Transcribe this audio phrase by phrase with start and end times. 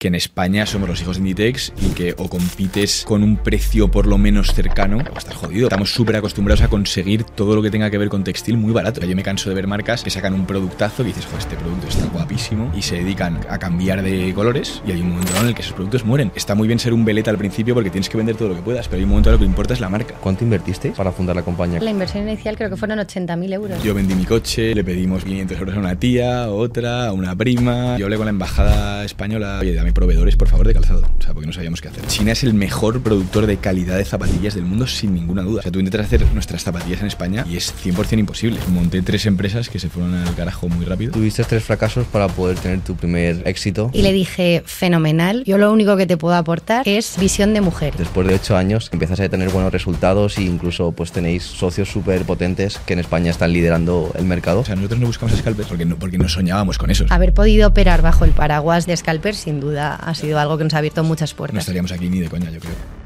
[0.00, 3.90] que en España somos los hijos de Inditex y que o compites con un precio
[3.90, 5.66] por lo menos cercano o estás jodido.
[5.66, 9.04] Estamos súper acostumbrados a conseguir todo lo que tenga que ver con textil muy barato.
[9.04, 11.86] Yo me canso de ver marcas que sacan un productazo y dices, joder, este producto
[11.86, 15.54] está guapísimo y se dedican a cambiar de colores y hay un momento en el
[15.54, 16.32] que esos productos mueren.
[16.34, 18.62] Está muy bien ser un veleta al principio porque tienes que vender todo lo que
[18.62, 20.14] puedas, pero hay un momento en el que lo que importa es la marca.
[20.14, 21.78] ¿Cuánto invertiste para fundar la compañía?
[21.78, 23.82] La inversión inicial creo que fueron 80.000 euros.
[23.82, 27.36] Yo vendí mi coche, le pedimos 500 euros a una tía, a otra, a una
[27.36, 27.98] prima.
[27.98, 31.02] Yo hablé con la embajada española, oye, dame proveedores, por favor, de calzado.
[31.18, 32.06] O sea, porque no sabíamos qué hacer.
[32.06, 35.60] China es el mejor productor de calidad de zapatillas del mundo, sin ninguna duda.
[35.60, 38.58] O sea, tú intentas hacer nuestras zapatillas en España y es 100% imposible.
[38.68, 41.12] Monté tres empresas que se fueron al carajo muy rápido.
[41.12, 43.90] Tuviste tres fracasos para poder tener tu primer éxito.
[43.92, 47.94] Y le dije, fenomenal, yo lo único que te puedo aportar es visión de mujer.
[47.96, 52.22] Después de ocho años empiezas a tener buenos resultados e incluso pues tenéis socios súper
[52.22, 54.60] potentes que en España están liderando el mercado.
[54.60, 57.06] O sea, nosotros no buscamos scalpers porque no, porque no soñábamos con eso.
[57.10, 60.74] Haber podido operar bajo el paraguas de scalpers sin duda ha sido algo que nos
[60.74, 61.54] ha abierto muchas puertas.
[61.54, 63.00] No estaríamos aquí ni de coña, yo creo.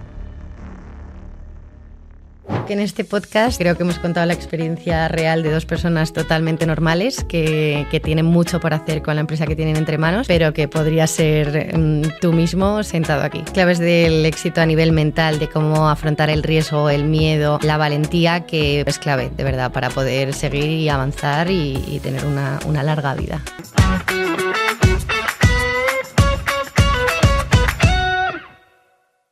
[2.66, 6.66] Que en este podcast creo que hemos contado la experiencia real de dos personas totalmente
[6.66, 10.52] normales que, que tienen mucho por hacer con la empresa que tienen entre manos, pero
[10.52, 13.42] que podría ser mm, tú mismo sentado aquí.
[13.52, 18.40] Claves del éxito a nivel mental, de cómo afrontar el riesgo, el miedo, la valentía,
[18.40, 22.82] que es clave, de verdad, para poder seguir y avanzar y, y tener una, una
[22.82, 23.42] larga vida.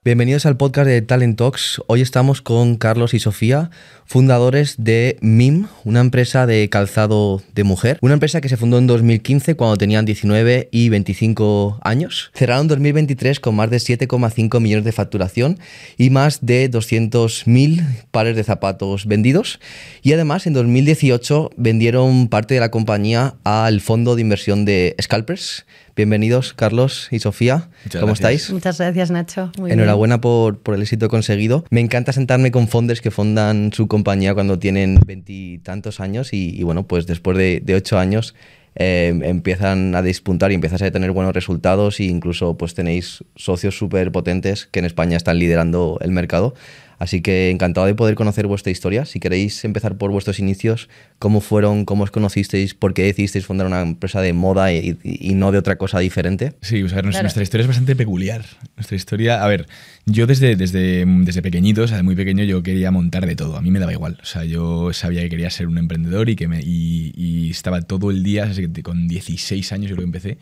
[0.04, 1.80] Bienvenidos al podcast de Talent Talks.
[1.86, 3.70] Hoy estamos con Carlos y Sofía,
[4.04, 7.98] fundadores de MIM, una empresa de calzado de mujer.
[8.00, 12.32] Una empresa que se fundó en 2015 cuando tenían 19 y 25 años.
[12.34, 15.60] Cerraron 2023 con más de 7,5 millones de facturación
[15.96, 19.60] y más de 200.000 pares de zapatos vendidos.
[20.02, 25.64] Y además en 2018 vendieron parte de la compañía al fondo de inversión de Scalpers.
[25.94, 27.68] Bienvenidos, Carlos y Sofía.
[27.84, 28.18] Muchas ¿Cómo gracias.
[28.18, 28.50] estáis?
[28.52, 29.52] Muchas gracias, Nacho.
[29.58, 29.78] Muy bien.
[29.78, 31.66] Enhorabuena por, por el éxito conseguido.
[31.68, 36.62] Me encanta sentarme con founders que fondan su compañía cuando tienen veintitantos años y, y
[36.62, 38.34] bueno, pues después de, de ocho años
[38.74, 43.76] eh, empiezan a despuntar y empiezas a tener buenos resultados e incluso pues tenéis socios
[43.76, 46.54] súper potentes que en España están liderando el mercado.
[47.02, 49.04] Así que encantado de poder conocer vuestra historia.
[49.06, 53.66] Si queréis empezar por vuestros inicios, cómo fueron, cómo os conocisteis, por qué decidisteis fundar
[53.66, 56.52] una empresa de moda y, y no de otra cosa diferente.
[56.60, 57.22] Sí, o sea, nuestra, Claro.
[57.24, 58.44] nuestra historia es bastante peculiar.
[58.76, 59.66] Nuestra historia, a ver,
[60.06, 63.56] yo desde, desde, desde pequeñito, o sea, muy pequeño, yo quería montar de todo.
[63.56, 64.18] A mí me daba igual.
[64.22, 67.82] O sea, yo sabía que quería ser un emprendedor y que me, y, y estaba
[67.82, 70.38] todo el día, así que con 16 años yo creo que empecé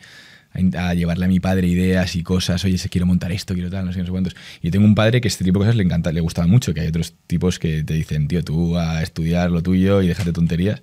[0.53, 2.63] a, a llevarle a mi padre ideas y cosas.
[2.65, 4.35] Oye, se quiero montar esto, quiero tal, no sé, no sé cuántos.
[4.61, 6.73] Y yo tengo un padre que este tipo de cosas le encanta, le gustaba mucho,
[6.73, 10.31] que hay otros tipos que te dicen, tío, tú a estudiar lo tuyo y déjate
[10.33, 10.81] tonterías.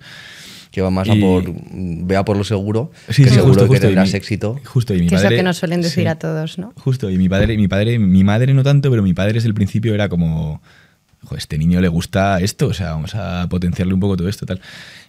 [0.71, 1.51] Que va más a Y- por.
[1.73, 4.59] Vea por lo seguro, Sí, que sí, seguro justo, que justo, tendrás mi- éxito.
[4.65, 6.07] Justo, y mi Que es lo padre- que nos suelen decir sí.
[6.07, 6.73] a todos, ¿no?
[6.77, 9.55] Justo, y mi padre, mi padre, mi madre no tanto, pero mi padre desde el
[9.55, 10.61] principio era como,
[11.23, 14.45] joder, este niño le gusta esto, o sea, vamos a potenciarle un poco todo esto,
[14.45, 14.61] tal.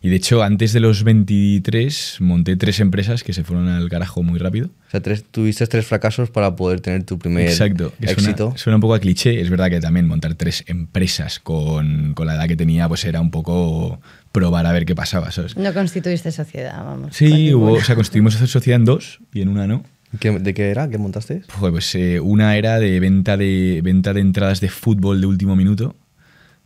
[0.02, 4.22] Y de hecho, antes de los 23, monté tres empresas que se fueron al carajo
[4.22, 4.68] muy rápido.
[4.88, 8.54] O sea, tres, tuviste tres fracasos para poder tener tu primer Exacto, que suena, éxito.
[8.56, 12.34] suena un poco a cliché, es verdad que también montar tres empresas con, con la
[12.34, 14.00] edad que tenía, pues era un poco
[14.32, 15.56] probar a ver qué pasaba, ¿sabes?
[15.56, 17.16] No constituiste sociedad, vamos.
[17.16, 19.84] Sí, hubo, o sea, constituimos esa sociedad en dos y en una no.
[20.18, 20.88] ¿Qué- ¿De qué era?
[20.90, 21.42] ¿Qué montaste?
[21.60, 25.94] Pues eh, una era de venta de venta de entradas de fútbol de último minuto.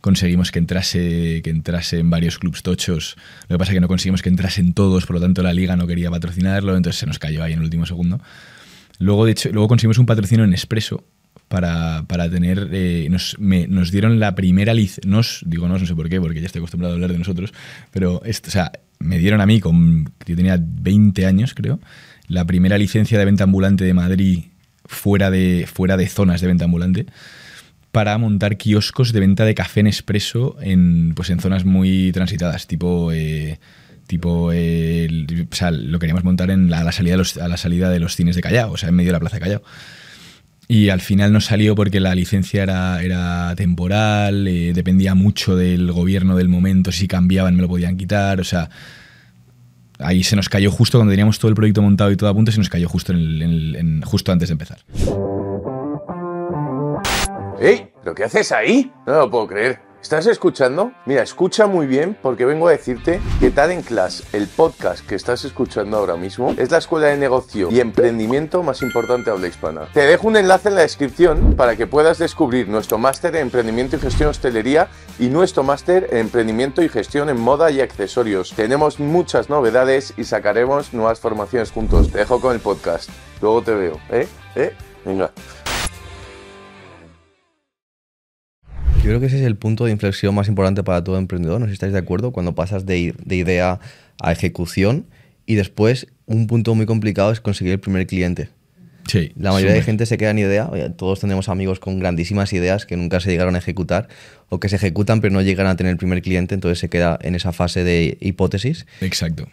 [0.01, 3.15] Conseguimos que entrase, que entrase en varios clubs tochos.
[3.47, 5.75] Lo que pasa es que no conseguimos que entrasen todos, por lo tanto la liga
[5.75, 8.19] no quería patrocinarlo, entonces se nos cayó ahí en el último segundo.
[8.99, 11.03] Luego, de hecho, luego conseguimos un patrocinio en Expreso
[11.47, 12.69] para, para tener.
[12.71, 14.73] eh, nos, me- nos dieron la primera.
[15.05, 17.51] Nos, digo nos, no sé por qué, porque ya estoy acostumbrado a hablar de nosotros.
[17.91, 21.79] Pero, esto, o sea, me dieron a mí, con, yo tenía 20 años, creo,
[22.27, 24.45] la primera licencia de venta ambulante de Madrid
[24.85, 27.05] fuera de, fuera de zonas de venta ambulante
[27.91, 32.67] para montar kioscos de venta de café en expreso en, pues en zonas muy transitadas,
[32.67, 33.57] tipo, eh,
[34.07, 37.37] tipo eh, el- o sea, lo queríamos montar en la, a, la salida de los,
[37.37, 39.37] a la salida de los cines de Callao, o sea, en medio de la plaza
[39.37, 39.63] de Callao.
[40.67, 45.91] Y al final no salió porque la licencia era, era temporal, eh, dependía mucho del
[45.91, 48.69] gobierno del momento, si cambiaban me lo podían quitar, o sea,
[49.99, 52.51] ahí se nos cayó justo cuando teníamos todo el proyecto montado y todo a punto,
[52.51, 54.79] se nos cayó justo, en el- justo antes de empezar.
[57.59, 57.89] ¡Ey!
[58.03, 58.91] ¿Pero qué haces ahí?
[59.07, 59.79] No lo puedo creer.
[60.05, 60.91] ¿Estás escuchando?
[61.07, 65.45] Mira, escucha muy bien porque vengo a decirte que Talent Class, el podcast que estás
[65.45, 69.87] escuchando ahora mismo, es la escuela de negocio y emprendimiento más importante de habla hispana.
[69.95, 73.95] Te dejo un enlace en la descripción para que puedas descubrir nuestro máster en emprendimiento
[73.95, 78.53] y gestión hostelería y nuestro máster en emprendimiento y gestión en moda y accesorios.
[78.55, 82.11] Tenemos muchas novedades y sacaremos nuevas formaciones juntos.
[82.11, 83.09] Te dejo con el podcast.
[83.41, 84.27] Luego te veo, ¿eh?
[84.55, 84.75] ¿Eh?
[89.05, 91.73] Que ese es el punto de inflexión más importante para todo emprendedor, no sé si
[91.73, 93.79] estáis de acuerdo, cuando pasas de, de idea
[94.21, 95.05] a ejecución
[95.45, 98.49] y después un punto muy complicado es conseguir el primer cliente.
[99.07, 99.31] Sí.
[99.37, 99.85] La mayoría de súper.
[99.85, 103.53] gente se queda en idea, todos tenemos amigos con grandísimas ideas que nunca se llegaron
[103.53, 104.07] a ejecutar
[104.49, 107.19] o que se ejecutan pero no llegan a tener el primer cliente, entonces se queda
[107.21, 108.87] en esa fase de hipótesis.
[109.01, 109.47] Exacto.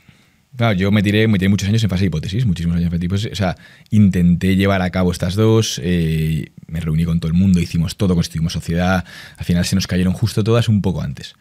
[0.56, 3.06] Claro, yo me tiré, muchos años en fase de hipótesis, muchísimos años en fase de
[3.06, 3.32] hipótesis.
[3.32, 3.56] O sea,
[3.90, 8.14] intenté llevar a cabo estas dos, eh, me reuní con todo el mundo, hicimos todo,
[8.14, 9.04] constituimos sociedad.
[9.38, 11.34] Al final se nos cayeron justo todas un poco antes.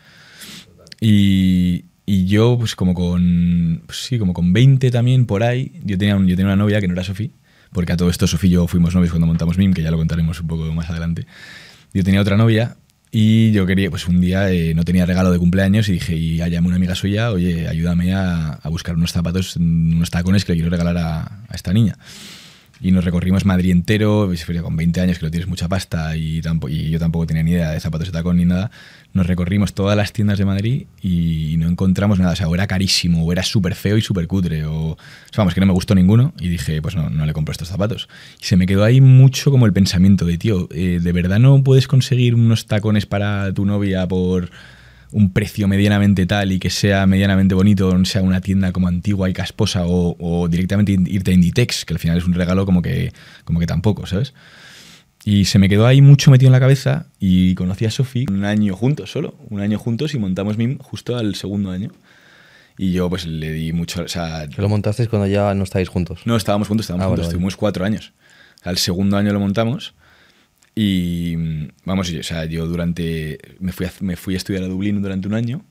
[1.01, 6.15] Y, yo, pues como con, pues sí, como con 20 también por ahí, yo tenía,
[6.17, 7.29] yo tenía una novia que no era Sofía,
[7.71, 9.97] porque a todo esto Sofía y yo fuimos novios cuando montamos MIM, que ya lo
[9.97, 11.25] contaremos un poco más adelante.
[11.93, 12.77] Yo tenía otra novia
[13.11, 16.41] y yo quería, pues un día eh, no tenía regalo de cumpleaños y dije, y
[16.69, 20.71] una amiga suya, oye, ayúdame a, a buscar unos zapatos, unos tacones que le quiero
[20.71, 21.97] regalar a esta niña.
[22.83, 24.31] Y nos recorrimos Madrid entero,
[24.63, 27.51] con 20 años que lo tienes mucha pasta y, tampo- y yo tampoco tenía ni
[27.51, 28.71] idea de zapatos de tacón ni nada.
[29.13, 32.31] Nos recorrimos todas las tiendas de Madrid y no encontramos nada.
[32.33, 34.65] O sea, o era carísimo, o era súper feo y súper cutre.
[34.65, 34.97] O, o
[35.31, 37.67] sea, vamos, que no me gustó ninguno y dije, pues no, no le compro estos
[37.67, 38.09] zapatos.
[38.41, 41.63] Y se me quedó ahí mucho como el pensamiento de, tío, eh, ¿de verdad no
[41.63, 44.49] puedes conseguir unos tacones para tu novia por
[45.11, 49.29] un precio medianamente tal y que sea medianamente bonito, no sea una tienda como antigua
[49.29, 52.81] y casposa o, o directamente irte a Inditex, que al final es un regalo como
[52.81, 53.11] que,
[53.43, 54.33] como que tampoco, ¿sabes?
[55.23, 58.43] Y se me quedó ahí mucho metido en la cabeza y conocí a Sofi un
[58.43, 61.91] año juntos solo, un año juntos y montamos MIM justo al segundo año.
[62.77, 66.21] Y yo pues le di mucho, o sea, lo montasteis cuando ya no estáis juntos.
[66.25, 67.33] no, estábamos juntos, estábamos Ah, juntos, vale, vale.
[67.35, 68.13] estuvimos cuatro años.
[68.63, 69.93] Al segundo año lo montamos
[70.75, 74.67] y mm, vamos, o sea, yo durante, me fui, a, me fui a estudiar a
[74.67, 75.65] Dublín durante un año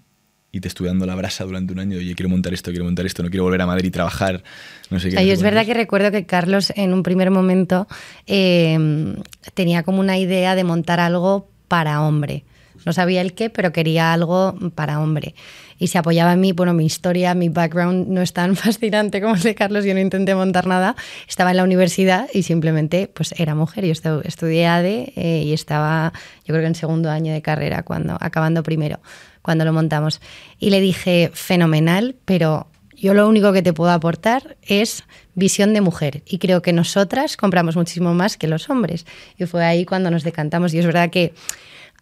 [0.53, 3.07] y te estuve dando la brasa durante un año, oye, quiero montar esto, quiero montar
[3.07, 4.43] esto, no quiero volver a Madrid y trabajar,
[4.91, 5.17] no sé qué.
[5.17, 7.87] no sé es verdad que recuerdo que Carlos en un primer momento
[8.27, 9.15] eh,
[9.55, 12.45] tenía como una idea de montar algo para hombre.
[12.87, 15.35] No sabía el qué, pero quería algo para hombre.
[15.79, 19.35] Y se apoyaba en mí, bueno, mi historia, mi background no es tan fascinante como
[19.35, 20.97] el de Carlos, yo no intenté montar nada.
[21.29, 23.85] Estaba en la universidad y simplemente pues era mujer.
[23.87, 26.13] Yo estu- estudié ADE eh, y estaba,
[26.45, 29.01] yo creo que en segundo año de carrera, cuando acabando primero,
[29.43, 30.21] cuando lo montamos.
[30.59, 35.05] Y le dije, fenomenal, pero yo lo único que te puedo aportar es
[35.35, 39.07] visión de mujer y creo que nosotras compramos muchísimo más que los hombres.
[39.39, 40.75] Y fue ahí cuando nos decantamos.
[40.75, 41.33] Y es verdad que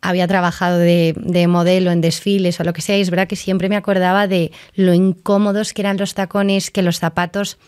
[0.01, 3.37] había trabajado de, de modelo en desfiles o lo que sea, y es verdad que
[3.37, 7.59] siempre me acordaba de lo incómodos que eran los tacones, que los zapatos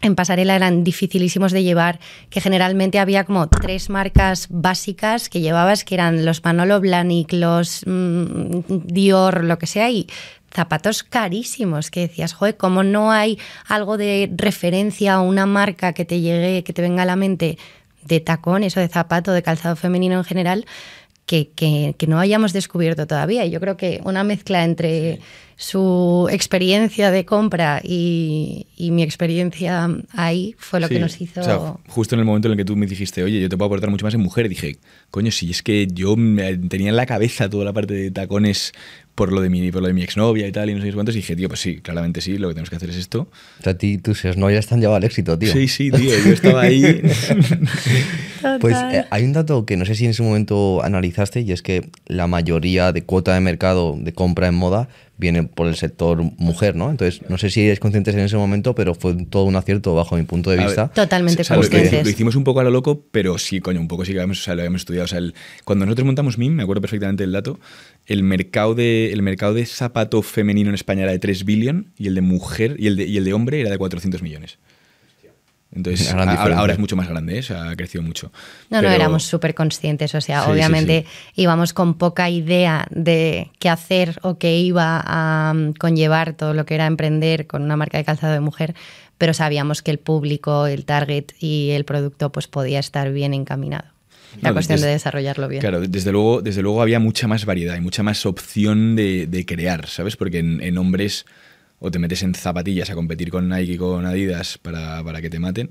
[0.00, 1.98] en pasarela eran dificilísimos de llevar,
[2.30, 7.82] que generalmente había como tres marcas básicas que llevabas, que eran los Manolo Blahnik, los
[7.84, 10.06] mm, Dior, lo que sea, y
[10.52, 16.04] zapatos carísimos, que decías, joder, ¿cómo no hay algo de referencia o una marca que
[16.04, 17.58] te llegue, que te venga a la mente
[18.04, 20.64] de tacones o de zapato, de calzado femenino en general,
[21.28, 23.44] que, que- que no hayamos descubierto todavía.
[23.44, 25.20] Y yo creo que una mezcla entre
[25.56, 31.40] su experiencia de compra y, y mi experiencia ahí fue lo que nos hizo...
[31.40, 31.58] o sea,
[31.88, 33.90] justo en el momento en el que tú me dijiste, oye, yo te puedo aportar
[33.90, 34.78] mucho más en mujer, dije,
[35.10, 38.72] coño, si es que yo me tenía en la cabeza toda la parte de tacones
[39.18, 41.14] por lo de mi, por lo de mi exnovia y tal, y no sé cuántos,
[41.14, 43.28] y dije, tío, pues sí, claramente sí, lo que tenemos que hacer es esto.
[43.58, 45.52] O sea, a ti, tus novias están llevado al éxito, tío.
[45.52, 47.02] Sí, sí, tío, yo estaba ahí.
[48.60, 51.60] Pues eh, hay un dato que no sé si en ese momento analizaste y es
[51.60, 56.22] que la mayoría de cuota de mercado de compra en moda viene por el sector
[56.38, 56.88] mujer, ¿no?
[56.90, 60.16] Entonces, no sé si eres conscientes en ese momento, pero fue todo un acierto bajo
[60.16, 60.88] mi punto de A ver, vista.
[60.88, 62.04] Totalmente sea, lo, lo- conscientes.
[62.04, 64.38] lo hicimos un poco a lo loco, pero sí, coño, un poco sí que habíamos,
[64.40, 65.06] o sea, lo habíamos estudiado.
[65.06, 65.34] O sea, el-
[65.64, 67.58] cuando nosotros montamos MIM, me acuerdo perfectamente del dato,
[68.08, 72.08] el mercado de, el mercado de zapato femenino en España era de 3 billion y
[72.08, 74.58] el de mujer y el de, y el de hombre era de 400 millones.
[75.70, 77.40] Entonces, ahora, es mucho más grande, ¿eh?
[77.40, 78.32] o sea, ha crecido mucho.
[78.70, 81.42] No, Pero- no, éramos súper conscientes, o sea, Sí, obviamente sí.
[81.42, 86.64] íbamos con poca idea de qué hacer o qué iba a um, conllevar todo lo
[86.64, 88.74] que era emprender con una marca de calzado de mujer,
[89.18, 93.84] pero sabíamos que el público, el target y el producto pues podía estar bien encaminado.
[94.42, 95.60] La No, cuestión de desarrollarlo bien.
[95.60, 99.46] Claro, desde luego, desde luego había mucha más variedad y mucha más opción de, de
[99.46, 100.16] crear, ¿sabes?
[100.16, 101.24] Porque en, en hombres
[101.80, 105.30] o te metes en zapatillas a competir con Nike y con Adidas para, para que
[105.30, 105.70] te maten,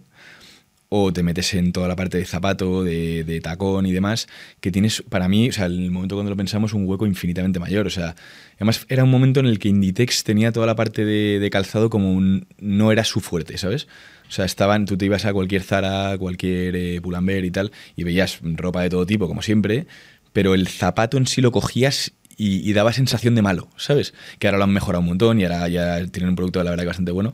[0.89, 4.27] o te metes en toda la parte de zapato, de, de tacón y demás,
[4.61, 7.59] que tienes, para mí, o sea, en el momento cuando lo pensamos, un hueco infinitamente
[7.59, 7.87] mayor.
[7.87, 8.15] O sea,
[8.55, 11.89] además era un momento en el que Inditex tenía toda la parte de, de calzado
[11.89, 13.87] como un, no era su fuerte, ¿sabes?
[14.27, 18.03] O sea, estaban, tú te ibas a cualquier Zara, cualquier eh, Pull&Bear y tal, y
[18.03, 19.87] veías ropa de todo tipo, como siempre,
[20.33, 24.13] pero el zapato en sí lo cogías y, y daba sensación de malo, ¿sabes?
[24.37, 26.83] Que ahora lo han mejorado un montón y ahora ya tienen un producto, la verdad,
[26.83, 27.33] que bastante bueno.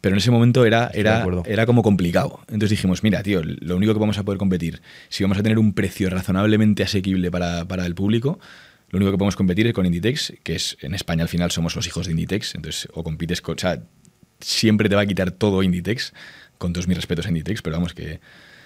[0.00, 2.38] pero en ese momento era, era, era como complicado.
[2.42, 5.58] Entonces dijimos, mira, tío, lo único que vamos a poder competir, si vamos a tener
[5.58, 8.38] un precio razonablemente asequible para, para el público,
[8.90, 11.74] lo único que podemos competir es con Inditex, que es en España al final somos
[11.74, 13.56] los hijos de Inditex, entonces o compites con...
[13.56, 13.82] O sea,
[14.40, 16.12] siempre te va a quitar todo Inditex,
[16.58, 18.20] con todos mis respetos a Inditex, pero vamos que...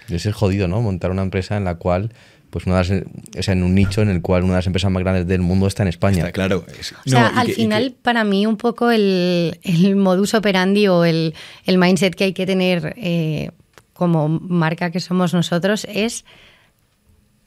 [0.09, 0.81] Es el jodido, ¿no?
[0.83, 2.12] Montar una empresa en la cual,
[2.50, 3.05] pues una de las-
[3.39, 5.41] o sea, en un nicho en el cual una de las empresas más grandes del
[5.41, 6.19] mundo está en España.
[6.19, 6.65] Está claro.
[6.81, 10.35] es- O sea, no, al que- final, que- para mí, un poco el, el modus
[10.35, 11.35] operandi o el,
[11.65, 13.50] el mindset que hay que tener eh,
[13.93, 16.25] como marca que somos nosotros es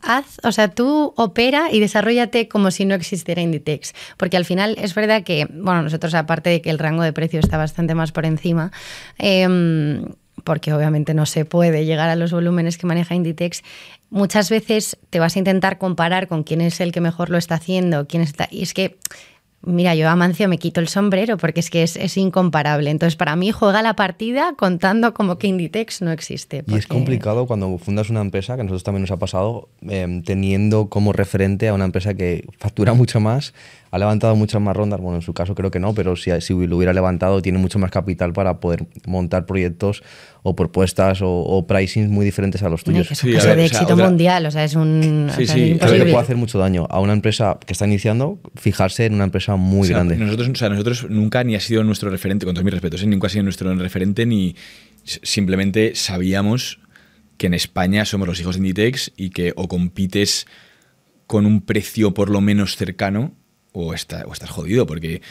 [0.04, 3.94] haz, o sea, tú opera y desarrollate como si no existiera Inditex.
[4.18, 7.40] Porque al final es verdad que, bueno, nosotros aparte de que el rango de precio
[7.40, 8.72] está bastante más por encima,
[9.18, 10.06] em,
[10.44, 13.64] porque obviamente no se puede llegar a los volúmenes que maneja Inditex,
[14.10, 17.56] muchas veces te vas a intentar comparar con quién es el que mejor lo está
[17.56, 18.48] haciendo, quién está...
[18.52, 18.98] Y es que...
[19.66, 22.90] Mira, yo a Mancio me quito el sombrero porque es que es, es incomparable.
[22.90, 26.66] Entonces, para mí, juega la partida contando como que Inditex no existe.
[26.68, 30.22] Y es complicado cuando fundas una empresa, que a nosotros también nos ha pasado, eh,
[30.26, 33.54] teniendo como referente a una empresa que factura mucho más,
[33.96, 35.00] ha levantado muchas más rondas.
[35.00, 37.78] Bueno, en su caso creo que no, pero si, si lo hubiera levantado, tiene mucho
[37.78, 40.02] más capital para poder montar proyectos
[40.42, 43.12] o propuestas o, o pricings muy diferentes a los tuyos.
[43.12, 44.74] es un Sí, a caso ver, de o sea, éxito otra- mundial, o sea, es
[44.76, 45.28] un...
[45.30, 46.06] o Sí, sea, sí, es imposible.
[46.06, 49.82] puede hacer mucho daño a una empresa que está iniciando fijarse en una empresa muy
[49.82, 50.18] O sea, grande.
[50.18, 53.06] Nosotros, o sea, nosotros nunca ni ha sido nuestro referente, con todos mis respetos, ¿eh?
[53.06, 54.56] nunca ha sido nuestro referente ni
[55.06, 56.80] simplemente sabíamos
[57.38, 60.46] que en España somos los hijos de Inditex y que o compites
[61.28, 63.34] con un precio por lo menos cercano
[63.74, 65.22] o, está, o estás jodido porque...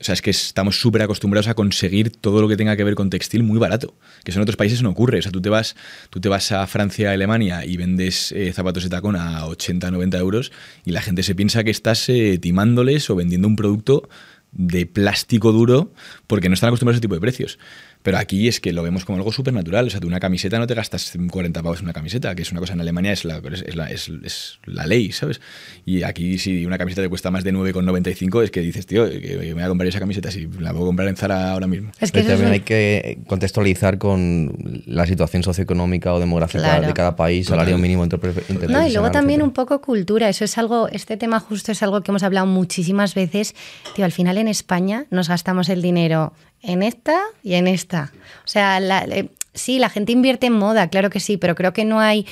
[0.00, 2.94] O sea, es que estamos súper acostumbrados a conseguir todo lo que tenga que ver
[2.94, 3.96] con textil muy barato.
[4.22, 5.18] Que eso en otros países no ocurre.
[5.18, 5.74] O sea, tú te vas,
[6.08, 10.18] tú te vas a Francia, Alemania y vendes eh, zapatos de tacón a 80, 90
[10.18, 10.52] euros
[10.84, 14.08] y la gente se piensa que estás eh, timándoles o vendiendo un producto
[14.52, 15.92] de plástico duro
[16.28, 17.58] porque no están acostumbrados a ese tipo de precios.
[18.02, 19.86] Pero aquí es que lo vemos como algo súper natural.
[19.86, 22.50] O sea, tú una camiseta no te gastas 40 pavos en una camiseta, que es
[22.52, 25.40] una cosa en Alemania, es la, es la, es, es la ley, ¿sabes?
[25.84, 29.36] Y aquí si una camiseta te cuesta más de 9,95 es que dices, tío, que
[29.48, 31.90] me voy a comprar esa camiseta si la puedo comprar en Zara ahora mismo.
[32.00, 36.86] Es que también un- hay que contextualizar con la situación socioeconómica o demográfica Claro.
[36.86, 37.82] de cada país, salario Total.
[37.82, 38.32] mínimo interpre-
[38.68, 39.44] No, y luego también etcétera.
[39.44, 40.28] un poco cultura.
[40.28, 43.54] Eso es algo, este tema justo es algo que hemos hablado muchísimas veces.
[43.94, 48.12] Tío, al final en España nos gastamos el dinero en esta y en esta.
[48.44, 51.72] O sea, la- eh, sí, la gente invierte en moda, claro que sí, pero creo
[51.72, 52.26] que no hay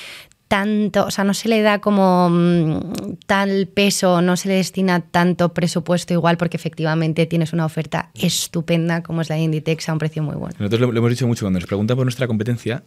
[0.48, 5.00] tanto, o sea, no se le da como mm, tal peso, no se le destina
[5.00, 9.98] tanto presupuesto igual porque efectivamente tienes una oferta estupenda como es la Inditex a un
[9.98, 10.54] precio muy bueno.
[10.60, 12.84] Nosotros lo, lo hemos dicho mucho cuando nos preguntan por nuestra competencia.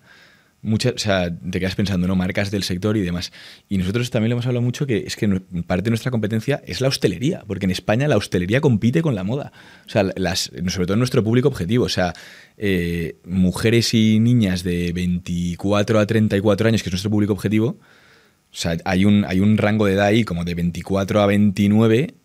[0.62, 2.16] Muchas, o sea, te quedas pensando, ¿no?
[2.16, 3.32] Marcas del sector y demás.
[3.70, 5.28] Y nosotros también lo hemos hablado mucho que es que
[5.66, 9.24] parte de nuestra competencia es la hostelería, porque en España la hostelería compite con la
[9.24, 9.54] moda.
[9.86, 11.86] O sea, las, sobre todo nuestro público objetivo.
[11.86, 12.14] O sea,
[12.58, 17.80] eh, mujeres y niñas de 24 a 34 años, que es nuestro público objetivo,
[18.52, 22.16] o sea, hay un, hay un rango de edad ahí como de 24 a 29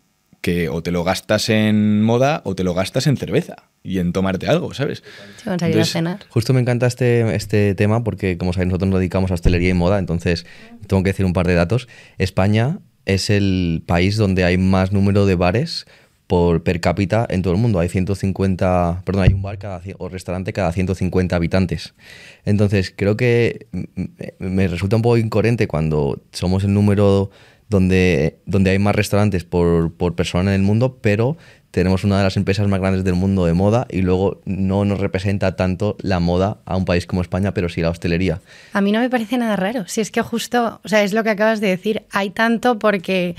[0.45, 4.13] que o te lo gastas en moda o te lo gastas en cerveza y en
[4.13, 5.01] tomarte algo, ¿sabes?
[5.37, 6.19] Sí, van a salir a cenar.
[6.29, 9.73] Justo me encanta este, este tema porque, como sabéis, nosotros nos dedicamos a hostelería y
[9.73, 10.45] moda, entonces
[10.85, 11.87] tengo que decir un par de datos.
[12.19, 15.87] España es el país donde hay más número de bares
[16.27, 17.79] por per cápita en todo el mundo.
[17.79, 21.93] Hay 150, perdón, hay un bar cada, cien- o restaurante cada 150 habitantes.
[22.45, 23.67] Entonces, creo que
[24.39, 27.29] me resulta un poco incoherente cuando somos el número
[27.69, 31.37] donde, donde hay más restaurantes por, por persona en el mundo, pero
[31.75, 34.99] tenemos una de las empresas más grandes del mundo de moda y luego no nos
[34.99, 38.39] representa tanto la moda a un país como España, pero sí la hostelería.
[38.71, 39.85] A mí no me parece nada raro.
[39.87, 43.35] Si es que justo, o sea, es lo que acabas de decir, hay tanto porque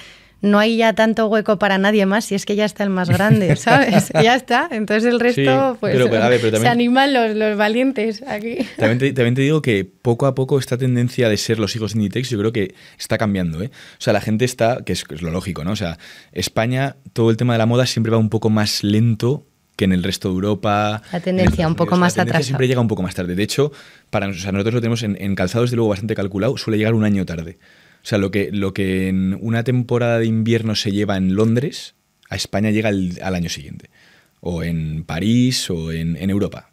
[0.46, 3.08] no hay ya tanto hueco para nadie más, si es que ya está el más
[3.10, 4.10] grande, ¿sabes?
[4.22, 4.68] ya está.
[4.70, 8.22] Entonces el resto, Sí, pues pero, pero, a ver, pero se animan los, los valientes
[8.26, 8.58] aquí.
[8.78, 11.92] También te, también te digo que poco a poco esta tendencia de ser los hijos
[11.92, 13.62] de Inditex yo creo que está cambiando.
[13.62, 13.70] ¿eh?
[13.98, 15.72] O sea, la gente está, que es, que es lo lógico, ¿no?
[15.72, 15.98] O sea,
[16.32, 19.92] España, todo el tema de la moda siempre va un poco más lento que en
[19.92, 21.02] el resto de Europa.
[21.12, 22.00] La tendencia un poco Unidos.
[22.00, 22.42] más atrasada.
[22.42, 23.34] siempre llega un poco más tarde.
[23.34, 23.72] De hecho,
[24.10, 26.78] para nos- o sea, nosotros lo tenemos en, en calzados, de luego bastante calculado, suele
[26.78, 27.58] llegar un año tarde.
[28.06, 31.96] O sea, lo que, lo que en una temporada de invierno se lleva en Londres,
[32.30, 33.90] a España llega al, año siguiente.
[34.38, 36.70] O en París o en Europa.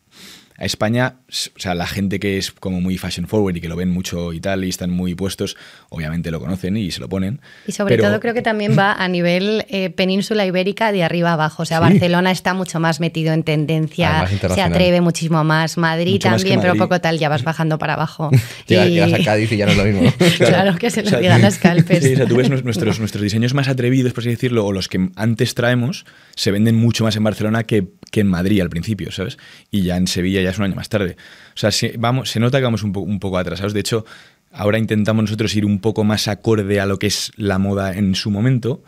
[0.63, 3.75] A España, o sea, la gente que es como muy fashion forward y que lo
[3.75, 5.57] ven mucho y tal y están muy puestos,
[5.89, 7.41] obviamente lo conocen y se lo ponen.
[7.67, 11.33] Y sobre Pero- todo creo que también va a nivel eh, península ibérica de arriba
[11.33, 11.63] abajo.
[11.63, 15.77] O sea, Barcelona está mucho más metido en tendencia, se atreve muchísimo más.
[15.77, 16.81] Madrid Mucho más también, pero Madrid.
[16.81, 18.31] poco tal, ya vas bajando para abajo.
[18.67, 20.13] Llegas, Y- llegas a Cádiz y ya no es lo mismo.
[20.37, 22.05] Claro, que se O lo sea, digan las calpes.
[22.05, 24.71] Sí, o sea, tú ves nues- nuestros, nuestros diseños más atrevidos, por así decirlo, o
[24.71, 26.05] los que antes traemos,
[26.37, 29.39] se venden mucho más en Barcelona que, que en Madrid al principio, ¿sabes?
[29.71, 31.17] Y ya en Sevilla ya es un año más tarde.
[31.55, 33.73] O sea, se, vamos, se nota que vamos un, po- un poco atrasados.
[33.73, 34.05] De hecho,
[34.51, 38.13] ahora intentamos nosotros ir un poco más acorde a lo que es la moda en
[38.13, 38.83] su momento,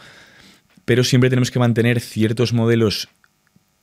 [0.85, 3.07] pero siempre tenemos que mantener ciertos modelos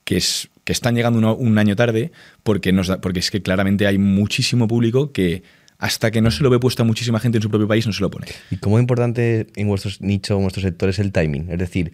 [0.04, 2.12] que, es, que están llegando un año tarde,
[2.44, 5.42] porque, nos da- porque es que claramente hay muchísimo público que
[5.78, 7.92] hasta que no se lo ve puesto a muchísima gente en su propio país no
[7.92, 8.26] se lo pone.
[8.52, 11.50] ¿Y cómo importante en vuestro nicho, en vuestro sector, es el timing?
[11.50, 11.92] Es decir,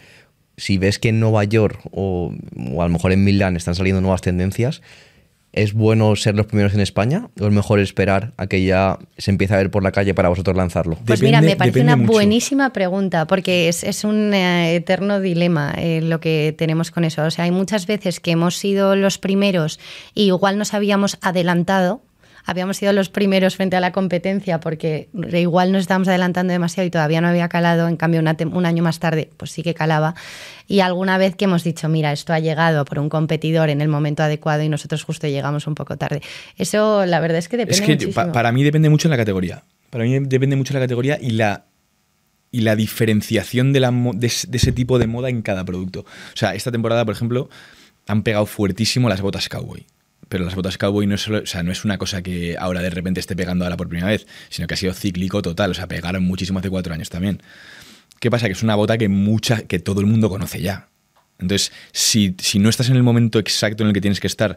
[0.58, 2.34] si ves que en Nueva York o,
[2.74, 4.82] o a lo mejor en Milán están saliendo nuevas tendencias,
[5.52, 9.30] ¿es bueno ser los primeros en España o es mejor esperar a que ya se
[9.30, 10.96] empiece a ver por la calle para vosotros lanzarlo?
[11.06, 12.12] Pues Depende- mira, me parece una mucho.
[12.12, 17.24] buenísima pregunta, porque es, es un eh, eterno dilema eh, lo que tenemos con eso.
[17.24, 19.80] O sea, hay muchas veces que hemos sido los primeros
[20.14, 22.02] y igual nos habíamos adelantado.
[22.50, 26.90] Habíamos sido los primeros frente a la competencia porque igual nos estábamos adelantando demasiado y
[26.90, 27.86] todavía no había calado.
[27.88, 30.14] En cambio, una un año más tarde, pues sí que calaba.
[30.66, 33.88] Y alguna vez que hemos dicho, mira, esto ha llegado por un competidor en el
[33.88, 36.22] momento adecuado y nosotros justo llegamos un poco tarde.
[36.56, 38.14] Eso, la verdad es que depende Es que muchísimo.
[38.14, 39.64] pa- para mí depende mucho de la categoría.
[39.90, 41.66] Para mí depende mucho de la categoría y la,
[42.50, 46.00] y la diferenciación de, la, de, ese- de ese tipo de moda en cada producto.
[46.00, 47.50] O sea, esta temporada, por ejemplo,
[48.06, 49.84] han pegado fuertísimo las botas cowboy.
[50.28, 52.90] Pero las botas cowboy no es, o sea, no es una cosa que ahora de
[52.90, 55.70] repente esté pegando ahora por primera vez, sino que ha sido cíclico total.
[55.70, 57.42] O sea, pegaron muchísimo hace cuatro años también.
[58.20, 58.46] ¿Qué pasa?
[58.46, 60.88] Que es una bota que, mucha, que todo el mundo conoce ya.
[61.38, 64.56] Entonces, si, si no estás en el momento exacto en el que tienes que estar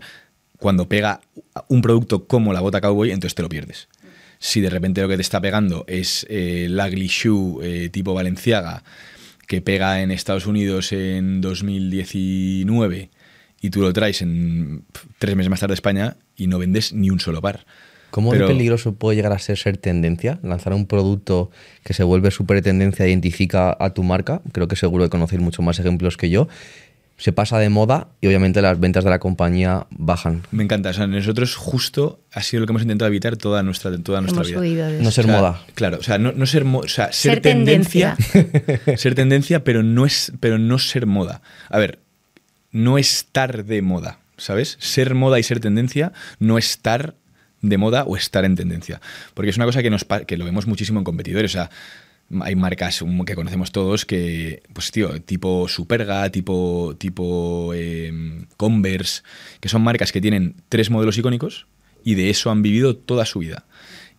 [0.58, 1.22] cuando pega
[1.68, 3.88] un producto como la bota cowboy, entonces te lo pierdes.
[4.40, 8.84] Si de repente lo que te está pegando es eh, ugly shoe eh, tipo Valenciaga,
[9.48, 13.10] que pega en Estados Unidos en 2019
[13.62, 14.84] y tú lo traes en
[15.20, 17.66] tres meses más tarde a España y no vendes ni un solo par.
[18.10, 20.40] ¿Cómo Pero- de peligroso puede llegar a ser ser tendencia?
[20.44, 21.50] Lanzar un producto
[21.84, 24.42] que se vuelve súper tendencia, identifica a tu marca.
[24.52, 26.50] Creo que seguro que conocéis muchos más ejemplos que yo.
[27.18, 30.42] Se pasa de moda y obviamente las ventas de la compañía bajan.
[30.52, 30.90] Me encanta.
[30.90, 34.44] O sea, nosotros justo ha sido lo que hemos intentado evitar toda nuestra, toda nuestra
[34.44, 34.90] Hemos vida.
[35.00, 35.62] No ser O sea, moda.
[35.76, 38.18] Claro, o sea, no, no ser, mo- o sea, ser, Ser tendencia,
[38.98, 41.44] ser tendencia, pero no es, pero no ser moda.
[41.70, 42.00] A ver,
[42.72, 44.78] no estar de moda, ¿sabes?
[44.80, 47.16] Ser moda y ser tendencia, no estar
[47.62, 49.02] de moda o estar en tendencia.
[49.34, 51.52] Porque es una cosa que nos que lo vemos muchísimo en competidores.
[51.52, 51.70] O sea,
[52.42, 59.22] hay marcas um, que conocemos todos que, pues tío, tipo Superga, tipo, tipo eh, Converse,
[59.60, 61.68] que son marcas que tienen tres modelos icónicos
[62.04, 63.66] y de eso han vivido toda su vida.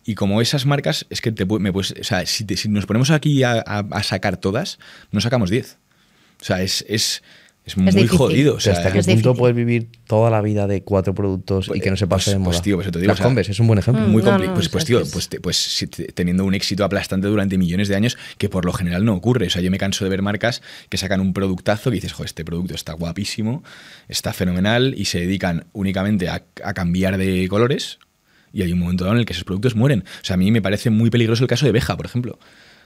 [0.05, 2.85] Y como esas marcas, es que te, me puedes, o sea, si, te- si nos
[2.85, 4.77] ponemos aquí a, a- a sacar todas,
[5.11, 5.77] no sacamos 10.
[6.41, 7.23] O sea, es, es,
[7.65, 8.17] es muy difícil.
[8.17, 8.55] jodido.
[8.55, 9.39] O sea, ¿Hasta qué es punto difícil.
[9.39, 12.39] puedes vivir toda la vida de cuatro productos y que no se pase Pues- de
[12.39, 12.49] moda?
[12.51, 14.05] pues, tío, pues te digo, Las o sea, Converse es un buen ejemplo.
[14.07, 16.43] muy Mm, no, compli- no, pues, pues tío, es- pues, te- pues si te- teniendo
[16.45, 19.47] un éxito aplastante durante millones de años, que por lo general no ocurre.
[19.47, 22.27] O sea, yo me canso de ver marcas que sacan un productazo que dices, joder,
[22.27, 23.63] este producto está guapísimo,
[24.09, 27.99] está fenomenal y se dedican únicamente a, a cambiar de colores
[28.51, 30.03] y hay un momento dado en el que esos productos mueren.
[30.21, 32.37] O sea, a mí me parece muy peligroso el caso de Beja, por ejemplo.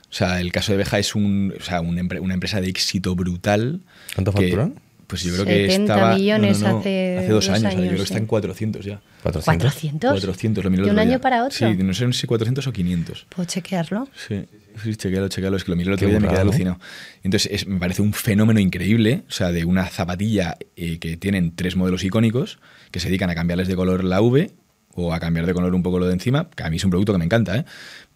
[0.10, 2.00] O sea, el caso de Beja es un, o sea, una
[2.34, 3.82] empresa de éxito brutal.
[4.15, 4.76] ¿Cuánto facturan?
[5.08, 6.15] Pues yo creo que 70 estaba...
[6.15, 7.60] millones hace dos dos años.
[7.60, 9.02] o sea, yo años, creo que está en 400 ya.
[9.24, 9.74] 400.
[9.74, 10.00] ¿400?
[10.10, 11.04] 400, lo miré ¿De un día.
[11.04, 11.58] año para otro?
[11.58, 13.28] Sí, no sé si 400 o 500.
[13.30, 14.10] ¿Puedo chequearlo?
[14.28, 14.43] Sí,
[14.84, 16.41] sí, chequealo, chequealo, es que lo miré el otro Qué día y me quedé ¿no?
[16.41, 16.80] alucinado.
[17.24, 21.56] Entonces, es- me parece un fenómeno increíble, o sea, de una zapatilla eh, que tienen
[21.56, 22.60] tres modelos icónicos,
[22.91, 24.52] que se dedican a cambiarles de color la V
[24.93, 26.89] o a cambiar de color un poco lo de encima, que a mí es un
[26.89, 27.63] producto que me encanta, ¿eh?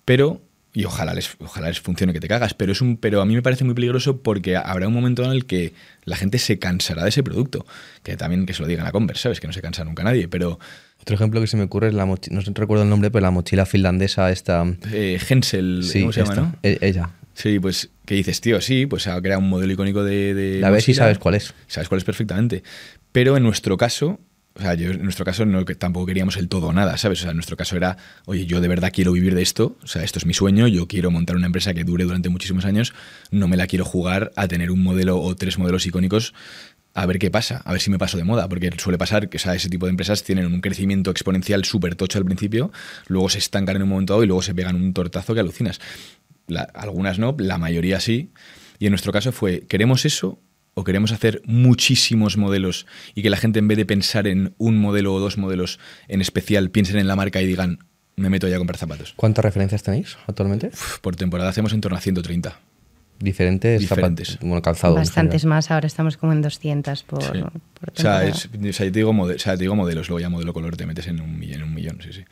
[0.04, 0.42] Pero,
[0.74, 3.36] y ojalá les, ojalá les funcione que te cagas, pero, es un, pero a mí
[3.36, 5.74] me parece muy peligroso porque habrá un momento en el que
[6.06, 7.66] la gente se cansará de ese producto,
[8.04, 9.40] que también que se lo digan a Converse, ¿sabes?
[9.40, 10.60] Que no se cansa nunca nadie, pero
[11.02, 13.32] Otro ejemplo que se me ocurre es la mochila, no recuerdo el nombre, pero la
[13.32, 14.64] mochila finlandesa esta...
[14.92, 16.56] eh, Hensel, Sí, ¿cómo se llama, no?
[16.64, 17.10] e- ella.
[17.34, 20.34] Sí, pues que dices, tío, sí, pues ha creado un modelo icónico de.
[20.34, 21.54] de La ves y sabes cuál es.
[21.68, 22.62] Sabes cuál es perfectamente.
[23.14, 24.20] Pero en nuestro caso,
[24.56, 27.20] o sea, yo en nuestro caso no, que tampoco queríamos el todo o nada, ¿sabes?
[27.20, 29.88] O sea, en nuestro caso era, oye, yo de verdad quiero vivir de esto, o
[29.88, 32.94] sea, esto es mi sueño, yo quiero montar una empresa que dure durante muchísimos años,
[33.32, 36.34] no me la quiero jugar a tener un modelo o tres modelos icónicos
[36.94, 39.38] a ver qué pasa, a ver si me paso de moda, porque suele pasar que
[39.38, 42.72] o ese tipo de empresas tienen un crecimiento exponencial súper tocho al principio,
[43.08, 45.80] luego se estancan en un momento dado y luego se pegan un tortazo que alucinas.
[46.74, 48.32] Algunas no, la mayoría sí.
[48.78, 50.40] Y en nuestro caso fue, ¿queremos eso
[50.74, 54.78] o queremos hacer muchísimos modelos y que la gente en vez de pensar en un
[54.80, 57.80] modelo o dos modelos en especial, piensen en la marca y digan,
[58.16, 59.14] me meto ya a comprar zapatos?
[59.16, 60.68] ¿Cuántas referencias tenéis actualmente?
[60.74, 62.60] Uf, Por temporada hacemos en torno a 130.
[63.20, 64.30] Diferentes, Diferentes.
[64.30, 64.96] zapatos, bueno, calzado.
[64.96, 67.28] en Bastantes más, ahora estamos como en 200 por, Sí.
[67.80, 68.28] por O sea, temporada.
[68.28, 70.54] es- o sea, yo te digo, mode- o sea, te digo modelos, luego ya modelo
[70.54, 72.24] color te metes en un millón, en un millón sí, sí.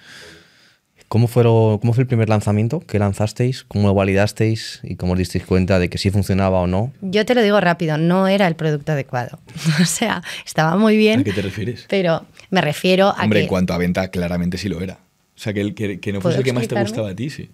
[1.10, 3.64] ¿Cómo, fueron, ¿Cómo fue el primer lanzamiento que lanzasteis?
[3.68, 4.80] ¿Cómo lo validasteis?
[4.84, 6.94] ¿Y cómo os disteis cuenta de que sí funcionaba o no?
[7.02, 9.40] Yo te lo digo rápido, no era el producto adecuado.
[9.82, 11.22] o sea, estaba muy bien.
[11.22, 11.88] ¿A qué te refieres?
[11.90, 13.44] Pero me refiero a Hombre, que...
[13.46, 15.00] en cuanto a venta, claramente sí lo era.
[15.36, 17.16] O sea, que, el, que, que no fuese ¿Puedo el que más te gustaba a
[17.16, 17.50] ti, sí.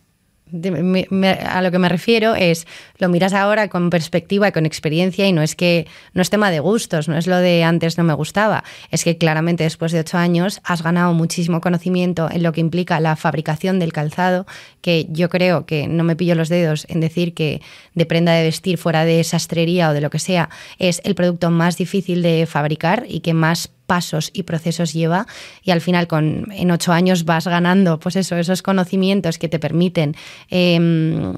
[0.52, 2.68] A lo que me refiero es,
[3.00, 6.52] lo miras ahora con perspectiva y con experiencia y no es que, no es tema
[6.52, 10.02] de gustos, no es lo de antes no me gustaba, es que claramente después de
[10.02, 14.46] ocho años has ganado muchísimo conocimiento en lo que implica la fabricación del calzado,
[14.82, 17.62] que yo creo que no me pillo los dedos en decir que
[17.96, 21.50] de prenda de vestir fuera de sastrería o de lo que sea, es el producto
[21.50, 25.28] más difícil de fabricar y que más pasos y procesos lleva
[25.64, 29.60] y al final con en ocho años vas ganando pues eso esos conocimientos que te
[29.60, 30.16] permiten
[30.50, 31.34] em,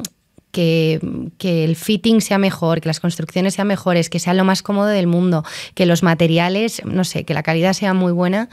[0.51, 0.99] que,
[1.38, 4.88] que el fitting sea mejor, que las construcciones sean mejores, que sea lo más cómodo
[4.88, 5.43] del mundo,
[5.75, 8.49] que los materiales, no sé, que la calidad sea muy buena.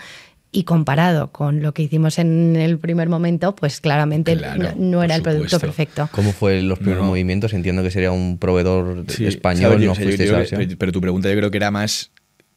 [0.56, 5.02] Y comparado con lo que hicimos en el primer momento, pues claramente Claro, no, no
[5.02, 6.08] era el producto perfecto.
[6.12, 7.08] ¿Cómo fue los primeros No.
[7.08, 7.52] movimientos?
[7.54, 11.50] Entiendo que sería un proveedor Sí, español, no yo- yo- pero tu pregunta yo creo
[11.50, 12.12] que era más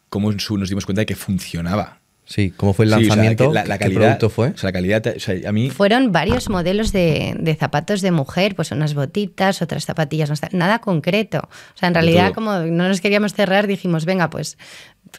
[0.10, 2.00] cómo en su- nos dimos cuenta de que funcionaba.
[2.30, 3.54] Sí, ¿cómo fue el Sí, o sea, lanzamiento?
[3.54, 4.50] la, la ¿Qué calidad, producto fue?
[4.50, 5.70] O sea, la calidad, o sea, a mí...
[5.70, 11.38] Fueron varios modelos de, de zapatos de mujer, pues unas botitas, otras zapatillas, nada concreto.
[11.48, 14.58] O sea, en realidad, como no nos queríamos cerrar, dijimos, venga, pues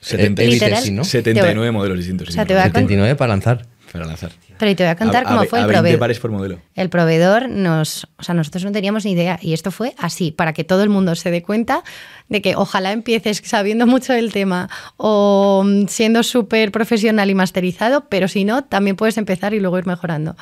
[0.02, 1.02] 70 Élite, literal, sí, ¿no?
[1.02, 2.28] 79 modelos distintos.
[2.28, 3.66] O sea, sí, te voy a por ejemplo, 79 para lanzar.
[3.92, 4.32] Para lanzar.
[4.58, 5.98] Pero te voy a contar A- cómo a- fue a el 20 proveedor.
[6.00, 6.60] pares por modelo.
[6.74, 10.52] El proveedor nos, o sea, nosotros no teníamos ni idea y esto fue así, para
[10.52, 11.82] que todo el mundo se dé cuenta
[12.28, 18.08] de que ojalá empieces sabiendo mucho del tema o mm, siendo súper profesional y masterizado,
[18.08, 20.36] pero si no, también puedes empezar y luego ir mejorando.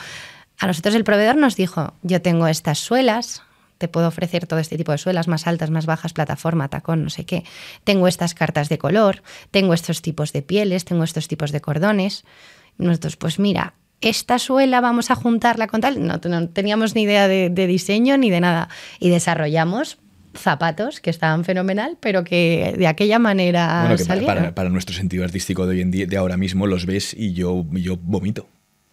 [0.59, 3.43] A nosotros el proveedor nos dijo, yo tengo estas suelas,
[3.79, 7.11] te puedo ofrecer todo este tipo de suelas más altas, más bajas, plataforma, tacón, no
[7.11, 7.45] sé qué.
[7.85, 12.25] Tengo estas cartas de color, tengo estos tipos de pieles, tengo estos tipos de cordones.
[12.79, 16.07] Nosotros, pues mira, esta suela vamos a juntarla con tal.
[16.07, 18.69] No, no teníamos ni idea de, de diseño ni de nada.
[19.01, 19.99] Y desarrollamos
[20.35, 24.37] zapatos que estaban fenomenal, pero que de aquella manera Bueno, que para, salieron.
[24.37, 27.33] para- para nuestro sentido artístico de hoy en día, de ahora mismo, los ves y
[27.33, 28.47] yo, yo vomito.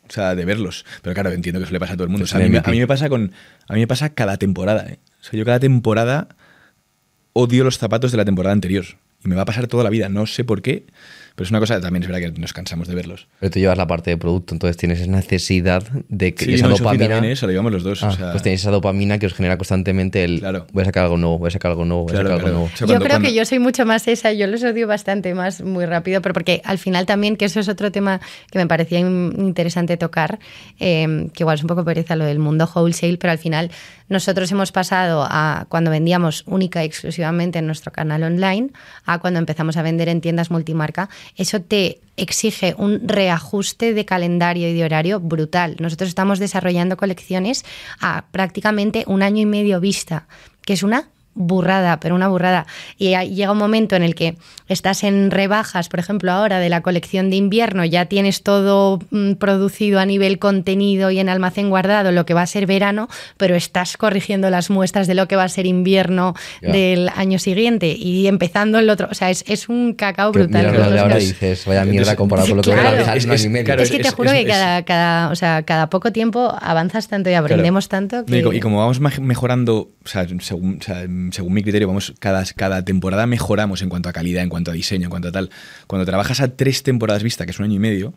[0.07, 0.85] O sea, de verlos.
[1.01, 2.23] Pero claro, entiendo que eso le pasa a todo el mundo.
[2.25, 3.31] O sea, a, mí, me- a mí me pasa con.
[3.67, 4.99] A mí me pasa cada temporada, ¿eh?
[5.21, 6.27] O sea, yo cada temporada
[7.33, 8.85] odio los zapatos de la temporada anterior.
[9.23, 10.09] Y me va a pasar toda la vida.
[10.09, 10.85] No sé por qué.
[11.35, 13.27] Pero es una cosa, también es verdad que nos cansamos de verlos.
[13.39, 16.67] Pero tú llevas la parte de producto, entonces tienes esa necesidad de que Sí, esa
[16.67, 17.17] no, dopamina.
[17.27, 17.31] ¿eh?
[17.31, 18.03] Eso lo llevamos los dos.
[18.03, 20.67] Ah, o sea, pues tenéis esa dopamina que os genera constantemente el Claro.
[20.71, 22.45] voy a sacar algo nuevo, voy a sacar algo nuevo, voy a Claro, sacar algo
[22.45, 22.57] claro.
[22.59, 22.73] nuevo.
[22.73, 25.33] O sea, yo creo cuando- que yo soy mucho más esa, yo los odio bastante
[25.33, 28.67] más muy rápido, pero porque al final también, que eso es otro tema que me
[28.67, 30.37] parecía in- interesante tocar,
[30.79, 33.71] eh, que igual es un poco pereza lo del mundo wholesale, pero al final
[34.13, 38.69] nosotros hemos pasado a cuando vendíamos única y exclusivamente en nuestro canal online,
[39.05, 44.69] a cuando empezamos a vender en tiendas multimarca, eso te exige un reajuste de calendario
[44.69, 45.75] y de horario brutal.
[45.79, 47.65] Nosotros estamos desarrollando colecciones
[47.99, 50.27] a prácticamente un año y medio vista,
[50.61, 52.65] que es una burrada, pero una burrada.
[52.97, 56.81] Y llega un momento en el que estás en rebajas, por ejemplo, ahora de la
[56.81, 62.11] colección de invierno, ya tienes todo mm, producido a nivel contenido y en almacén guardado
[62.11, 65.43] lo que va a ser verano, pero estás corrigiendo las muestras de lo que va
[65.43, 66.71] a ser invierno Ya.
[66.71, 69.07] del año siguiente y empezando el otro.
[69.11, 70.71] O sea, es, es un cacao brutal.
[70.73, 72.89] los ahora dices, vaya mierda comparado con lo que claro.
[72.89, 75.35] voy a dejar Es- es- claro, es que te juro es- que cada, cada, o
[75.35, 78.39] sea, cada poco tiempo avanzas tanto y aprendemos tanto No, que...
[78.39, 82.13] Y, co- y como vamos mejorando, o sea, según, o sea, según mi criterio, vamos
[82.19, 85.31] cada, cada temporada mejoramos en cuanto a calidad, en cuanto a diseño, en cuanto a
[85.31, 85.49] tal.
[85.87, 88.13] Cuando trabajas a tres temporadas vista, que es un año y medio,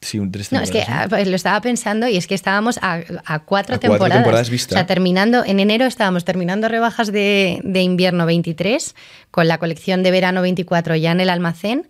[0.00, 2.78] sí, un tres No, es que temporadas, ah, lo estaba pensando y es que estábamos
[2.78, 4.18] a, a cuatro A cuatro temporadas.
[4.18, 4.74] temporadas vista.
[4.74, 8.94] O sea, terminando, en enero estábamos terminando rebajas de, de invierno 23,
[9.30, 11.86] con la colección de verano 24 ya en el almacén,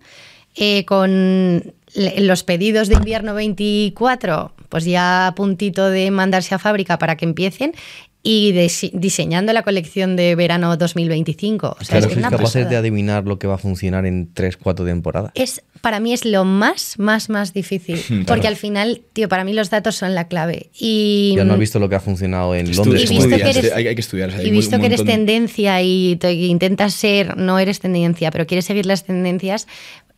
[0.55, 6.97] eh, con los pedidos de invierno 24, pues ya a puntito de mandarse a fábrica
[6.97, 7.73] para que empiecen.
[8.21, 11.77] Y dise- diseñando la colección de verano 2025.
[11.79, 12.65] O sea, Claro, es que capaces pasada.
[12.65, 15.31] de adivinar lo que va a funcionar en 3, 4 temporadas.
[15.35, 17.97] es para mí es lo más, más, más difícil.
[18.07, 18.25] Claro.
[18.25, 20.69] Porque al final, tío, para mí los datos son la clave.
[20.77, 23.09] Y, Ya no has visto lo que ha funcionado en Londres.
[23.09, 25.81] y visto que eres, hay- hay que estudiar, o sea, y visto que eres tendencia
[25.81, 29.65] y te- intentas ser, no eres tendencia, pero quieres seguir las tendencias,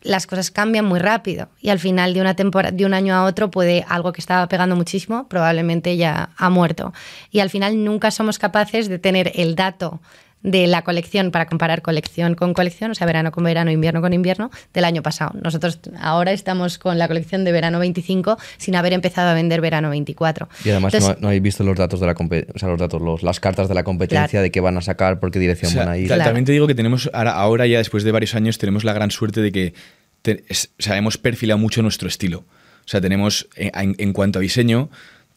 [0.02, 1.48] las cosas cambian muy rápido.
[1.60, 4.48] Y al final de una temporada, de un año a otro, puede algo que estaba
[4.48, 6.92] pegando muchísimo, probablemente ya ha muerto.
[7.30, 10.00] Y al final nunca somos capaces de tener el dato
[10.42, 14.12] de la colección para comparar colección con colección, o sea, verano con verano, invierno con
[14.12, 15.30] invierno, del año pasado.
[15.40, 19.90] Nosotros ahora estamos con la colección de verano 25 sin haber empezado a vender verano
[19.90, 20.48] 24.
[20.64, 23.00] Y además Entonces, no, no habéis visto los datos de la o sea, los datos,
[23.00, 24.42] los, las cartas de la competencia Claro.
[24.42, 26.08] de qué van a sacar, por qué dirección O sea, van a ir.
[26.08, 26.24] Claro.
[26.24, 29.12] También te digo que tenemos, ahora, ahora ya después de varios años, tenemos la gran
[29.12, 29.74] suerte de que
[30.22, 32.38] te- es- o sea, hemos perfilado mucho nuestro estilo.
[32.84, 34.90] O sea, tenemos, en, en- en cuanto a diseño,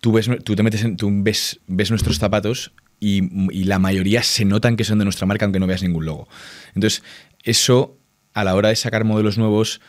[0.06, 3.24] tú ves, tú te metes tú ves, ves nuestros zapatos y,
[3.63, 6.28] la mayoría se notan que son de nuestra marca aunque no veas ningún logo.
[6.76, 7.02] Entonces,
[7.44, 7.98] eso
[8.36, 9.82] a la hora de sacar modelos nuevos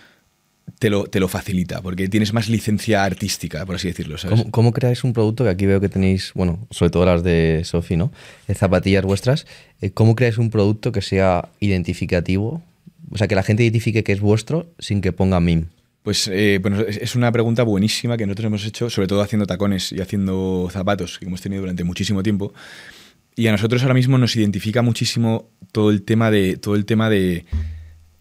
[0.79, 4.17] te lo, te lo facilita, porque tienes más licencia artística, por así decirlo.
[4.27, 5.45] ¿Cómo, cómo creáis un producto?
[5.45, 8.11] Que aquí veo que tenéis, bueno, sobre todo las de Sofi, ¿no?
[8.49, 9.47] De zapatillas vuestras.
[9.83, 12.63] Eh, ¿Cómo creáis un producto que sea identificativo?
[13.11, 15.67] O sea, que la gente identifique que es vuestro sin que ponga MIM.
[16.07, 19.91] Pues eh, bueno, es una pregunta buenísima que nosotros hemos hecho, sobre todo haciendo tacones
[19.91, 22.55] y haciendo zapatos, que hemos tenido durante muchísimo tiempo.
[23.35, 27.11] Y a nosotros ahora mismo nos identifica muchísimo todo el tema de, todo el tema
[27.11, 27.45] de,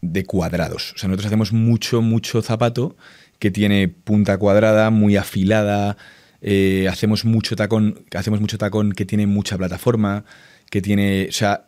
[0.02, 0.94] de cuadrados.
[0.96, 2.98] O sea, nosotros hacemos mucho, mucho zapato
[3.38, 5.96] que tiene punta cuadrada, muy afilada.
[6.42, 10.26] eh, hacemos mucho tacón, hacemos mucho tacón que tiene mucha plataforma,
[10.72, 11.28] que tiene.
[11.30, 11.68] O sea,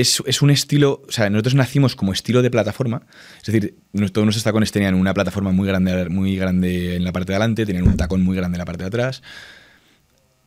[0.00, 1.02] es, es un estilo.
[1.08, 3.02] O sea, nosotros nacimos como estilo de plataforma.
[3.38, 3.76] Es decir,
[4.12, 7.66] todos nuestros tacones tenían una plataforma muy grande, muy grande en la parte de adelante,
[7.66, 9.22] tenían un tacón muy grande en la parte de atrás.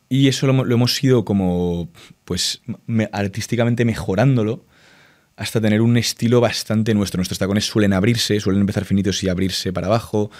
[0.08, 1.88] Y eso lo, hemo- lo hemos ido como,
[2.24, 4.64] pues, me- artísticamente mejorándolo
[5.36, 7.18] hasta tener un estilo bastante nuestro.
[7.18, 10.30] Nuestros tacones suelen abrirse, suelen empezar finitos y abrirse para abajo.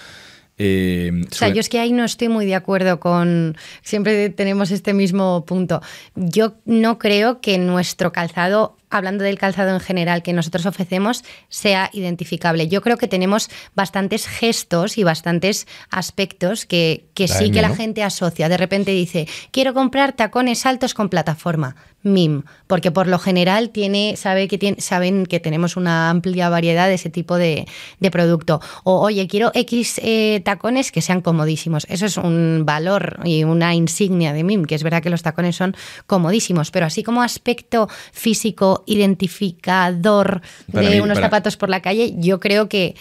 [0.62, 3.56] Eh, O sea, yo es que ahí no estoy muy de acuerdo con.
[3.80, 5.80] Siempre tenemos este mismo punto.
[6.14, 11.88] Yo no creo que nuestro calzado, hablando del calzado en general que nosotros ofrecemos, sea
[11.94, 12.68] identificable.
[12.68, 17.76] Yo creo que tenemos bastantes gestos y bastantes aspectos que, que sí que la ¿no?
[17.76, 18.50] gente asocia.
[18.50, 21.74] De repente dice, quiero comprar tacones altos con plataforma.
[22.02, 26.88] MIM, porque por lo general tiene, sabe que tiene, saben que tenemos una amplia variedad
[26.88, 27.66] de ese tipo de,
[28.00, 28.60] de producto.
[28.84, 31.86] O, oye, quiero X eh, tacones que sean comodísimos.
[31.90, 35.56] Eso es un valor y una insignia de MIM, que es verdad que los tacones
[35.56, 40.40] son comodísimos, pero así como aspecto físico identificador
[40.72, 42.94] Para de mí- unos para- zapatos por la calle, yo creo que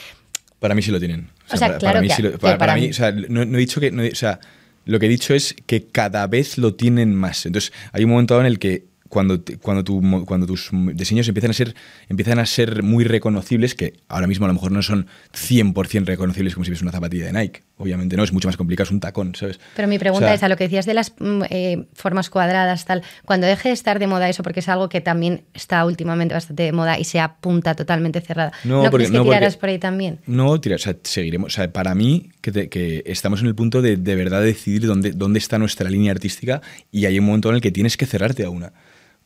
[0.60, 1.30] Para mí sí lo tienen.
[1.52, 1.94] O sea, para, claro
[2.60, 2.92] para mí
[3.30, 4.40] no, he dicho que, no o sea,
[4.86, 7.46] lo que he dicho es que cada vez lo tienen más.
[7.46, 11.52] Entonces, hay un momento dado en el que cuando, cuando, tu cuando tus diseños empiezan
[11.52, 11.76] a ser
[12.08, 16.54] empiezan a ser muy reconocibles, que ahora mismo a lo mejor no son 100% reconocibles
[16.54, 17.64] como si ves una zapatilla de Nike.
[17.78, 19.60] Obviamente no, es mucho más complicado, es un tacón, ¿sabes?
[19.76, 22.30] Pero mi pregunta O sea, es a lo que decías de las mm, eh, formas
[22.30, 23.04] cuadradas, tal.
[23.26, 26.64] Cuando deje de estar de moda eso, porque es algo que también está últimamente bastante
[26.64, 28.52] de moda y se apunta totalmente cerrada.
[28.66, 30.20] No, ¿No, porque- crees que no, porque- tirarás por ahí también?
[30.28, 31.54] No, tira, o sea, seguiremos.
[31.54, 34.86] O sea, para mí, que, te- que estamos en el punto de de verdad decidir
[34.86, 38.06] dónde, dónde está nuestra línea artística y hay un momento en el que tienes que
[38.06, 38.74] cerrarte a una.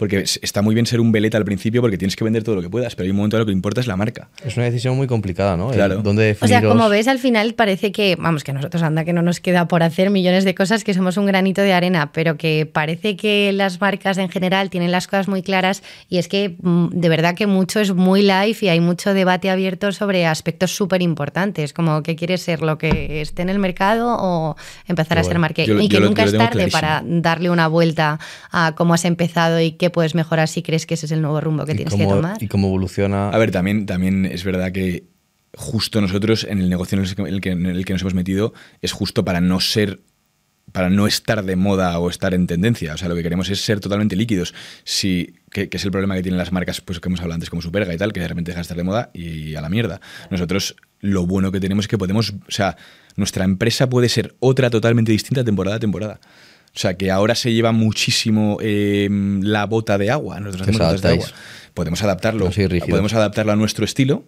[0.04, 2.56] Porque es- está muy bien ser un veleta al principio porque tienes que vender todo
[2.56, 3.96] lo que puedas, pero hay un momento en el que lo que importa es la
[3.96, 4.28] marca.
[4.46, 5.70] Es una decisión muy complicada, ¿no?
[5.70, 6.02] Claro.
[6.02, 9.14] ¿Dónde O sea, definiros- como ves, al final parece que, vamos, que nosotros anda que
[9.14, 12.36] no nos queda por hacer millones de cosas, que somos un granito de arena, pero
[12.36, 16.58] que parece que las marcas en general tienen las cosas muy claras y es que
[16.62, 20.76] mm, de verdad que mucho es muy live y hay mucho debate abierto sobre aspectos
[20.76, 25.24] súper importantes, como que quieres ser lo que esté en el mercado o empezar a
[25.24, 25.80] ser marketing.
[25.80, 26.82] y que lo- nunca es tarde clarísimo.
[26.82, 28.20] para darle una vuelta
[28.52, 31.40] a cómo has empezado y qué puedes mejorar si crees que ese es el nuevo
[31.40, 32.44] rumbo que tienes que cómo- tomar.
[32.44, 33.30] Y cómo evoluciona.
[33.30, 35.06] A ver, también, también es verdad que
[35.56, 38.02] justo nosotros en el negocio en el que, en el que- en el que nos
[38.02, 40.02] hemos metido es justo para no ser
[40.72, 42.94] para no estar de moda o estar en tendencia.
[42.96, 44.56] O sea, lo que queremos es ser totalmente líquidos.
[44.84, 47.52] Si, que, que es el problema que tienen las marcas pues, que hemos hablado antes,
[47.52, 49.70] como Superga y tal, que de repente dejan de estar de moda y a la
[49.70, 50.02] mierda.
[50.32, 52.76] Nosotros lo bueno que tenemos es que podemos, o sea,
[53.18, 56.20] nuestra empresa puede ser otra totalmente distinta temporada a temporada.
[56.76, 59.08] O sea, que ahora se lleva muchísimo eh,
[59.42, 60.40] la bota de agua.
[60.40, 61.28] Nosotros hacemos os botas de agua.
[61.74, 62.50] Podemos adaptarlo.
[62.90, 64.26] Podemos adaptarlo a nuestro estilo,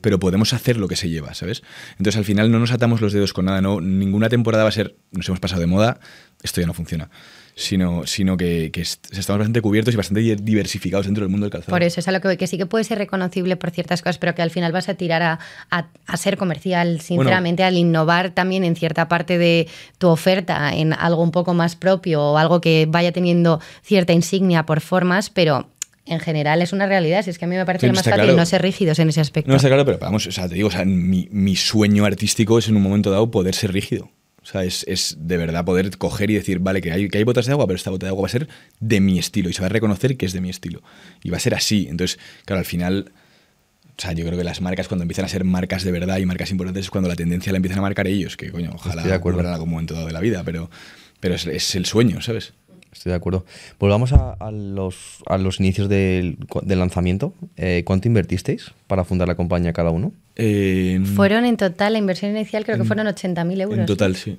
[0.00, 1.62] pero podemos hacer lo que se lleva, ¿sabes?
[1.92, 4.72] Entonces al final no nos atamos los dedos con nada, no, ninguna temporada va a
[4.72, 5.98] ser, nos hemos pasado de moda,
[6.42, 7.10] esto ya no funciona,
[7.58, 11.46] sino, sino que, que est- estamos bastante cubiertos y bastante di- diversificados dentro del mundo
[11.46, 11.70] del calzado.
[11.70, 14.18] Por eso es a lo que que sí que puede ser reconocible por ciertas cosas,
[14.18, 15.38] pero que al final vas a tirar a,
[15.70, 20.92] a- a ser comercial, sinceramente, al innovar también en cierta parte de tu oferta, en
[20.92, 25.70] algo un poco más propio o algo que vaya teniendo cierta insignia por formas, pero
[26.04, 27.24] en general es una realidad.
[27.24, 28.36] Si es que a mí me parece Sí, más fácil claro.
[28.36, 29.50] no ser rígidos en ese aspecto.
[29.50, 32.58] No está claro, pero vamos, o sea, te digo, o sea, mi, mi sueño artístico
[32.58, 34.10] es en un momento dado poder ser rígido.
[34.46, 37.24] O sea, es, es de verdad poder coger y decir, vale, que hay, que hay
[37.24, 38.46] botas de agua, pero esta bota de agua va a ser
[38.78, 40.82] de mi estilo y se va a reconocer que es de mi estilo.
[41.24, 41.88] Y va a ser así.
[41.90, 43.10] Entonces, claro, al final,
[43.98, 46.26] o sea, yo creo que las marcas cuando empiezan a ser marcas de verdad y
[46.26, 49.10] marcas importantes es cuando la tendencia la empiezan a marcar ellos, que coño, ojalá Estoy
[49.10, 49.40] de acuerdo.
[49.40, 50.70] en algún momento dado de la vida, pero,
[51.18, 52.52] pero es, es el sueño, ¿sabes?
[52.92, 53.44] Estoy de acuerdo.
[53.80, 57.34] Volvamos a, a los, a los inicios del, del lanzamiento.
[57.56, 60.12] Eh, ¿Cuánto invertisteis para fundar la compañía cada uno?
[60.36, 63.78] Eh, Fueron en total, la inversión inicial creo que fueron 80.000 euros.
[63.78, 64.36] en total, sí.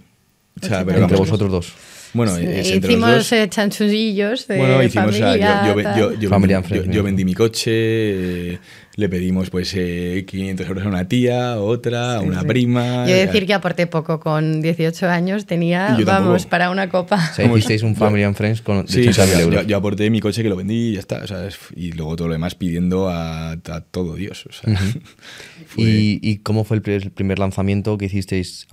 [0.62, 1.74] O sea, 80.000 pero Entre vosotros dos.
[2.14, 3.32] Bueno, Sí, es entre los hicimos dos.
[3.34, 3.50] eh,
[4.48, 6.30] de Bueno, hicimos, o sea, familia, yo, yo, yo,
[6.92, 7.72] yo vendí mi coche,
[8.54, 8.60] eh,
[8.98, 12.48] le pedimos pues eh, 500 euros a una tía, otra, a una sí.
[12.48, 13.06] prima.
[13.06, 14.20] Yo he de decir que aporté poco.
[14.20, 16.06] Con 18 años tenía, vamos,
[16.42, 16.50] tampoco.
[16.50, 17.30] para una copa.
[17.32, 19.62] O sea, hicisteis un Family and Friends con Sí, o sea, 80.000 yo, euros.
[19.62, 21.24] yo- yo aporté mi coche que lo vendí y ya está.
[21.24, 24.46] o sea, es- y luego todo lo demás pidiendo a, a todo Dios.
[24.48, 24.76] O sea,
[25.68, 28.66] fue- ¿Y, y cómo fue el pri- el primer lanzamiento que hicisteis?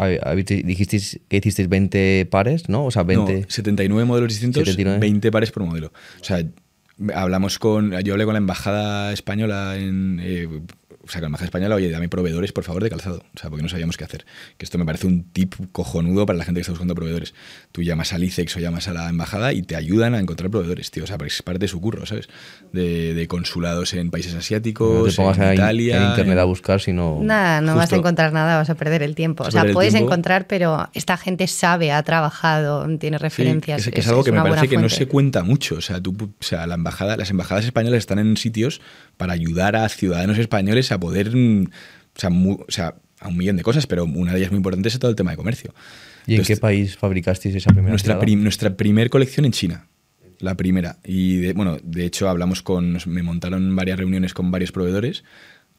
[0.64, 2.86] Dijisteis que hicisteis 20 pares, ¿no?
[2.86, 3.40] O sea, 20...
[3.40, 4.98] No, 79 modelos distintos, 79.
[5.00, 5.92] 20 pares por modelo.
[6.20, 6.42] O sea,
[7.14, 7.92] hablamos con.
[8.02, 10.20] Yo hablé con la embajada española en.
[10.22, 10.48] eh,
[11.04, 13.22] o sea, con la embajada española, oye, dame proveedores, por favor, de calzado.
[13.34, 14.24] O sea, porque no sabíamos qué hacer.
[14.56, 17.34] Que esto me parece un tip cojonudo para la gente que está buscando proveedores.
[17.72, 20.90] Tú llamas al ICEX o llamas a la embajada y te ayudan a encontrar proveedores,
[20.90, 21.04] tío.
[21.04, 22.28] O sea, porque es parte de su curro, ¿sabes?
[22.72, 25.96] De, de consulados en países no asiáticos, te pongas en Italia.
[25.96, 27.18] en internet en- a buscar, sino...
[27.22, 29.44] Nada, no vas a encontrar nada, vas a perder el tiempo.
[29.44, 30.10] O sea, puedes tiempo.
[30.10, 33.86] encontrar, pero esta gente sabe, ha trabajado, tiene Sí, referencias.
[33.86, 35.76] es, que es algo que me una buena parece que no se cuenta mucho.
[35.76, 38.80] O sea, tú, o sea, la embajada, las embajadas españolas están en sitios
[39.16, 43.36] para ayudar a ciudadanos españoles a poder, mm, o sea, mu- o sea, a un
[43.36, 45.74] millón de cosas, pero una de ellas muy importante es todo el tema de comercio.
[46.26, 49.86] ¿Y en qué país fabricasteis esa primera nuestra, prim- nuestra primer colección en China.
[50.40, 50.98] La primera.
[51.04, 52.98] Y de- bueno, de hecho hablamos con.
[53.06, 55.22] Me montaron varias reuniones con varios proveedores.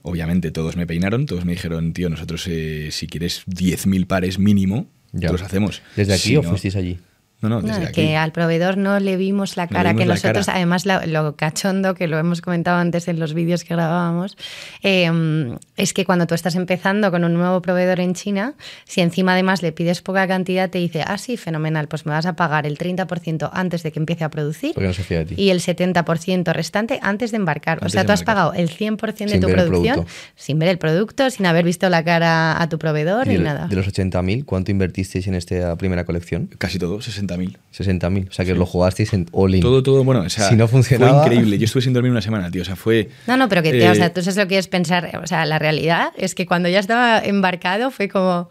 [0.02, 4.88] Obviamente todos me peinaron, todos me dijeron, tío, nosotros eh, si quieres 10.000 pares mínimo,
[5.14, 5.32] Ya.
[5.32, 5.82] los hacemos.
[5.96, 7.00] ¿Desde aquí Si o no- fuisteis allí?
[7.42, 7.94] No, no, No, desde aquí.
[8.02, 10.58] que al proveedor no le vimos la cara, vimos que la nosotros, cara.
[10.58, 14.38] además, lo, lo cachondo, que lo hemos comentado antes en los vídeos que grabábamos,
[14.84, 18.54] eh, es que cuando tú estás empezando con un nuevo proveedor en China,
[18.86, 22.26] si encima además le pides poca cantidad, te dice, ah, sí, fenomenal, pues me vas
[22.26, 25.26] a pagar el 30% antes de que empiece a producir Porque no se fía de
[25.26, 25.36] ti.
[25.38, 27.80] y el 70% restante antes de embarcar.
[27.80, 30.78] Antes o sea, tú has pagado el 100% de Sin tu producción sin ver el
[30.78, 33.68] producto, sin haber visto la cara a tu proveedor ni nada.
[33.68, 36.50] de los 80.000, ¿cuánto invertisteis en esta primera colección?
[36.58, 37.58] Casi todo, 60.000.
[37.74, 38.30] 60.000.
[38.30, 39.62] O sea, que lo jugasteis en all-in.
[39.62, 41.58] Todo, todo, bueno, o sea, Si no funcionaba- fue increíble.
[41.58, 42.62] Yo estuve sin dormir una semana, tío.
[42.62, 43.10] O sea, fue.
[43.28, 45.46] No, no, pero que, eh, o sea, tú sabes lo que es pensar, o sea,
[45.46, 48.50] la realidad es que cuando ya estaba embarcado fue como,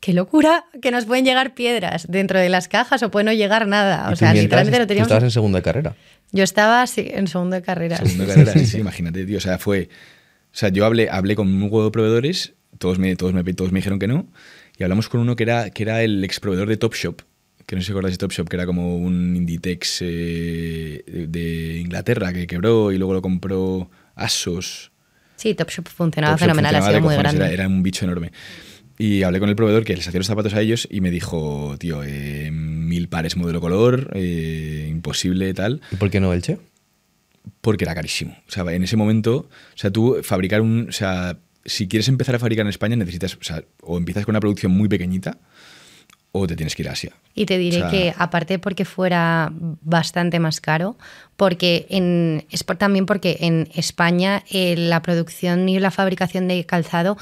[0.00, 3.66] qué locura, que nos pueden llegar piedras dentro de las cajas o puede no llegar
[3.66, 4.06] nada.
[4.08, 5.06] O tú sea, mientras, literalmente lo tú teníamos...
[5.08, 5.96] estabas en segunda de carrera.
[6.32, 7.96] Yo estaba sí, en segundo de carrera.
[7.96, 9.38] Segunda carrera, sí, sí, imagínate, tío.
[9.38, 9.88] O sea, fue.
[10.52, 13.72] O sea, yo hablé, hablé con un huevo de proveedores, todos me, todos, me, todos
[13.72, 14.26] me dijeron que no,
[14.78, 17.22] y hablamos con uno que era, que era el ex proveedor de Topshop,
[17.66, 21.78] que no sé si acordáis de Topshop, que era como un Inditex eh, de, de
[21.78, 24.92] Inglaterra que quebró y luego lo compró Asos.
[25.36, 27.54] Sí, Topshop funcionaba Topshop fenomenal, ha funcionaba sido de muy cojones, grande.
[27.54, 28.32] Era, era un bicho enorme.
[28.96, 31.74] Y hablé con el proveedor que les hacía los zapatos a ellos y me dijo,
[31.78, 36.58] tío, eh, mil pares modelo color, eh, imposible, tal ¿Y por qué no Elche?
[37.60, 38.36] porque era carísimo.
[38.48, 42.34] O sea, en ese momento, o sea, tú fabricar un, o sea, si quieres empezar
[42.34, 45.38] a fabricar en España necesitas, o sea, o empiezas con una producción muy pequeñita
[46.36, 47.12] o te tienes que ir a Asia.
[47.36, 50.96] Y te diré O sea- que aparte porque fuera bastante más caro,
[51.36, 56.66] porque en, es por- también porque en España eh, la producción y la fabricación de
[56.66, 57.16] calzado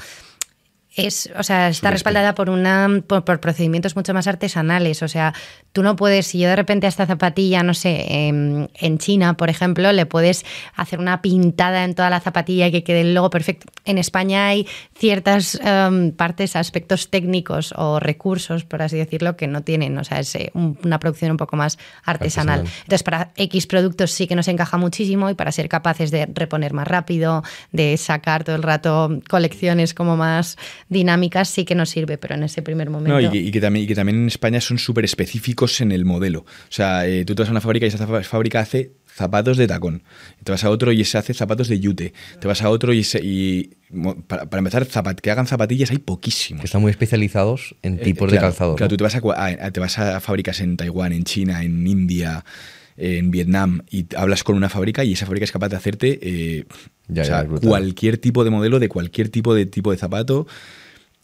[0.95, 5.01] es, o sea, está respaldada por una por, por procedimientos mucho más artesanales.
[5.01, 5.33] O sea,
[5.71, 9.35] tú no puedes, si yo de repente a esta zapatilla, no sé, en, en China,
[9.35, 13.13] por ejemplo, le puedes hacer una pintada en toda la zapatilla y que quede el
[13.15, 13.71] logo perfecto.
[13.85, 19.61] En España hay ciertas em, partes, aspectos técnicos o recursos, por así decirlo, que no
[19.63, 19.97] tienen.
[19.97, 22.59] O sea, es eh, un- una producción un poco más artesanal.
[22.59, 22.81] Artesanal.
[22.83, 26.73] Entonces, para X productos sí que nos encaja muchísimo y para ser capaces de reponer
[26.73, 30.57] más rápido, de sacar todo el rato colecciones como más
[30.89, 33.13] dinámicas, sí que nos sirve, pero en ese primer momento.
[33.13, 35.91] No, y que, y que también, y que también en España son súper específicos en
[35.91, 36.39] el modelo.
[36.41, 39.67] O sea, eh, tú te vas a una fábrica y esa fábrica hace zapatos de
[39.67, 40.01] tacón.
[40.43, 42.13] Te vas a otro y se hace zapatos de yute.
[42.39, 43.71] Te vas a otro y, se- y
[44.27, 46.61] para, para empezar, zapat- que hagan zapatillas hay poquísimos.
[46.61, 48.75] Que están muy especializados en Eh, tipos claro, de calzado.
[48.75, 48.89] Claro, ¿no?
[48.89, 52.43] tú te vas a- a- te vas a fábricas en Taiwán, en China, en India,
[52.97, 56.65] en Vietnam y hablas con una fábrica y esa fábrica es capaz de hacerte eh,
[57.07, 60.45] Ya, o sea, cualquier tipo de modelo de cualquier tipo de tipo de zapato.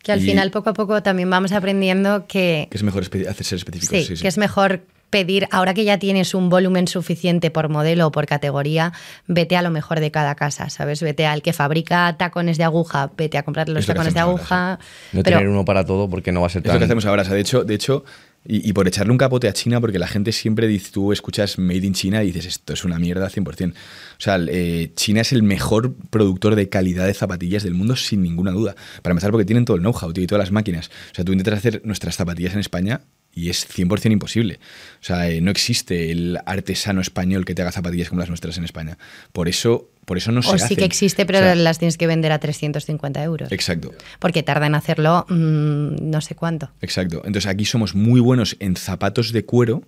[0.03, 3.27] que al y- final, poco a poco, también vamos aprendiendo que, Que es mejor espe-
[3.27, 3.97] hacer ser específicos.
[3.99, 4.21] Sí, sí, sí.
[4.21, 8.27] que es mejor pedir, ahora que ya tienes un volumen suficiente por modelo o por
[8.27, 8.93] categoría,
[9.25, 11.01] vete a lo mejor de cada casa, ¿sabes?
[11.01, 14.19] Vete al que fabrica tacones de aguja, vete a comprar los Es lo tacones de
[14.19, 14.77] aguja.
[15.11, 16.79] No pero tener uno para todo porque no va a ser Es lo tan...
[16.79, 17.23] que hacemos ahora.
[17.23, 18.05] O sea, de hecho, de hecho
[18.45, 21.85] y, por echarle un capote a China, porque la gente siempre dice, tú escuchas Made
[21.85, 23.71] in China y dices, esto es una mierda 100%.
[23.71, 23.75] O
[24.17, 28.51] sea, eh, China es el mejor productor de calidad de zapatillas del mundo, sin ninguna
[28.51, 28.75] duda.
[29.01, 30.89] Para empezar, porque tienen todo el know-how, y todas las máquinas.
[31.11, 33.01] O sea, tú intentas hacer nuestras zapatillas en España
[33.39, 34.59] y es 100% imposible.
[35.01, 38.57] O sea, eh, no existe el artesano español que te haga zapatillas como las nuestras
[38.57, 38.97] en España.
[39.31, 40.77] Por eso, por eso no se o sí hacen.
[40.77, 43.51] que existe, pero O sea, las tienes que vender a 350 euros.
[43.51, 43.93] Exacto.
[44.19, 46.69] Porque tarda en hacerlo mm, no sé cuánto.
[46.81, 47.17] Exacto.
[47.25, 49.83] Entonces aquí somos muy buenos en zapatos de cuero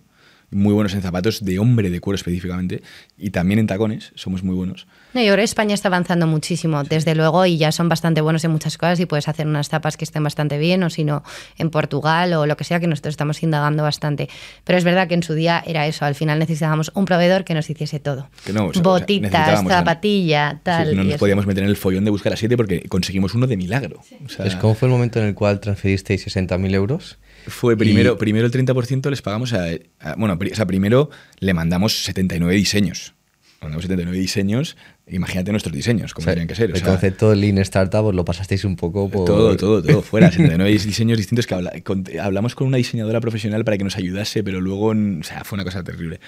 [0.52, 2.84] muy buenos en zapatos de hombre de cuero específicamente
[3.18, 4.86] y también en tacones, somos muy buenos.
[5.14, 8.52] No, y ahora España está avanzando muchísimo, desde luego, y ya son bastante buenos en
[8.52, 11.24] muchas cosas y puedes hacer unas tapas que estén bastante bien, o si no,
[11.58, 14.30] en Portugal o lo que sea, que nosotros estamos indagando bastante.
[14.64, 17.54] Pero es verdad que en su día era eso, al final necesitábamos un proveedor que
[17.54, 18.30] nos hiciese todo.
[18.46, 20.90] Que no, o sea, o sea, Botitas, zapatilla, tal.
[20.90, 21.20] Sí, no nos eso.
[21.20, 24.02] podíamos meter en el follón de buscar a siete porque conseguimos uno de milagro.
[24.26, 27.18] O sea, Es como fue el momento en el cual transferisteis 60.000 euros.
[27.48, 29.66] Fue primero, primero el 30% les pagamos a,
[30.00, 33.14] a- Bueno, o sea, primero le mandamos 79 diseños.
[33.62, 34.76] Mandamos 79 diseños.
[35.08, 36.72] Imagínate nuestros diseños, como O sea, tenían que ser.
[36.72, 39.26] o el sea, concepto de Lean Startup os lo pasasteis un poco por...
[39.26, 40.32] Todo, todo, todo fuera.
[40.32, 44.44] 79 diseños distintos que habla- con- hablamos con una diseñadora profesional para que nos ayudase,
[44.44, 46.20] pero luego, o sea, fue una cosa terrible.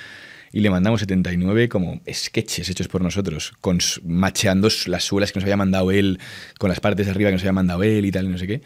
[0.51, 5.45] Y le mandamos 79 como sketches hechos por nosotros, con, macheando las suelas que nos
[5.45, 6.19] había mandado él,
[6.59, 8.45] con las partes de arriba que nos había mandado él y tal, y no sé
[8.45, 8.61] qué.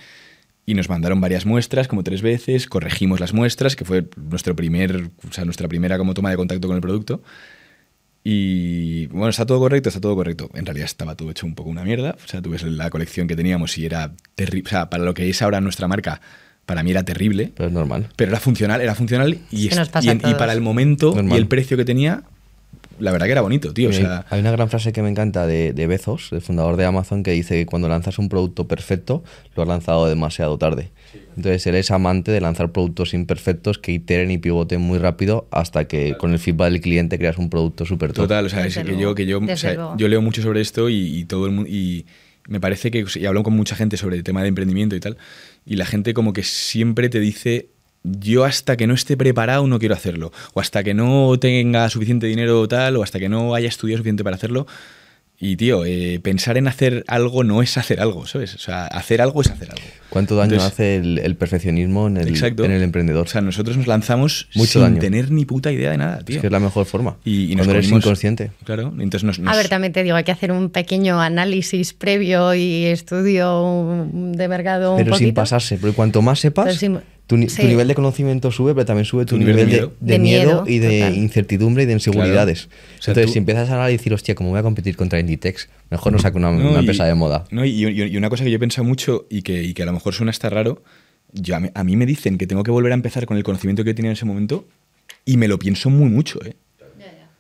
[0.70, 5.10] Y nos mandaron varias muestras, como tres veces, corregimos las muestras, que fue nuestro primer,
[5.28, 7.24] o sea, nuestra primera como toma de contacto con el producto.
[8.24, 10.50] Y bueno, está todo correcto, está todo correcto.
[10.54, 12.18] En realidad estaba todo hecho un poco una mierda.
[12.24, 14.68] O sea, tú ves la colección que teníamos y era terrible.
[14.68, 16.20] O sea, para lo que es ahora nuestra marca,
[16.66, 17.54] para mí era terrible.
[17.56, 18.10] Pero es normal.
[18.18, 19.70] Pero era funcional, era funcional y,
[20.04, 21.38] y en- y para el momento Normal.
[21.38, 22.24] y el precio que tenía,
[23.00, 23.90] la verdad que era bonito, tío.
[23.90, 26.78] O hay, sea, hay una gran frase que me encanta de, de Bezos, el fundador
[26.78, 29.24] de Amazon, que dice que cuando lanzas un producto perfecto,
[29.56, 30.92] lo has lanzado demasiado tarde.
[31.36, 35.88] Entonces él es amante de lanzar productos imperfectos que iteren y pivoten muy rápido hasta
[35.88, 38.26] que con el feedback del cliente creas un producto súper top.
[38.26, 39.96] Total, o sea, es que luego, yo, que yo, o desde sea, luego.
[39.98, 41.70] yo leo mucho sobre esto y, y todo el mundo.
[41.70, 42.06] Y
[42.48, 43.06] me parece que.
[43.16, 45.18] Y hablo con mucha gente sobre el tema de emprendimiento y tal.
[45.66, 47.70] Y la gente, como que siempre te dice.
[48.04, 50.32] Yo hasta que no esté preparado no quiero hacerlo.
[50.54, 53.98] O hasta que no tenga suficiente dinero o tal, o hasta que no haya estudiado
[53.98, 54.66] suficiente para hacerlo.
[55.40, 58.56] Y tío, eh, pensar en hacer algo no es hacer algo, ¿sabes?
[58.56, 59.84] O sea, hacer algo es hacer algo.
[60.10, 62.66] ¿Cuánto daño Entonces- hace el, el perfeccionismo en el, Exacto.
[62.66, 63.28] en el emprendedor?
[63.28, 64.98] O sea, nosotros nos lanzamos Mucho sin daño.
[65.00, 66.38] tener ni puta idea de nada, tío.
[66.38, 67.18] es que es la mejor forma.
[67.24, 68.52] y, y nos cuando eres comimos- inconsciente.
[68.64, 71.94] Claro, entonces nos, nos- A ver, también te digo, hay que hacer un pequeño análisis
[71.94, 75.42] previo y estudio de mercado un Pero sin poquito.
[75.42, 77.62] pasarse, porque cuanto más sepas, Pero sin- tu, ni- sí.
[77.62, 79.94] tu nivel de conocimiento sube, pero también sube tu, Tu nivel nivel, de de, miedo.
[80.00, 81.16] de De miedo, miedo, y de total.
[81.18, 82.66] incertidumbre y de inseguridades.
[82.68, 82.82] Claro.
[83.00, 85.70] O sea, Entonces, tú- si empiezas a decir, hostia, ¿cómo voy a competir contra Inditex?
[85.90, 87.44] Mejor no saco una, No, una y- empresa de moda.
[87.52, 89.84] No, y, y- y una cosa que yo he pensado mucho y que, y que
[89.84, 90.82] a lo mejor suena hasta raro,
[91.34, 93.44] yo, a, mí, a mí me dicen que tengo que volver a empezar con el
[93.44, 94.66] conocimiento que tenía en ese momento
[95.26, 96.56] y me lo pienso muy mucho, ¿eh?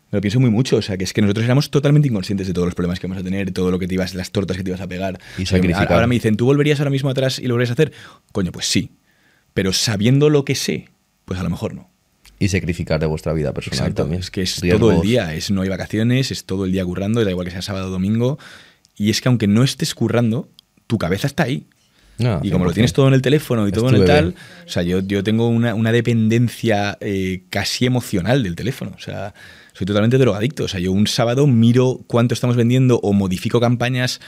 [0.09, 2.53] Me lo pienso muy mucho, o sea, que es que nosotros éramos totalmente inconscientes de
[2.53, 4.63] todos los problemas que vamos a tener, todo lo que te ibas, las tortas que
[4.63, 5.19] te ibas a pegar.
[5.37, 5.91] Y O sea, que sacrificar.
[5.93, 7.91] ahora me dicen, ¿tú volverías ahora mismo atrás y lo volverías a hacer?
[8.31, 8.89] Coño, pues sí.
[9.57, 10.87] Pero sabiendo lo que sé,
[11.25, 11.89] pues a lo mejor no.
[12.37, 14.19] Y sacrificar de vuestra vida personal Exacto, también.
[14.19, 14.79] es que es Riesgos.
[14.79, 17.51] todo el día, es no hay vacaciones, es todo el día currando, da igual que
[17.51, 18.37] sea sábado o domingo.
[18.95, 20.47] Y es que aunque no estés currando,
[20.85, 21.65] tu cabeza está ahí.
[22.19, 22.73] No, y como lo 100%.
[22.75, 24.13] tienes todo en el teléfono y Es todo en el bebé.
[24.13, 24.35] tal,
[24.67, 28.91] o sea, yo, yo tengo una, una dependencia eh, casi emocional del teléfono.
[28.95, 29.33] O sea,
[29.73, 30.65] soy totalmente drogadicto.
[30.65, 34.21] O sea, yo un sábado miro cuánto estamos vendiendo o modifico campañas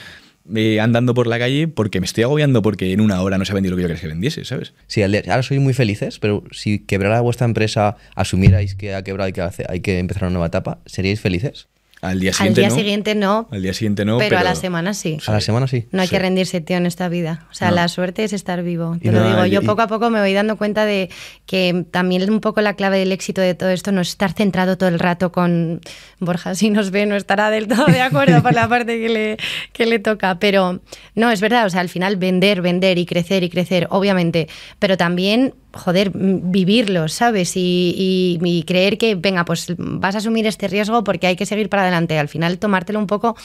[0.54, 3.52] eh, andando por la calle porque me estoy agobiando porque en una hora no se
[3.52, 4.74] ha vendido lo que yo quería que vendiese, ¿sabes?
[4.86, 9.32] Sí, ahora sois muy felices, pero si quebrara vuestra empresa, asumierais que ha quebrado y
[9.32, 11.68] que hay que empezar una nueva etapa, ¿seríais felices?
[12.02, 12.74] Al día Al siguiente día no.
[12.74, 15.18] siguiente no, Al día siguiente no, pero, pero, a la semana sí.
[15.26, 15.86] A la semana sí.
[15.92, 16.14] No hay Sí.
[16.14, 17.46] que rendirse, tío, en esta vida.
[17.50, 17.74] O sea, No.
[17.76, 18.96] la suerte es estar vivo.
[19.00, 19.46] Te Y lo no, digo.
[19.46, 21.10] y- Yo y- poco a poco me voy dando cuenta de
[21.46, 24.78] que también un poco la clave del éxito de todo esto no es estar centrado
[24.78, 25.80] todo el rato con
[26.20, 26.54] Borja.
[26.54, 29.36] Si nos ve, no estará del todo de acuerdo por la parte que le,
[29.72, 30.38] que le toca.
[30.38, 30.80] Pero
[31.14, 31.66] no, es verdad.
[31.66, 34.48] O sea, al final vender, vender y crecer y crecer, obviamente.
[34.78, 37.56] Pero también joder, vivirlo, ¿sabes?
[37.56, 41.46] Y, y- y creer que, venga, pues vas a asumir este riesgo porque hay que
[41.46, 42.18] seguir para adelante.
[42.18, 43.36] Al final tomártelo un poco,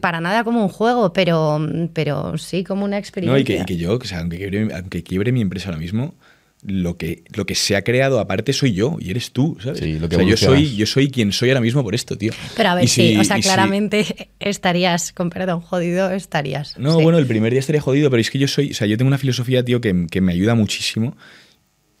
[0.00, 1.60] para nada como un juego, pero,
[1.92, 3.34] pero sí como una experiencia.
[3.34, 5.78] No, y que, y que yo, o sea, aunque quiebre, aunque quiebre mi empresa ahora
[5.80, 6.14] mismo,
[6.62, 9.78] lo que, lo que se ha creado aparte soy yo y eres tú, ¿sabes?
[9.78, 12.18] Sí, lo que o sea, yo soy, yo soy quien soy ahora mismo por esto,
[12.18, 12.32] tío.
[12.54, 16.76] Pero a ver, Y sí, si- o sea, si- claramente estarías, con perdón, jodido, estarías.
[16.78, 17.02] No, sí.
[17.02, 19.08] bueno, el primer día estaría jodido, pero es que yo soy, o sea, yo tengo
[19.08, 21.16] una filosofía, tío, que, que me ayuda muchísimo.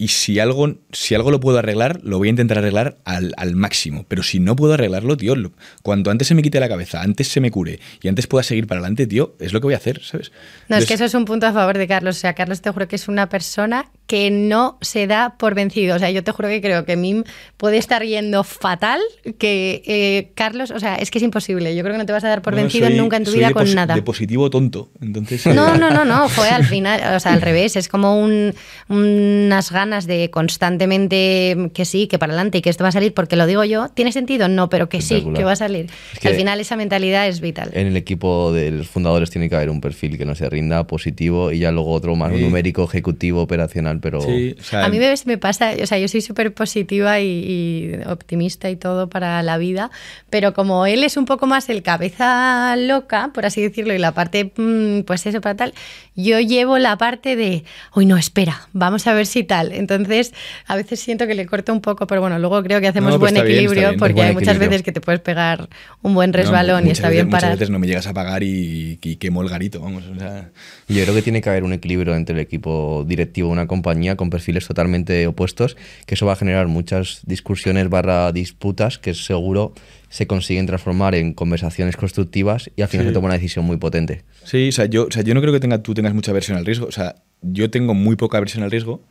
[0.02, 3.54] Y si algo, si algo lo puedo arreglar, lo voy a intentar arreglar al, al
[3.54, 4.06] máximo.
[4.08, 7.28] Pero si no puedo arreglarlo, tío, lo- cuanto antes se me quite la cabeza, antes
[7.28, 9.76] se me cure y antes pueda seguir para adelante, tío, es lo que voy a
[9.76, 10.32] hacer, ¿sabes?
[10.68, 12.16] No, es que eso es un punto a favor de Carlos.
[12.16, 15.94] O sea, Carlos te juro que es una persona que no se da por vencido.
[15.94, 17.22] O sea, yo te juro que creo que Mim
[17.56, 18.98] puede estar yendo fatal,
[19.38, 21.76] que eh, Carlos, o sea, es que es imposible.
[21.76, 23.30] Yo creo que no te vas a dar por Bueno, vencido soy- nunca en tu
[23.30, 23.94] vida con nada.
[23.94, 24.90] De positivo tonto.
[25.00, 28.52] Entonces, No, no, no, no, fue al final, o sea, al revés, es como un-
[28.88, 33.14] unas ganas de constantemente que sí, que para adelante y que esto va a salir
[33.14, 33.88] porque lo digo yo.
[33.90, 34.48] ¿Tiene sentido?
[34.48, 35.86] No, pero que sí, que va a salir.
[36.14, 37.70] Es que- al final esa mentalidad es vital.
[37.74, 40.84] En el equipo de los fundadores tiene que haber un perfil que no se rinda,
[40.86, 42.40] positivo, y ya luego otro más Sí.
[42.40, 44.20] numérico, ejecutivo, operacional, pero...
[44.20, 47.26] Sí, o sea, A mí me, me pasa, o sea, yo soy súper positiva y,
[47.26, 49.90] y optimista y todo para la vida,
[50.30, 54.12] pero como él es un poco más el cabeza loca, por así decirlo, y la
[54.12, 55.74] parte, mm, pues eso, para tal,
[56.16, 59.72] yo llevo la parte de, uy, no, espera, vamos a ver si tal.
[59.72, 60.32] Entonces,
[60.66, 63.18] a veces siento que le corto un poco, pero bueno, luego creo que hacemos No,
[63.18, 64.70] pues buen bien, equilibrio, bien, es porque buen hay muchas equilibrio.
[64.70, 65.68] veces que te puedes pegar
[66.02, 67.56] un buen no, resbalón y muchas está veces- bien Muchas parar.
[67.58, 70.04] veces no me llegas a pagar y, y quemo el garito, vamos.
[70.06, 70.50] O sea,
[70.88, 73.66] Y yo creo que tiene que haber un equilibrio entre el equipo directivo de una
[73.66, 75.76] compañía con perfiles totalmente opuestos,
[76.06, 79.72] que eso va a generar muchas discusiones barra disputas que seguro
[80.08, 83.10] se consiguen transformar en conversaciones constructivas y al final Sí.
[83.10, 84.24] se toma una decisión muy potente.
[84.44, 86.56] Sí, o sea, yo, o sea, yo no creo que tenga, tú tengas mucha aversión
[86.56, 86.86] al riesgo.
[86.86, 89.02] O sea, yo tengo muy poca aversión al riesgo.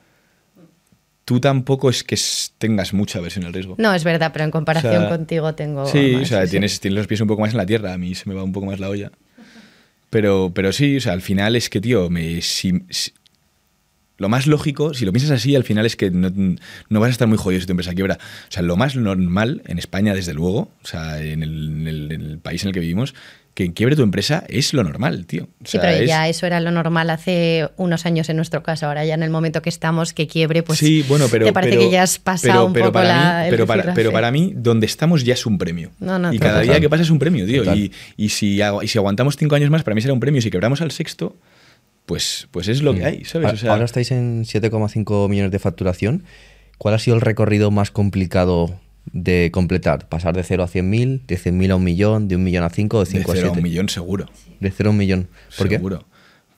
[1.26, 2.18] Tú tampoco es que
[2.58, 3.76] tengas mucha aversión al riesgo.
[3.78, 5.86] No, es verdad, pero en comparación O sea, contigo tengo.
[5.86, 6.52] Sí, más, o sea, sí.
[6.52, 7.94] tienes, tienes los pies un poco más en la tierra.
[7.94, 9.12] A mí se me va un poco más la olla.
[10.10, 13.12] Pero, pero sí, o sea, al final es que, tío, me, si- si-
[14.20, 16.30] lo más lógico, si lo piensas así, al final es que no,
[16.90, 18.20] no vas a estar muy jodido si tu empresa quiebra.
[18.48, 22.12] O sea, lo más normal en España, desde luego, o sea, en el, en el-
[22.12, 23.16] en el país en el que vivimos,
[23.56, 25.44] que quiebre tu empresa es lo normal, tío.
[25.44, 28.86] O Sí, pero es- ya eso era lo normal hace unos años en nuestro caso.
[28.88, 31.72] Ahora ya en el momento que estamos, que quiebre, pues sí, bueno, pero, te parece
[31.78, 33.94] pero- que ya has pasado pero- un pero poco para la, mí, el pero, para,
[33.94, 35.92] pero para mí, donde estamos ya es un premio.
[36.00, 36.52] No, no, y total.
[36.52, 37.64] cada día que pasa es un premio, tío.
[37.76, 40.42] Y, y si, y si aguantamos cinco años más, para mí será un premio.
[40.42, 41.36] Si quebramos al sexto,
[42.10, 43.50] pues, pues es lo que hay, ¿sabes?
[43.50, 46.24] A- O sea, Ahora estáis en 7,5 millones de facturación.
[46.80, 48.80] ¿Cuál ha sido el recorrido más complicado
[49.14, 50.10] de completar?
[50.10, 52.98] ¿Pasar de 0 a 100.000, de 100.000 a un millón, de un millón a 5,
[53.00, 53.60] de de 5 a cero a 7?
[53.60, 54.26] un millón seguro.
[54.60, 55.28] De 0 a un millón.
[55.56, 55.76] ¿Por qué?
[55.76, 56.06] seguro.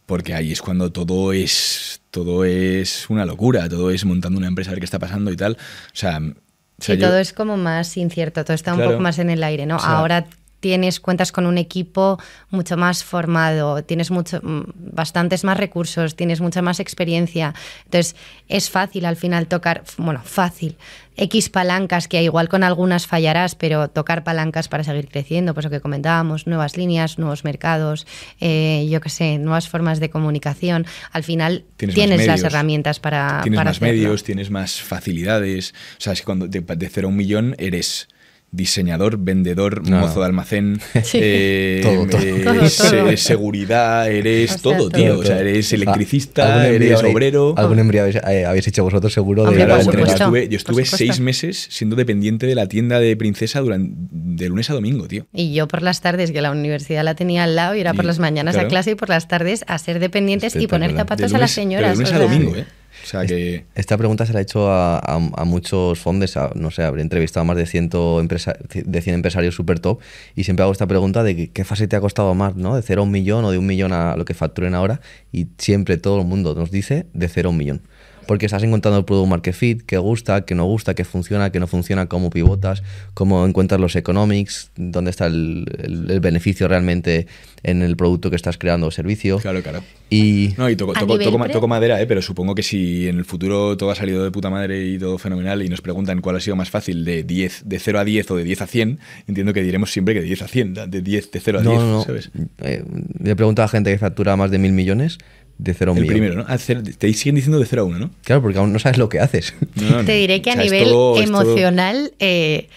[0.05, 4.71] Porque ahí es cuando todo es todo es una locura, todo es montando una empresa
[4.71, 5.53] a ver qué está pasando y tal.
[5.53, 5.57] O
[5.95, 9.19] sea, o sea, Sí, yo- todo es como más incierto, todo está un poco más
[9.19, 9.75] en el aire, ¿no?
[9.75, 10.25] O sea- Ahora
[10.61, 12.17] tienes cuentas con un equipo
[12.49, 14.61] mucho más formado, tienes mucho, mm,
[14.93, 17.53] bastantes más recursos, tienes mucha más experiencia.
[17.83, 18.15] Entonces,
[18.47, 20.77] es fácil al final tocar, bueno, fácil.
[21.17, 25.69] X palancas, que igual con algunas fallarás, pero tocar palancas para seguir creciendo, pues lo
[25.69, 28.07] que comentábamos, nuevas líneas, nuevos mercados,
[28.39, 30.85] eh, yo qué sé, nuevas formas de comunicación.
[31.11, 33.41] Al final Tienes las herramientas para.
[33.41, 33.93] tienes para más hacerlo.
[33.93, 35.73] medios, tienes más facilidades.
[35.97, 38.07] O sea, es que cuando de, de cero a un millón eres
[38.51, 39.99] diseñador, vendedor, No.
[40.01, 41.19] mozo de almacén, Sí.
[41.21, 42.21] eh, Todo, todo.
[42.21, 43.17] eh, Todo, se- todo.
[43.17, 44.89] seguridad, eres O sea, todo, todo.
[44.89, 45.19] tío.
[45.19, 47.53] O sea, eres Ah, electricista, envío eres obrero.
[47.57, 51.19] Algún habéis, eh, habéis hecho vosotros seguro de Claro, bueno, yo estuve, yo estuve seis
[51.19, 55.27] meses siendo dependiente de la tienda de princesa durante, de lunes a domingo, tío.
[55.33, 58.05] Y yo por las tardes, que la universidad la tenía al lado, y era por
[58.05, 58.67] las mañanas claro.
[58.67, 61.51] a clase y por las tardes a ser dependientes y poner zapatos De a las
[61.51, 61.91] señoras.
[61.97, 62.65] De lunes o a domingo, ¿eh?
[63.03, 63.65] O sea que.
[63.75, 67.57] Esta pregunta se la he hecho a, muchos fondos, no sé, habré entrevistado a más
[67.57, 67.89] de 100,
[68.19, 69.99] empresa- de 100 empresarios super top
[70.35, 72.75] y siempre hago esta pregunta de qué fase te ha costado más, ¿no?
[72.75, 75.47] De 0 a un millón o de un millón a lo que facturen ahora y
[75.57, 77.81] siempre todo el mundo nos dice de 0 a un millón.
[78.27, 81.59] Porque estás encontrando el producto market fit, qué gusta, qué no gusta, qué funciona, qué
[81.59, 87.27] no funciona, cómo pivotas, cómo encuentras los economics, dónde está el, el- el beneficio realmente
[87.63, 89.37] en el producto que estás creando o servicio.
[89.39, 89.83] Claro, claro.
[90.09, 92.05] Y No, y toco, toco- toco toco madera, ¿eh?
[92.07, 95.17] pero supongo que si en el futuro todo ha salido de puta madre y todo
[95.17, 98.31] fenomenal y nos preguntan cuál ha sido más fácil de 10, de 0 a 10
[98.31, 101.01] o de 10 a 100, entiendo que diremos siempre que de 10 a 100, de
[101.01, 102.03] 10, de 0 a 10, no, no, no.
[102.03, 102.29] ¿sabes?
[102.61, 102.83] Eh,
[103.21, 105.17] le pregunto a gente que factura más de mil millones
[105.61, 106.13] de 0 a un El millón.
[106.15, 106.45] primero, ¿no?
[106.47, 108.09] Hacer- te siguen diciendo de 0 a 1, ¿no?
[108.23, 109.53] Claro, porque aún no sabes lo que haces.
[109.75, 110.03] No, no.
[110.05, 112.67] Te diré que O a sea, es nivel todo- emocional eh,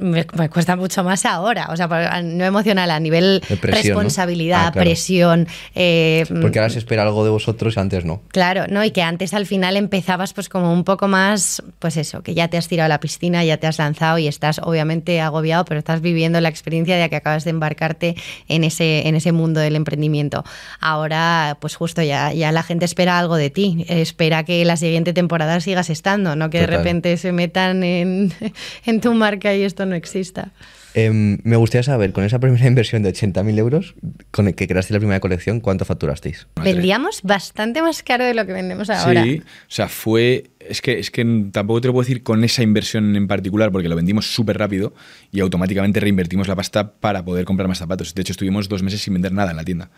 [0.00, 1.68] me, me cuesta mucho más ahora.
[1.70, 1.88] O sea,
[2.22, 4.00] no emocional, a nivel presión, ¿no?
[4.00, 4.86] responsabilidad, Ah, claro.
[4.86, 5.48] presión.
[5.74, 8.22] eh, Porque ahora se espera algo de vosotros y antes no.
[8.28, 8.84] Claro, ¿no?
[8.84, 12.48] Y que antes al final empezabas pues como un poco más, pues eso, que ya
[12.48, 15.78] te has tirado a la piscina, ya te has lanzado y estás obviamente agobiado, pero
[15.78, 18.16] estás viviendo la experiencia de que acabas de embarcarte
[18.48, 20.44] en ese, en ese mundo del emprendimiento.
[20.80, 25.12] Ahora, pues justo ya, ya la gente espera algo de ti, espera que la siguiente
[25.12, 28.32] temporada sigas estando, no que de repente se metan en,
[28.86, 30.52] en tu marca y esto no exista.
[30.94, 33.94] Em, me gustaría saber, con esa primera inversión de 80.000 euros,
[34.30, 36.48] con el que creaste la primera colección, ¿cuánto facturasteis?
[36.56, 36.74] Madre.
[36.74, 39.22] Vendíamos bastante más caro de lo que vendemos ahora.
[39.22, 40.50] Sí, o sea, fue.
[40.58, 43.88] Es que, es que tampoco te lo puedo decir con esa inversión en particular, porque
[43.88, 44.92] lo vendimos súper rápido
[45.32, 48.14] y automáticamente reinvertimos la pasta para poder comprar más zapatos.
[48.14, 49.90] De hecho, estuvimos dos meses sin vender nada en la tienda.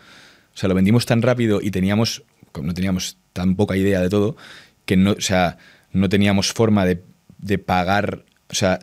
[0.53, 2.23] O sea, lo vendimos tan rápido y teníamos.
[2.61, 4.37] No teníamos tan poca idea de todo
[4.85, 5.57] que no, o sea,
[5.91, 7.03] no teníamos forma de,
[7.39, 8.25] de pagar.
[8.49, 8.79] O sea,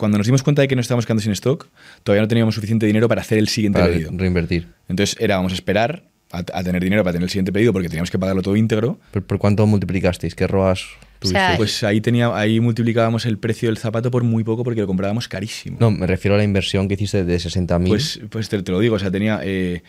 [0.00, 1.68] cuando nos dimos cuenta de que nos estábamos quedando sin stock,
[2.02, 4.10] todavía no teníamos suficiente dinero para hacer el siguiente Para pedido.
[4.14, 4.66] reinvertir.
[4.88, 7.88] Entonces era, vamos a esperar a, a tener dinero para tener el siguiente pedido porque
[7.88, 8.98] teníamos que pagarlo todo íntegro.
[9.12, 10.34] ¿Por, por cuánto multiplicasteis?
[10.34, 11.56] ¿Qué ROAS O sea, tuvisteis?
[11.56, 15.28] Pues ahí, tenía, ahí multiplicábamos el precio del zapato por muy poco porque lo comprábamos
[15.28, 15.76] carísimo.
[15.80, 17.86] no, me refiero a la inversión que hiciste de 60.000.
[17.88, 19.40] Pues, pues te, te lo digo, o sea, tenía...
[19.44, 19.82] eh,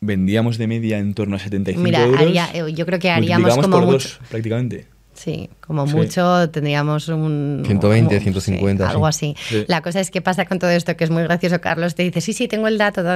[0.00, 2.20] vendíamos de media en torno a 75 Mira, euros.
[2.20, 3.92] haría- eh, yo creo que haríamos como por mucho.
[3.92, 4.86] dos, prácticamente.
[5.22, 5.94] Sí, como Sí.
[5.94, 7.62] mucho tendríamos un...
[7.64, 9.34] 120, como- 150, sí, algo sí.
[9.36, 9.56] así.
[9.60, 9.64] Sí.
[9.68, 11.60] La cosa es que pasa con todo esto, que es muy gracioso.
[11.60, 13.02] Carlos te dice, sí, sí, tengo el dato.
[13.02, 13.14] todo".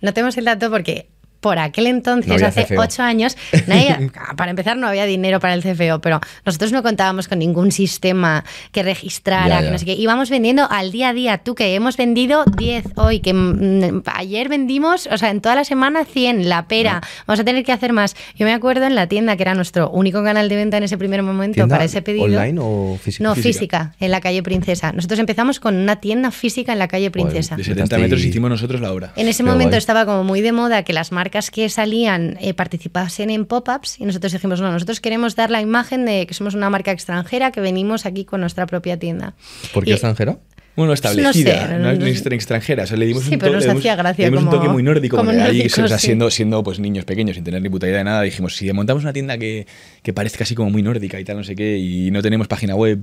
[0.00, 1.08] No tenemos el dato porque
[1.40, 2.80] por aquel entonces, No hace CFO.
[2.80, 3.36] ocho años,
[3.66, 7.70] nadie- para empezar no había dinero para el CFO, pero nosotros no contábamos con ningún
[7.72, 9.70] sistema que registrara, Ya, que ya.
[9.70, 9.92] no sé qué.
[9.94, 11.38] Íbamos vendiendo al día a día.
[11.38, 15.64] Tú que hemos vendido 10 hoy, que mm, ayer vendimos, o sea, en toda la
[15.64, 17.00] semana 100, la pera.
[17.26, 18.16] Vamos a tener que hacer más.
[18.36, 20.98] Yo me acuerdo en la tienda, que era nuestro único canal de venta en ese
[20.98, 22.24] primer momento ¿Tienda para ese pedido.
[22.24, 23.24] ¿Online o física?
[23.24, 23.52] No, Física.
[23.52, 23.94] física.
[24.00, 24.92] en la calle Princesa.
[24.92, 27.54] Nosotros empezamos con una tienda física en la calle Princesa.
[27.56, 29.12] De Empezaste 70 metros hicimos nosotros la obra.
[29.16, 29.78] En ese Qué momento guay.
[29.78, 34.04] estaba como muy de moda que las marcas que salían eh, participasen en pop-ups y
[34.04, 37.60] nosotros dijimos, no, nosotros queremos dar la imagen de que somos una marca extranjera que
[37.60, 39.34] venimos aquí con nuestra propia tienda.
[39.72, 40.38] ¿Por qué Y- extranjera?
[40.76, 42.10] Bueno, establecida, sé, no, no- es no sé.
[42.12, 42.84] extra- extranjera.
[42.84, 44.44] O sea, le dimos Sí, un, pero to- nos le dimos- hacía gracia le dimos
[44.44, 45.16] un como- toque muy nórdico.
[45.16, 46.06] como porque ahí, nórdicos, o sea, sí.
[46.06, 49.02] siendo, siendo pues niños pequeños, sin tener ni puta idea de nada, dijimos, si montamos
[49.02, 49.66] una tienda que,
[50.04, 52.76] que parezca así como muy nórdica y tal, no sé qué, y no tenemos página
[52.76, 53.00] web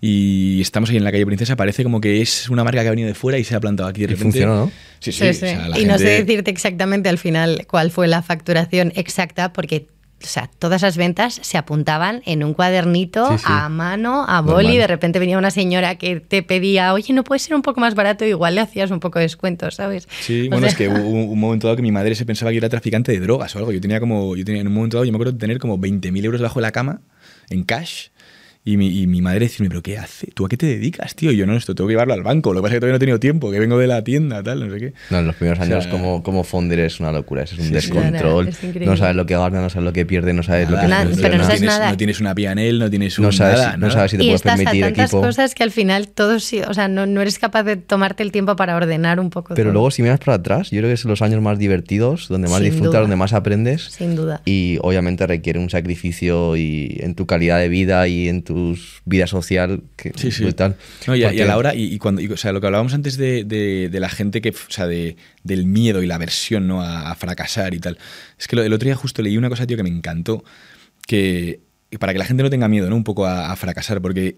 [0.00, 2.90] y estamos ahí en la calle Princesa, parece como que es una marca que ha
[2.90, 4.24] venido de fuera y se ha plantado aquí de Y repente.
[4.24, 4.72] funcionó, ¿no?
[5.00, 5.18] Sí, sí.
[5.20, 5.38] Sí, o sí.
[5.40, 9.86] sea, la y no sé decirte exactamente al final cuál fue la facturación exacta, porque
[10.22, 13.44] o sea, todas esas ventas se apuntaban en un cuadernito Sí, sí.
[13.48, 14.54] a mano, a Normal.
[14.64, 14.76] boli.
[14.78, 17.94] De repente venía una señora que te pedía, oye, ¿no puede ser un poco más
[17.94, 18.24] barato?
[18.24, 20.08] Igual le hacías un poco de descuento, ¿sabes?
[20.22, 22.50] Sí, O bueno, sea, es que hubo un, momento dado que mi madre se pensaba
[22.50, 23.72] que yo era traficante de drogas o algo.
[23.72, 25.78] Yo tenía como, yo tenía en un momento dado, yo me acuerdo de tener como
[25.78, 27.02] 20.000 euros bajo la cama
[27.50, 28.06] en cash.
[28.68, 30.26] Y mi, y mi madre decirme, ¿pero qué hace?
[30.34, 31.30] ¿Tú a qué te dedicas, tío?
[31.30, 32.52] Y yo, no, esto tengo que llevarlo al banco.
[32.52, 34.42] Lo que pasa es que todavía no he tenido tiempo, que vengo de la tienda,
[34.42, 34.92] tal, no sé qué.
[35.10, 37.58] No, en los primeros O sea, años como, como founder es una locura, es un
[37.60, 37.70] Sí, sí.
[37.74, 38.12] descontrol.
[38.22, 38.86] No, no, es increíble.
[38.86, 41.08] no sabes lo que gana, no sabes lo que pierde, no sabes lo que Nada,
[41.22, 41.90] pero no sabes tienes, nada.
[41.92, 44.22] no tienes una P&L, no tienes un No sabes, nada, si- no sabes si te
[44.24, 45.20] y puedes estás a permitir tantas equipo.
[45.22, 48.32] cosas que al final todo sí, o sea, no, no eres capaz de tomarte el
[48.32, 49.74] tiempo para ordenar un poco Pero todo.
[49.74, 52.56] luego si miras para atrás, yo creo que son los años más divertidos, donde más
[52.58, 53.00] Sin disfrutas, duda.
[53.02, 53.82] donde más aprendes.
[53.92, 54.42] Sin duda.
[54.44, 58.55] Y obviamente requiere un sacrificio y en tu calidad de vida y en tu
[59.04, 60.42] vida social que Sí, sí.
[60.44, 60.76] brutal.
[61.06, 62.60] No, y, a, y a Porque- la hora, y, y cuando, y, o sea, lo
[62.60, 66.06] que hablábamos antes de, de- de la gente que, o sea, de, del miedo y
[66.06, 66.82] la aversión, ¿no?
[66.82, 67.98] A, a fracasar y tal.
[68.38, 70.44] Es que lo- el otro día justo leí una cosa, tío, que me encantó,
[71.06, 71.60] que
[72.00, 72.96] para que la gente no tenga miedo, ¿no?
[72.96, 74.36] Un poco a, a fracasar, porque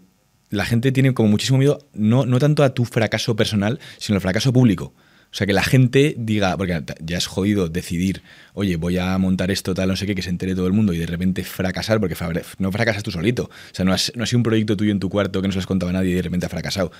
[0.50, 4.20] la gente tiene como muchísimo miedo, no, no tanto a tu fracaso personal, sino al
[4.22, 4.94] fracaso público.
[5.30, 8.22] O sea, que la gente diga, porque ya es jodido decidir,
[8.54, 10.94] oye, voy a montar esto, tal, no sé qué, que se entere todo el mundo
[10.94, 12.16] y de repente fracasar, porque
[12.58, 13.44] no fracasas tú solito.
[13.44, 15.56] O sea, no, has- no sido un proyecto tuyo en tu cuarto que no se
[15.56, 16.90] lo has contado a nadie y de repente ha fracasado.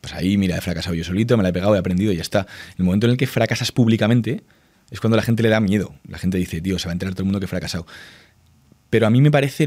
[0.00, 2.22] Pues ahí, mira, he fracasado yo solito, me la he pegado, he aprendido y ya
[2.22, 2.46] está.
[2.78, 4.42] El momento en el que fracasas públicamente
[4.90, 5.94] es cuando la gente le da miedo.
[6.08, 7.86] La gente dice, tío, se va a enterar todo el mundo que he fracasado.
[8.90, 9.66] Pero a mí me parece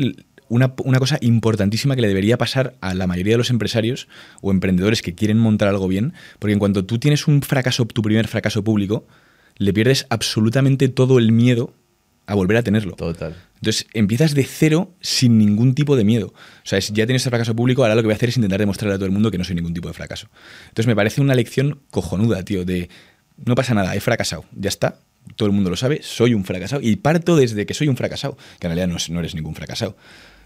[0.49, 4.07] una, una cosa importantísima que le debería pasar a la mayoría de los empresarios
[4.41, 8.01] o emprendedores que quieren montar algo bien, porque en cuanto tú tienes un fracaso, tu
[8.01, 9.07] primer fracaso público,
[9.57, 11.73] le pierdes absolutamente todo el miedo
[12.27, 12.93] a volver a tenerlo.
[12.95, 13.35] Total.
[13.55, 16.27] Entonces empiezas de cero sin ningún tipo de miedo.
[16.27, 16.33] O
[16.63, 18.59] sea, es- ya tienes este fracaso público, ahora lo que voy a hacer es intentar
[18.59, 20.27] demostrarle a todo el mundo que no soy ningún tipo de fracaso.
[20.67, 22.89] Entonces me parece una lección cojonuda, tío, de
[23.45, 24.99] no pasa nada, he fracasado, ya está,
[25.35, 28.37] todo el mundo lo sabe, soy un fracasado y parto desde que soy un fracasado,
[28.59, 29.95] que en realidad no, no eres ningún fracasado.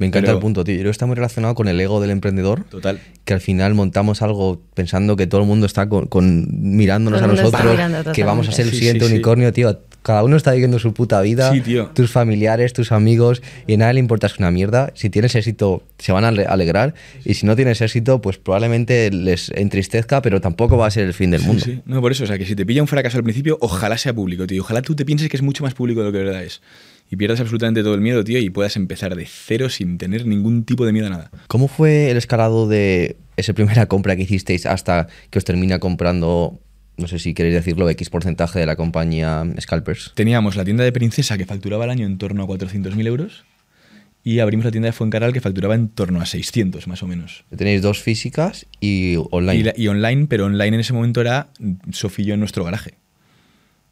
[0.02, 0.74] Me encanta Pero- el punto, tío.
[0.74, 2.64] Yo creo que está muy relacionado con el ego del emprendedor.
[2.64, 2.99] Total.
[3.24, 7.30] Que al final montamos algo pensando que todo el mundo está con, con- mirándonos Todo
[7.30, 8.72] a nosotros, mirando que vamos a ser el.
[8.72, 9.14] Sí, siguiente sí, sí.
[9.14, 9.80] unicornio, tío.
[10.02, 11.91] Cada uno está viviendo su puta vida, Sí, tío.
[11.93, 14.91] tus familiares, tus amigos, y a nadie le importa es una mierda.
[14.95, 19.12] Si tienes éxito, se van a ale- alegrar, y si no tienes éxito, pues probablemente
[19.12, 21.64] les entristezca, pero tampoco va a ser el fin del Sí, mundo.
[21.64, 21.82] sí.
[21.86, 24.12] No, por eso, o sea, que si te pilla un fracaso al principio, ojalá sea
[24.16, 24.64] público, tío.
[24.64, 26.62] Ojalá tú te pienses que es mucho más público de lo que de verdad es.
[27.12, 30.64] Y pierdas absolutamente todo el miedo, tío, y puedas empezar de cero sin tener ningún
[30.64, 31.32] tipo de miedo a nada.
[31.47, 36.59] ¿Cómo fue el escalado de esa primera compra que hicisteis hasta que os termina comprando,
[36.97, 40.14] no sé si queréis decirlo, X porcentaje de la compañía Scalpers?
[40.16, 43.43] Teníamos la tienda de Princesa que facturaba al año en torno a 400.000 euros
[44.24, 47.43] y abrimos la tienda de Fuencarral que facturaba en torno a 600 más o menos.
[47.53, 49.59] Tenéis dos físicas y online.
[49.59, 51.49] Y, la- y online, pero online en ese momento era
[51.91, 52.93] Sofía y yo en nuestro garaje.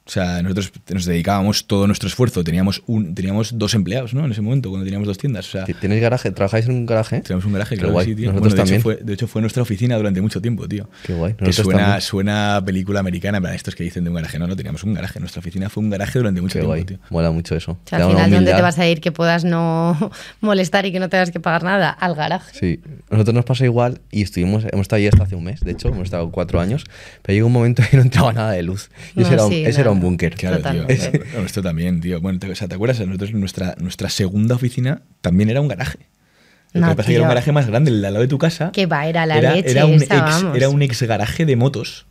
[0.09, 2.43] O sea, nosotros nos dedicábamos todo nuestro esfuerzo.
[2.43, 4.25] Teníamos, un, teníamos dos empleados, ¿no?
[4.25, 5.47] En ese momento, cuando teníamos dos tiendas.
[5.47, 6.31] O sea, ¿Tenéis garaje?
[6.31, 7.21] ¿Trabajáis en un garaje?
[7.21, 8.07] Tenemos un garaje, Qué claro, guay.
[8.07, 8.31] que sí, tío.
[8.31, 8.79] Nosotros Bueno, de, también.
[8.79, 10.89] Hecho fue, de hecho, fue nuestra oficina durante mucho tiempo, tío.
[11.05, 11.35] Qué guay.
[11.35, 12.01] Que suena, también.
[12.01, 14.39] suena película americana, en plan, estos que dicen de un garaje.
[14.39, 15.19] No, no, teníamos un garaje.
[15.19, 16.85] Nuestra oficina fue un garaje durante mucho Qué tiempo, guay.
[16.85, 16.97] tío.
[17.11, 17.73] Mola mucho eso.
[17.73, 20.99] O sea, al final, ¿dónde te vas a ir que puedas no molestar y que
[20.99, 21.91] no tengas que pagar nada?
[21.91, 22.57] Al garaje.
[22.59, 22.79] Sí,
[23.11, 25.89] nosotros nos pasa igual y estuvimos, hemos estado ahí hasta hace un mes, de hecho,
[25.89, 26.85] hemos estado cuatro años,
[27.21, 28.89] pero llegó un momento en que no entraba nada de luz.
[29.15, 29.98] Y No, ese era un, sí, ese era no.
[29.99, 30.35] Un búnker.
[30.35, 30.87] Claro, Total.
[30.87, 31.43] tío.
[31.45, 32.19] Esto también, tío.
[32.21, 32.99] Bueno, te, o sea, ¿te acuerdas?
[33.05, 35.99] Nosotros, nuestra, nuestra segunda oficina también era un garaje.
[36.73, 37.23] Lo No, que pasa es que era tío.
[37.23, 38.71] un garaje más grande, el de al lado de tu casa.
[38.71, 40.57] Que va, era la era, leche era un esa, ex, vamos.
[40.57, 42.05] era un ex garaje de motos.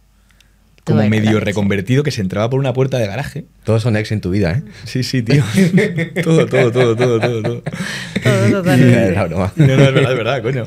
[0.88, 3.44] Como medio reconvertido que se entraba por una puerta de garaje.
[3.64, 4.62] Todos son ex en tu vida, ¿eh?
[4.84, 5.42] Sí, sí, tío.
[6.24, 7.62] todo, todo, todo, todo, todo, todo.
[7.62, 9.12] Todo totalmente.
[9.28, 9.52] Broma.
[9.56, 10.66] No, no, es verdad, es verdad, coño.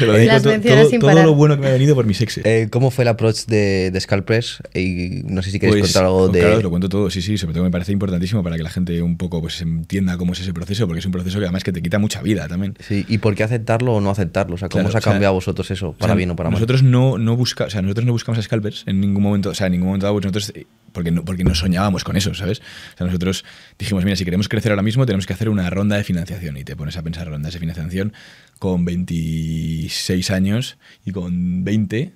[0.00, 1.24] Dedico Las todo, sin todo parar.
[1.24, 2.44] lo bueno que me ha venido por mis exes.
[2.46, 4.58] Eh, ¿Cómo fue el approach de, de Scalpress?
[4.74, 6.40] Y no sé si queréis Pues, contar algo de...
[6.40, 8.70] Claro, os lo cuento todo, sí, sí, sobre todo me parece importantísimo para que la
[8.70, 11.64] gente un poco pues entienda cómo es ese proceso, porque es un proceso que además
[11.64, 12.74] que te quita mucha vida también.
[12.80, 14.54] Sí, ¿Y por qué aceptarlo o no aceptarlo?
[14.54, 15.92] O sea, ¿cómo Claro, os ha o sea, cambiado a vosotros eso?
[15.92, 16.54] Para O sea, bien o para mal.
[16.58, 18.40] nosotros no, no busca, o sea, nosotros no buscamos a
[18.86, 21.44] en ningún momento, o sea, en ningún momento dado, pues nosotros eh, porque no, porque
[21.44, 22.60] no soñábamos con eso, ¿sabes?
[22.94, 23.44] O sea, nosotros
[23.78, 26.56] dijimos, mira, si queremos crecer ahora mismo, tenemos que hacer una ronda de financiación.
[26.56, 28.12] Y te pones a pensar rondas de financiación
[28.60, 32.12] con 26 años y con 20.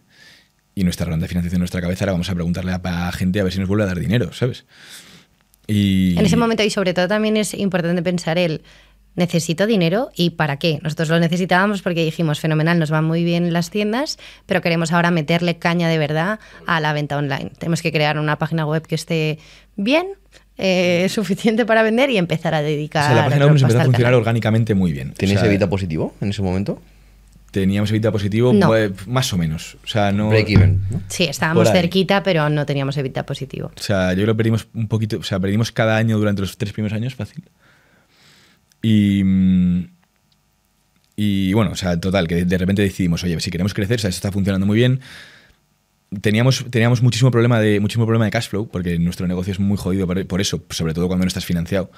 [0.76, 3.40] Y nuestra ronda de financiación en nuestra cabeza era vamos a preguntarle a, a gente
[3.40, 4.64] a ver si nos vuelve a dar dinero, ¿sabes?
[5.66, 8.62] Y En ese momento, y sobre todo también es importante pensar el
[9.18, 10.78] necesito dinero y para qué.
[10.82, 15.10] Nosotros lo necesitábamos porque dijimos, fenomenal, nos van muy bien las tiendas, pero queremos ahora
[15.10, 17.50] meterle caña de verdad a la venta online.
[17.58, 19.38] Tenemos que crear una página web que esté
[19.76, 20.06] bien,
[20.56, 23.04] eh, suficiente para vender y empezar a o dedicar.
[23.04, 24.20] sea, la página web nos empezó a funcionar canal.
[24.20, 25.12] orgánicamente muy bien.
[25.12, 26.80] ¿Tenéis O sea, evita positivo en ese momento?
[27.50, 28.66] Teníamos evita positivo, No.
[28.66, 29.78] pues, más o menos.
[29.82, 30.28] O sea, no.
[30.28, 30.82] Break even.
[30.90, 31.00] ¿no?
[31.08, 33.70] Sí, estábamos cerquita, pero no teníamos evita positivo.
[33.74, 36.58] O sea, yo creo que perdimos un poquito, o sea, perdimos cada año durante los
[36.58, 37.44] tres primeros años, fácil.
[38.82, 39.84] Y, mm,
[41.20, 44.08] y bueno, o sea, total, que de repente decidimos, oye, si queremos crecer, o sea,
[44.08, 45.00] esto está funcionando muy bien.
[46.22, 49.76] Teníamos, teníamos muchísimo problema de muchísimo problema de cash flow, porque nuestro negocio es muy
[49.76, 51.90] jodido por, eso, sobre todo cuando no estás financiado.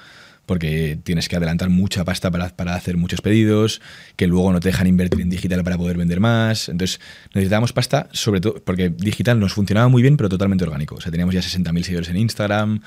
[0.47, 3.79] Porque tienes que adelantar mucha pasta para, para hacer muchos pedidos,
[4.15, 6.67] que luego no te dejan invertir en digital para poder vender más.
[6.67, 6.99] Entonces
[7.35, 10.95] necesitábamos pasta, sobre todo porque digital nos funcionaba muy bien, pero totalmente orgánico.
[10.95, 12.81] O sea, teníamos ya 60.000 seguidores en Instagram,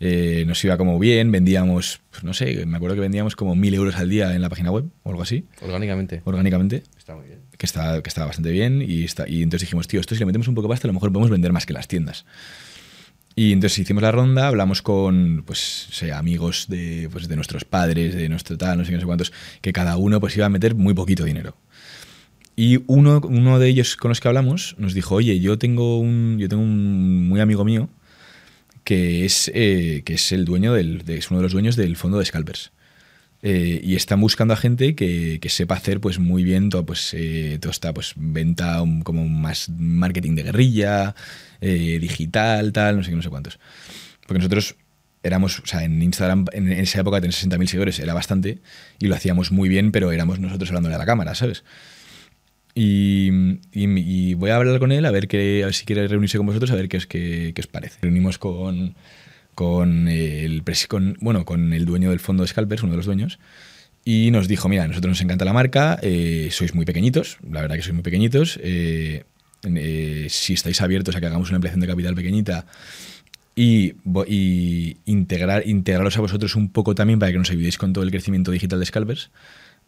[0.00, 3.74] eh, nos iba como bien, vendíamos, pues no sé, me acuerdo que vendíamos como 1.000
[3.74, 6.22] euros al día en la página web o algo así, Orgánicamente.
[6.24, 7.40] orgánicamente Está muy bien.
[7.56, 10.26] que está, que estaba bastante bien y, está, y entonces dijimos, tío, esto si le
[10.26, 12.24] metemos un poco de pasta a lo mejor podemos vender más que las tiendas.
[13.34, 17.64] Y entonces hicimos la ronda, hablamos con pues, o sea, amigos de, pues, de nuestros
[17.64, 20.46] padres, de nuestro tal, no sé qué, no sé cuántos, que cada uno pues iba
[20.46, 21.56] a meter muy poquito dinero.
[22.56, 26.38] Y uno, uno de ellos con los que hablamos nos dijo, oye, yo tengo un,
[26.40, 27.88] yo tengo un muy amigo mío
[28.88, 32.18] que es, eh, que es el dueño de- es uno de los dueños del fondo
[32.18, 32.72] de Scalpers.
[33.42, 37.12] Eh, y están buscando a gente que, que sepa hacer pues muy bien todo, pues,
[37.12, 41.14] eh, todo esta pues, venta um, como más marketing de guerrilla,
[41.60, 43.58] eh, digital, tal, no sé qué, no sé cuántos.
[44.26, 44.76] Porque nosotros
[45.22, 48.60] éramos, o sea, en Instagram en, esa época tener 60.000 seguidores era bastante
[48.98, 51.62] y lo hacíamos muy bien, pero éramos nosotros hablándole a la cámara, ¿sabes?
[52.80, 56.46] Y, voy a hablar con él a ver, qué, a ver si quiere reunirse con
[56.46, 57.98] vosotros, a ver qué os, qué, qué os parece.
[58.02, 58.94] Reunimos con,
[59.54, 60.62] con, el,
[61.20, 63.38] bueno, con el dueño del fondo de Scalpers, uno de los dueños,
[64.04, 67.62] y nos dijo, mira, a nosotros nos encanta la marca, eh, sois muy pequeñitos, la
[67.62, 69.24] verdad que sois muy pequeñitos, eh,
[69.64, 72.66] eh, si estáis abiertos a que hagamos una ampliación de capital pequeñita
[73.56, 73.94] y
[75.04, 78.52] integrar, integraros a vosotros un poco también para que nos ayudéis con todo el crecimiento
[78.52, 79.32] digital de Scalpers,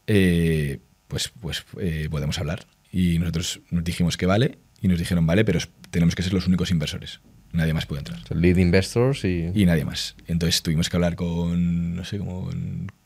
[0.08, 2.66] eh, pues, pues eh, podemos hablar.
[2.92, 5.60] Y nosotros nos dijimos que vale, y nos dijeron vale, pero
[5.90, 7.20] tenemos que ser los únicos inversores.
[7.52, 8.20] Nadie más puede entrar.
[8.30, 9.50] Lead investors y...
[9.54, 10.14] Y nadie más.
[10.28, 12.48] Entonces tuvimos que hablar con, no sé, como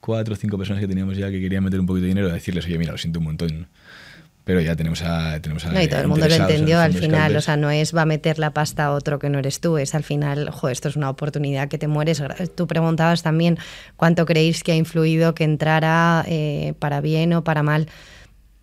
[0.01, 2.67] cuatro o cinco personas que teníamos ya que querían meter un poquito de dinero decirles,
[2.67, 3.69] oye, mira, lo siento un montón.
[4.45, 5.41] Pero ya tenemos a.
[5.41, 7.97] Tenemos a No, y todo el mundo lo entendió al final, o sea, no es
[7.97, 10.69] va a meter la pasta a otro que no eres tú, es al final, jo,
[10.69, 12.23] esto es una oportunidad que te mueres.
[12.55, 13.57] Tú preguntabas también
[13.97, 17.89] cuánto creéis que ha influido que entrara eh, para bien o para mal.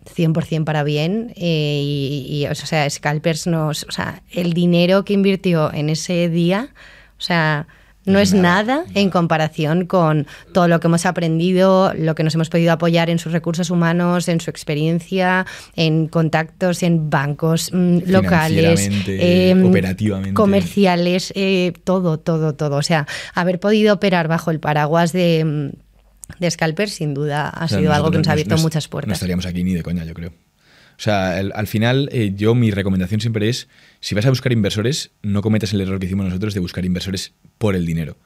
[0.04, 5.12] 100% para bien eh, y, y, o sea, Scalpers nos, o sea, el dinero que
[5.12, 6.70] invirtió en ese día,
[7.18, 7.66] o sea,
[8.04, 12.48] no es nada, en comparación con todo lo que hemos aprendido, lo que nos hemos
[12.48, 15.46] podido apoyar en sus recursos humanos, en su experiencia,
[15.76, 20.34] en contactos en bancos mm, locales, em, operativamente.
[20.34, 22.76] comerciales, eh, todo, todo, todo.
[22.76, 25.91] O sea, haber podido operar bajo el paraguas de, mm,
[26.38, 28.86] de Scalper sin duda ha O sea, sido algo que nos ha abierto no- muchas
[28.86, 29.12] No puertas.
[29.14, 30.30] estaríamos aquí ni de coña, yo creo.
[30.30, 33.68] O sea, el- al final, eh, yo mi recomendación siempre es,
[34.00, 37.32] si vas a buscar inversores, no cometas el error que hicimos nosotros de buscar inversores
[37.58, 38.16] por el dinero.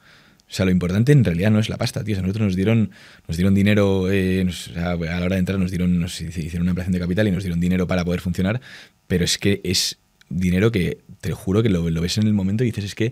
[0.49, 2.15] O sea, lo importante en realidad no es la pasta, tío.
[2.15, 2.91] Sea, nosotros nos dieron,
[3.27, 6.21] nos dieron dinero, eh, nos- o sea, a la hora de entrar nos dieron, nos
[6.21, 8.61] hicieron una ampliación de capital y nos dieron dinero para poder funcionar,
[9.07, 9.97] pero es que es
[10.29, 13.11] dinero que, te juro que lo, lo ves en el momento y dices, es que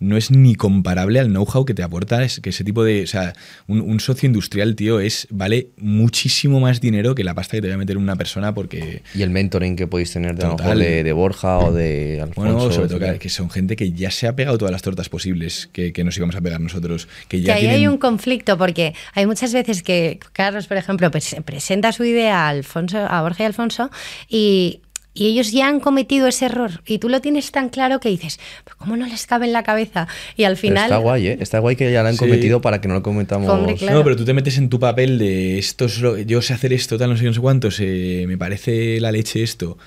[0.00, 3.04] no es ni comparable al know-how que te aporta es que ese tipo de.
[3.04, 3.32] O sea,
[3.68, 7.68] un, un socio industrial, tío, es vale muchísimo más dinero que la pasta que te
[7.68, 9.02] va a meter una persona porque.
[9.14, 11.14] Y el mentoring que podéis tener de, Total.
[11.14, 12.54] Borja o de Alfonso.
[12.54, 15.70] Bueno, sobre todo que, son gente que ya se ha pegado todas las tortas posibles
[15.72, 17.06] que, que nos íbamos a pegar nosotros.
[17.28, 20.76] Que Que ya ahí tienen- hay un conflicto porque hay muchas veces que Carlos, por
[20.76, 23.90] ejemplo, pres- presenta su idea a Alfonso, a Borja y Alfonso
[24.28, 24.80] y
[25.14, 28.40] y ellos ya han cometido ese error y tú lo tienes tan claro que dices,
[28.64, 30.08] "Pero ¿cómo no les cabe en la cabeza?
[30.36, 30.84] Y al Pero final...
[30.84, 31.38] está guay, ¿eh?
[31.40, 32.18] Está guay que ya lo han Sí.
[32.20, 33.48] cometido para que no lo cometamos.
[33.48, 33.98] Hombre, claro.
[33.98, 36.72] No, pero tú te metes en tu papel de esto es lo- yo sé hacer
[36.72, 39.78] esto, tal, no sé, qué, no sé cuántos, eh, me parece la leche esto,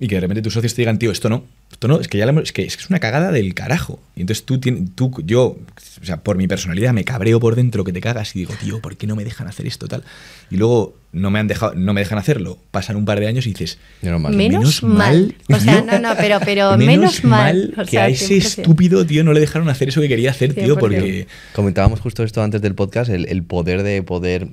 [0.00, 1.44] y que de repente tus socios te digan, tío, esto no,
[1.82, 3.54] esto no, es que ya lo hemos- es que, es que es una cagada del
[3.54, 3.98] carajo.
[4.14, 5.56] Y entonces tú, tú, yo,
[6.00, 8.80] o sea, por mi personalidad me cabreo por dentro que te cagas y digo, tío,
[8.80, 10.04] ¿por qué no me dejan hacer esto, tal?
[10.50, 13.46] Y luego no me han dejado, no me dejan hacerlo, pasan un par de años
[13.46, 14.34] y dices, Menos mal.
[14.36, 15.34] Menos mal.
[15.48, 17.74] O sea, no, no, pero- pero menos mal.
[17.76, 18.38] O que sea, a ese 100%.
[18.60, 20.78] estúpido tío no le dejaron hacer eso que quería hacer, tío, 100%.
[20.78, 21.26] porque...
[21.52, 24.48] Comentábamos justo esto antes del podcast, el, el poder de poder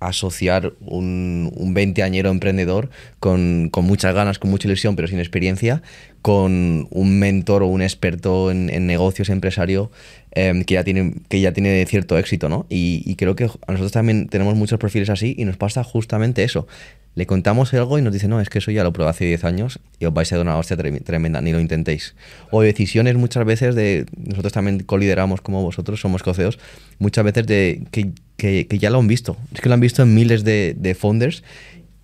[0.00, 5.82] asociar un, un veinteañero emprendedor con, con muchas ganas, con mucha ilusión, pero sin experiencia,
[6.22, 9.90] con un mentor o un experto en, negocios, empresario,
[10.32, 12.66] em, que, ya tiene, que ya tiene cierto éxito, ¿no?
[12.68, 16.66] Y, creo que a nosotros también tenemos muchos perfiles así y nos pasa justamente eso.
[17.14, 19.44] Le contamos algo y nos dice, no, es que eso ya lo probé hace 10
[19.44, 22.14] años y os vais a dar una hostia trem- tremenda, ni lo intentéis.
[22.52, 26.60] O decisiones muchas veces de, nosotros también colideramos como vosotros, somos coceos,
[27.00, 29.36] muchas veces de que, que- que ya lo han visto.
[29.52, 31.42] Es que lo han visto en miles de, de founders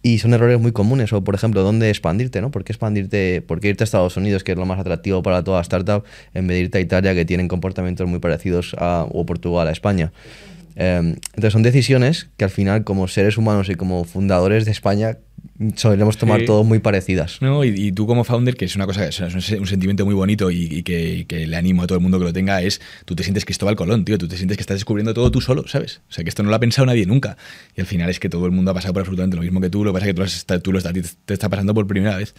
[0.02, 1.10] y son errores muy comunes.
[1.14, 2.42] O, por ejemplo, ¿dónde expandirte?
[2.42, 2.50] ¿no?
[2.50, 3.40] ¿Por qué expandirte?
[3.40, 6.04] ¿Por qué irte a Estados Unidos, que es lo más atractivo para toda startup,
[6.34, 9.72] en vez de irte a Italia, que tienen comportamientos muy parecidos a, o Portugal, a
[9.72, 10.12] España?
[10.76, 10.98] Eh,
[11.34, 15.18] entonces son decisiones que al final como seres humanos y como fundadores de España
[15.76, 16.46] solemos tomar Sí.
[16.46, 17.40] todos muy parecidas.
[17.40, 20.14] No, y, y tú como founder, que es una cosa, es un, un sentimiento muy
[20.14, 22.60] bonito y, y que, y que le animo a todo el mundo que lo tenga,
[22.62, 25.40] es tú te sientes Cristóbal Colón, tío, tú te sientes que estás descubriendo todo tú
[25.40, 26.00] solo, ¿sabes?
[26.08, 27.36] O sea, que esto no lo ha pensado nadie nunca.
[27.76, 29.70] Y al final es que todo el mundo ha pasado por absolutamente lo mismo que
[29.70, 31.72] tú, lo que pasa es que tú, lo has- tú lo estás, te está pasando
[31.74, 32.34] por primera vez.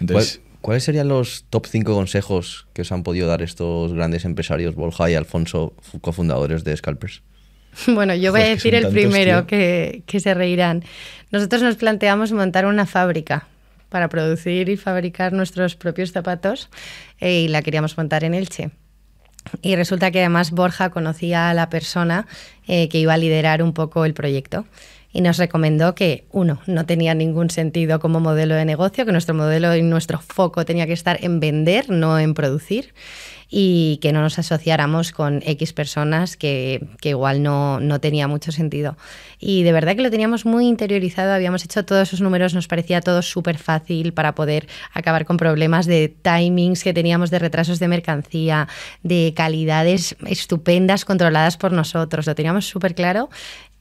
[0.00, 4.26] Entonces, ¿Cuál- ¿Cuáles serían los top 5 consejos que os han podido dar estos grandes
[4.26, 7.22] empresarios, Borja y Alfonso, fu- cofundadores de Scalpers?
[7.86, 10.84] Bueno, yo voy a decir el primero que, que se reirán.
[11.30, 13.46] Nosotros nos planteamos montar una fábrica
[13.90, 16.70] para producir y fabricar nuestros propios zapatos
[17.20, 18.70] eh, y la queríamos montar en Elche.
[19.62, 22.26] Y resulta que además Borja conocía a la persona
[22.66, 24.66] eh, que iba a liderar un poco el proyecto.
[25.12, 29.34] Y nos recomendó que, uno, no tenía ningún sentido como modelo de negocio, que nuestro
[29.34, 32.94] modelo y nuestro foco tenía que estar en vender, no en producir,
[33.50, 38.52] y que no nos asociáramos con X personas que, que igual no, no tenía mucho
[38.52, 38.96] sentido.
[39.40, 43.00] Y de verdad que lo teníamos muy interiorizado, habíamos hecho todos esos números, nos parecía
[43.00, 47.88] todo súper fácil para poder acabar con problemas de timings que teníamos, de retrasos de
[47.88, 48.68] mercancía,
[49.02, 53.30] de calidades estupendas controladas por nosotros, lo teníamos súper claro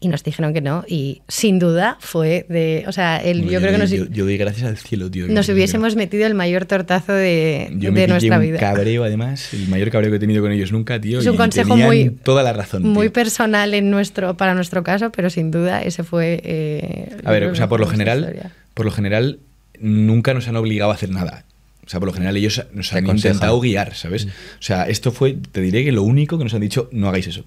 [0.02, 3.74] y nos dijeron que no y sin duda fue de, o sea, el, yo, creo
[3.74, 5.28] que nos, yo, yo doy gracias al cielo, tío.
[5.28, 8.60] nos me- hubiésemos metido el mayor tortazo de, Yo me de pillé nuestra un vida.
[8.60, 11.20] cabreo, además, el mayor cabreo que he tenido con ellos nunca, tío.
[11.20, 12.84] Es un y consejo muy- toda la razón.
[12.84, 13.14] Muy tío.
[13.14, 16.40] personal en nuestro, para nuestro caso, pero sin duda ese fue...
[16.46, 18.52] eh, A ver, o sea, por lo general, historia.
[18.74, 19.40] por lo general,
[19.82, 21.44] nunca nos han obligado a hacer nada.
[21.86, 24.26] O sea, por lo general ellos nos han intentado guiar, ¿sabes?
[24.28, 27.28] O sea, esto fue, te diré que lo único que nos han dicho, no hagáis
[27.28, 27.44] eso.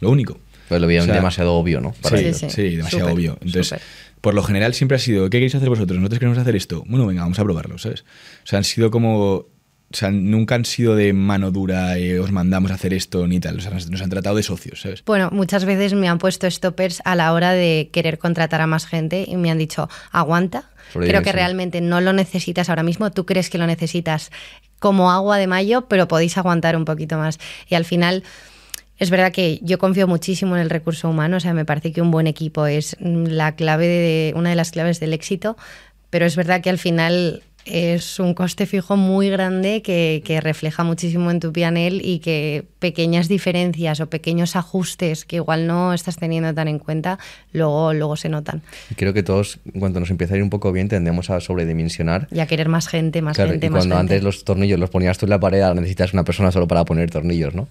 [0.00, 0.38] Lo único.
[0.68, 1.92] Pues lo veían O sea, demasiado obvio, ¿no?
[2.02, 2.38] Para sí, ellos.
[2.38, 2.50] sí.
[2.50, 3.38] sí, demasiado obvio.
[3.40, 3.80] Entonces,
[4.22, 5.98] por lo general siempre ha sido, ¿qué queréis hacer vosotros?
[5.98, 6.84] Nosotros queremos hacer esto.
[6.86, 8.02] Bueno, venga, vamos a probarlo, ¿sabes?
[8.44, 9.46] O sea, han sido como...
[9.92, 13.40] O sea, nunca han sido de mano dura, eh, os mandamos a hacer esto ni
[13.40, 13.58] tal.
[13.58, 15.04] O sea, nos, nos han tratado de socios, ¿sabes?
[15.04, 18.86] Bueno, muchas veces me han puesto stoppers a la hora de querer contratar a más
[18.86, 21.36] gente y me han dicho, aguanta, Sobrevive, creo que sí.
[21.36, 24.30] realmente no lo necesitas ahora mismo, tú crees que lo necesitas
[24.78, 27.38] como agua de mayo, pero podéis aguantar un poquito más.
[27.68, 28.22] Y al final...
[29.02, 32.00] Es verdad que yo confío muchísimo en el recurso humano, o sea, me parece que
[32.00, 35.56] un buen equipo es mm, la clave de, una de las claves del éxito,
[36.08, 40.84] pero es verdad que al final es un coste fijo muy grande que, que refleja
[40.84, 46.16] muchísimo en tu PNL y que pequeñas diferencias o pequeños ajustes que igual no estás
[46.16, 47.18] teniendo tan en cuenta,
[47.52, 48.62] luego, luego se notan.
[48.94, 52.28] Creo que todos, en cuanto nos empieza a ir un poco bien, tendemos a sobredimensionar.
[52.30, 54.14] Y a querer más gente, más Claro, gente, y más cuando gente.
[54.14, 57.10] antes los tornillos los ponías tú en la pared, necesitas una persona solo para poner
[57.10, 57.66] tornillos, ¿no?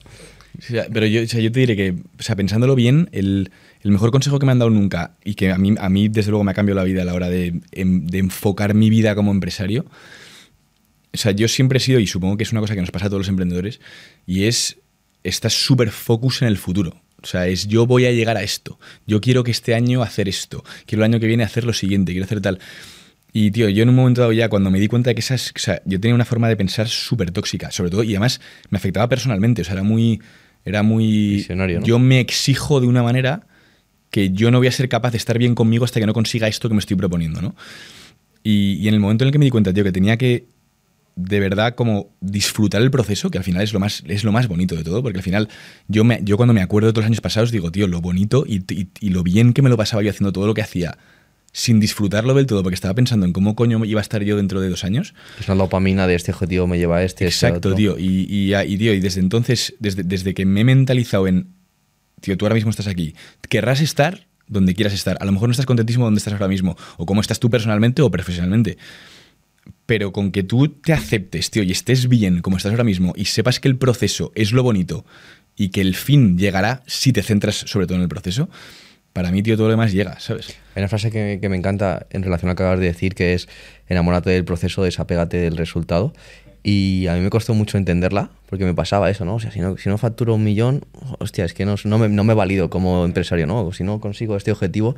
[0.94, 3.52] Pero yo, te diré que, o sea, pensándolo bien, el,
[3.84, 6.54] mejor consejo que me han dado nunca y que a mí, desde luego me ha
[6.54, 9.86] cambiado la vida a la hora de, em- de enfocar mi vida como empresario,
[11.14, 13.08] o sea, yo siempre he sido, y supongo que es una cosa que nos pasa
[13.08, 13.82] a todos los emprendedores,
[14.26, 14.78] y es,
[15.24, 17.02] estás súper focus en el futuro.
[17.22, 18.80] O sea, es yo voy a llegar a esto.
[19.06, 20.64] Yo quiero que este año hacer esto.
[20.86, 22.14] Quiero el año que viene hacer lo siguiente.
[22.14, 22.60] Quiero hacer tal.
[23.34, 25.52] Y, tío, yo en un momento dado ya, cuando me di cuenta que esas.
[25.56, 29.08] O yo tenía una forma de pensar súper tóxica, sobre todo, y además me afectaba
[29.08, 29.62] personalmente.
[29.62, 30.22] O sea, era muy.
[30.66, 31.42] Era muy.
[31.86, 33.48] Yo me exijo de una manera
[34.10, 36.48] que yo no voy a ser capaz de estar bien conmigo hasta que no consiga
[36.48, 37.56] esto que me estoy proponiendo, ¿no?
[38.44, 40.46] Y, y en el momento en el que me di cuenta, tío, que tenía que
[41.16, 44.48] de verdad como disfrutar el proceso, que al final es lo más, es lo más
[44.48, 45.50] bonito de todo, porque al final
[45.88, 48.46] yo, me, yo cuando me acuerdo de todos los años pasados digo, tío, lo bonito
[48.48, 50.98] y, y- y lo bien que me lo pasaba yo haciendo todo lo que hacía
[51.52, 54.62] sin disfrutarlo del todo, porque estaba pensando en cómo coño iba a estar yo dentro
[54.62, 55.14] de dos años.
[55.40, 57.26] Es una dopamina de este objetivo me lleva a este.
[57.28, 57.76] este Exacto, otro.
[57.76, 57.98] tío.
[57.98, 61.54] Y, y, y, tío, y desde entonces, desde, desde que me he mentalizado en,
[62.22, 63.16] tío, tú ahora mismo estás aquí,
[63.50, 65.18] querrás estar donde quieras estar.
[65.20, 68.02] A lo mejor no estás contentísimo donde estás ahora mismo, o cómo estás tú personalmente
[68.02, 68.78] o profesionalmente.
[69.86, 73.26] Pero con que tú te aceptes, tío, y estés bien como estás ahora mismo, y
[73.26, 75.06] sepas que el proceso es lo bonito
[75.56, 78.50] y que el fin llegará si te centras sobre todo en el proceso,
[79.14, 80.56] para mí, tío, todo lo demás llega, ¿sabes?
[80.76, 83.16] Hay una frase que, que me encanta en relación a lo que acabas de decir,
[83.16, 83.48] que es
[83.88, 86.14] enamórate del proceso, desapégate del resultado.
[86.64, 89.36] Y a mí me costó mucho entenderla, porque me pasaba eso, ¿no?
[89.36, 90.86] O sea, si no, si no facturo un millón,
[91.20, 93.72] hostia, es que no, no, me, no me valido como empresario, ¿no?
[93.74, 94.96] Si no consigo este objetivo,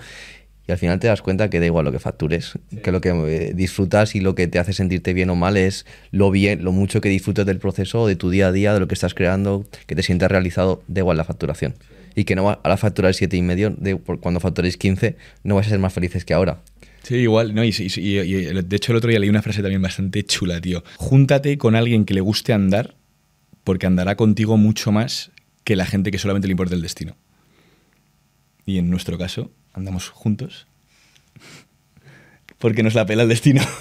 [0.68, 2.78] y al final te das cuenta que da igual lo que factures, sí.
[2.78, 5.86] que lo que eh, disfrutas y lo que te hace sentirte bien o mal es
[6.12, 8.88] lo bien, lo mucho que disfrutas del proceso, de tu día a día, de lo
[8.88, 11.76] que estás creando, que te sientas realizado, da igual la facturación.
[12.16, 15.68] Y que no a la facturar siete y medio, de, cuando facturéis 15, no vais
[15.68, 16.62] a ser más felices que ahora.
[17.04, 19.82] Sí, igual, no, y, y, y, de hecho el otro día leí una frase también
[19.82, 20.84] bastante chula, tío.
[20.98, 22.96] Júntate con alguien que le guste andar,
[23.64, 25.32] porque andará contigo mucho más
[25.64, 27.16] que la gente que solamente le importa el destino.
[28.66, 30.68] Y en nuestro caso, andamos juntos
[32.64, 33.62] porque nos la pela el destino.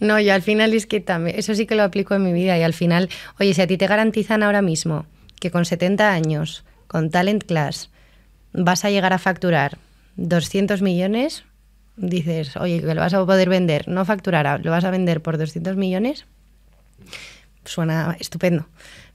[0.00, 2.56] No, yo al final es que también, eso sí que lo aplico en mi vida
[2.56, 3.08] y al final,
[3.40, 5.06] oye, si a ti te garantizan ahora mismo
[5.40, 7.90] que con 70 años, con Talent Class,
[8.52, 9.78] vas a llegar a facturar
[10.16, 11.44] 200 millones,
[11.96, 15.38] dices, oye, que lo vas a poder vender, no facturar, lo vas a vender por
[15.38, 16.26] 200 millones,
[17.64, 18.66] suena estupendo.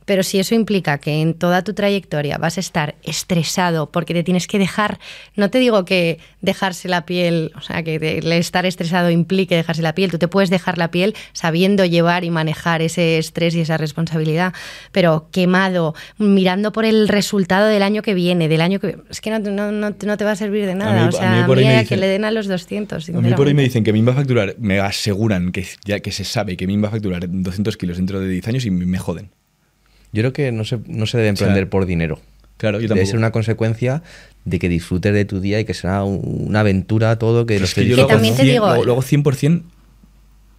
[0.05, 4.23] Pero si eso implica que en toda tu trayectoria vas a estar estresado porque te
[4.23, 4.99] tienes que dejar,
[5.35, 9.95] no te digo que dejarse la piel, o sea, que estar estresado implique dejarse la
[9.95, 13.77] piel, tú te puedes dejar la piel sabiendo llevar y manejar ese estrés y esa
[13.77, 14.53] responsabilidad,
[14.91, 18.97] pero quemado, mirando por el resultado del año que viene, del año que...
[19.09, 21.43] Es que no, no, no, no te va a servir de nada, mí, o sea,
[21.43, 23.09] a mí dicen, que le den a los 200.
[23.09, 25.99] A mí por ahí me dicen que MIM va a facturar, me aseguran que ya
[25.99, 28.71] que se sabe que MIM va a facturar 200 kilos dentro de 10 años y
[28.71, 29.29] me joden.
[30.13, 32.19] Yo creo que no se, no se debe emprender o sea, por dinero.
[32.57, 34.03] Claro, yo Debe ser una consecuencia
[34.45, 37.45] de que disfrutes de tu día y que será una aventura todo.
[37.45, 39.63] Que, es que yo hago, también te 100, digo- hago 100%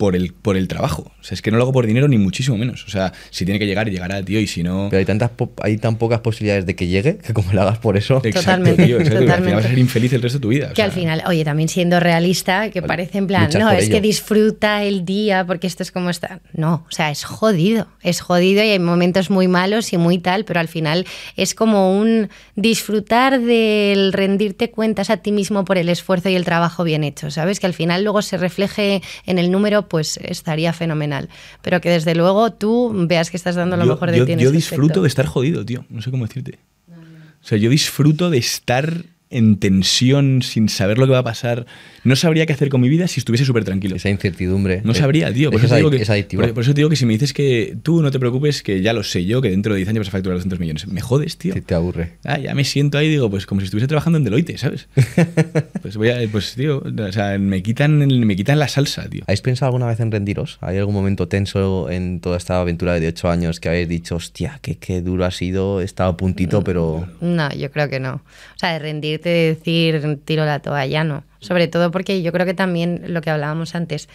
[0.05, 1.11] por el, por el trabajo.
[1.21, 2.85] O sea, es que no lo hago por dinero ni muchísimo menos.
[2.87, 4.89] O sea, si tiene que llegar, llegará, tío, y si no...
[4.91, 7.79] Pero hay, tantas po- hay tan pocas posibilidades de que llegue que como lo hagas
[7.79, 8.17] por eso.
[8.25, 10.67] Exacto, Totalmente, tío, exacto, al final vas a ser infeliz el resto de tu vida.
[10.67, 13.63] o Que sea, al final, oye, también siendo realista, que Vale, parece en plan, luchas
[13.63, 13.95] no, es ello.
[13.95, 16.41] que disfruta el día porque esto es como está.
[16.53, 20.45] No, o sea, es jodido, es jodido y hay momentos muy malos y muy tal,
[20.45, 25.89] pero al final es como un disfrutar del rendirte cuentas a ti mismo por el
[25.89, 27.61] esfuerzo y el trabajo bien hecho, ¿sabes?
[27.61, 31.29] Que al final luego se refleje en el número, pues estaría fenomenal.
[31.63, 34.33] Pero que desde luego tú veas que estás dando lo yo, mejor de yo- ti
[34.33, 35.03] en yo ese disfruto aspecto.
[35.03, 35.85] de estar jodido, tío.
[35.89, 36.59] No sé cómo decirte.
[36.91, 41.67] O sea, yo disfruto de estar en tensión, sin saber lo que va a pasar.
[42.05, 43.97] No sabría qué hacer con mi vida si estuviese súper tranquilo.
[43.97, 44.83] Esa incertidumbre.
[44.85, 45.51] No sabría, tío.
[45.51, 46.43] Por es, eso, te digo que, es adictivo.
[46.43, 48.83] por, por eso te digo que si me dices que tú no te preocupes, que
[48.83, 50.87] ya lo sé yo, que dentro de 10 años vas a facturar 200 millones.
[50.87, 51.55] Me jodes, tío.
[51.55, 52.13] Sí, te aburre.
[52.25, 54.89] Ah, ya me siento ahí, digo, pues como si estuviese trabajando en Deloitte, ¿sabes?
[55.83, 59.23] pues voy a, pues tío, o sea, me quitan, me quitan la salsa, tío.
[59.27, 60.59] ¿Habéis pensado alguna vez en rendiros?
[60.61, 64.59] ¿Hay algún momento tenso en toda esta aventura de 8 años que habéis dicho, hostia,
[64.63, 67.09] qué, qué duro ha sido, he estado a puntito, pero...
[67.21, 68.15] No, yo creo que no.
[68.15, 71.25] O sea, de rendirte, de decir tiro la toalla, no.
[71.41, 74.09] Sobre todo porque yo creo que también lo que hablábamos antes,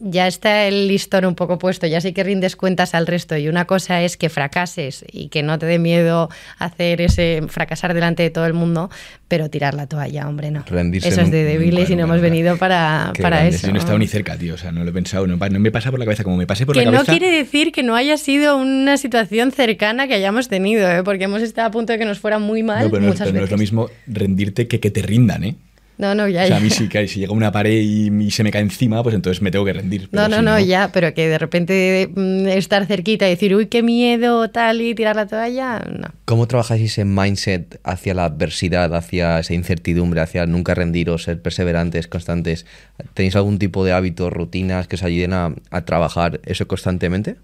[0.00, 3.48] ya está el listón un poco puesto, ya sí que rindes cuentas al resto y
[3.48, 8.22] una cosa es que fracases y que no te dé miedo hacer ese fracasar delante
[8.22, 8.90] de todo el mundo,
[9.28, 10.64] pero tirar la toalla, hombre, no.
[10.66, 13.66] Rendirse Eso es de débiles y no hemos venido para, Qué para grande, eso.
[13.66, 14.54] Yo no he estado ni cerca, tío.
[14.54, 15.26] O sea, no lo he pensado.
[15.26, 16.24] No, no me pasa por la cabeza.
[16.24, 17.12] Como me pase por Que la no cabeza.
[17.12, 21.02] quiere decir que no haya sido una situación cercana que hayamos tenido, ¿eh?
[21.04, 23.28] porque hemos estado a punto de que nos fuera muy mal No, pero, no, muchas
[23.28, 23.44] no veces.
[23.44, 25.54] es lo mismo rendirte que que te rindan, ¿eh?
[26.00, 26.64] No, no, ya, O sea, a ya.
[26.64, 29.42] mí sí que si llega una pared y, y se me cae encima, pues entonces
[29.42, 30.08] me tengo que rendir.
[30.12, 33.66] No, no, si no, ya, pero que de repente mm, estar cerquita y decir, uy,
[33.66, 36.08] qué miedo, tal, y tirar la toalla, no.
[36.24, 42.08] ¿Cómo trabajáis ese mindset hacia la adversidad, hacia esa incertidumbre, hacia nunca rendiros, ser perseverantes,
[42.08, 42.64] constantes?
[43.12, 47.36] ¿Tenéis algún tipo de hábitos, rutinas que os ayuden a, a trabajar eso constantemente?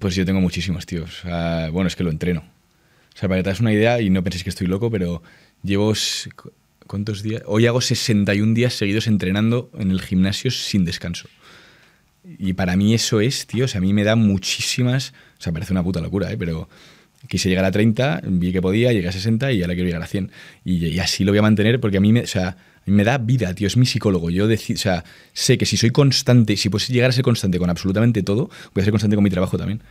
[0.00, 1.04] Pues yo tengo muchísimos, tío.
[1.04, 2.40] O sea, bueno, es que lo entreno.
[3.14, 5.22] O sea, para que te das una idea, y no penséis que estoy loco, pero
[5.62, 5.94] llevo...
[6.86, 7.42] ¿Cuántos días?
[7.46, 11.28] Hoy hago 61 días seguidos entrenando en el gimnasio sin descanso.
[12.38, 15.12] Y para mí eso es, tío, o sea, a mí me da muchísimas...
[15.38, 16.36] O sea, parece una puta locura, ¿eh?
[16.36, 16.68] Pero
[17.28, 20.06] quise llegar a 30, vi que podía, llegué a 60 y ahora quiero llegar a
[20.06, 20.30] 100.
[20.64, 23.18] Y, y así lo voy a mantener porque a mí me, o sea, me da
[23.18, 24.30] vida, tío, es mi psicólogo.
[24.30, 27.58] Yo deci- o sea, sé que si soy constante, si puedo llegar a ser constante
[27.58, 29.82] con absolutamente todo, voy a ser constante con mi trabajo también.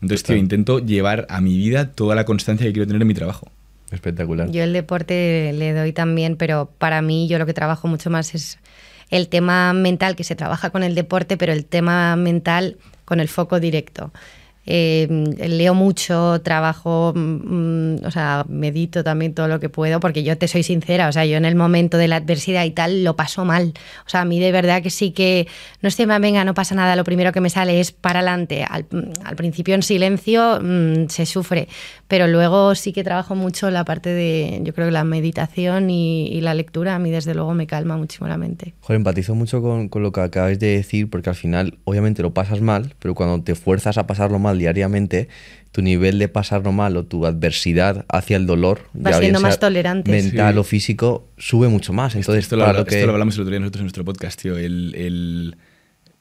[0.00, 3.14] Entonces, tío, intento llevar a mi vida toda la constancia que quiero tener en mi
[3.14, 3.50] trabajo.
[3.90, 4.50] Espectacular.
[4.50, 8.34] Yo el deporte le doy también, pero para mí yo lo que trabajo mucho más
[8.34, 8.58] es
[9.10, 13.28] el tema mental, que se trabaja con el deporte, pero el tema mental con el
[13.28, 14.12] foco directo.
[14.70, 15.08] Eh,
[15.48, 20.46] leo mucho, trabajo, mm, o sea, medito también todo lo que puedo, porque yo te
[20.46, 23.46] soy sincera, o sea, yo en el momento de la adversidad y tal lo paso
[23.46, 23.72] mal.
[24.04, 25.46] O sea, a mí de verdad que sí que
[25.80, 28.62] no estoy más, venga, no pasa nada, lo primero que me sale es para adelante.
[28.68, 28.84] Al,
[29.24, 31.68] al principio en silencio mmm, se sufre,
[32.06, 36.26] pero luego sí que trabajo mucho la parte de, yo creo que la meditación y,
[36.26, 38.74] y la lectura, a mí desde luego me calma muchísimo la mente.
[38.82, 42.34] Joder, empatizo mucho con, con lo que acabáis de decir, porque al final, obviamente lo
[42.34, 45.28] pasas mal, pero cuando te fuerzas a pasarlo mal diariamente,
[45.72, 49.58] tu nivel de pasarlo mal o tu adversidad hacia el dolor, Va ya siendo más
[49.60, 50.10] tolerante.
[50.10, 50.58] mental Sí.
[50.60, 52.14] o físico, sube mucho más.
[52.14, 54.04] Entonces, esto, para habla- lo que- esto lo hablamos el otro día nosotros en nuestro
[54.04, 54.56] podcast, tío.
[54.58, 55.56] El, el-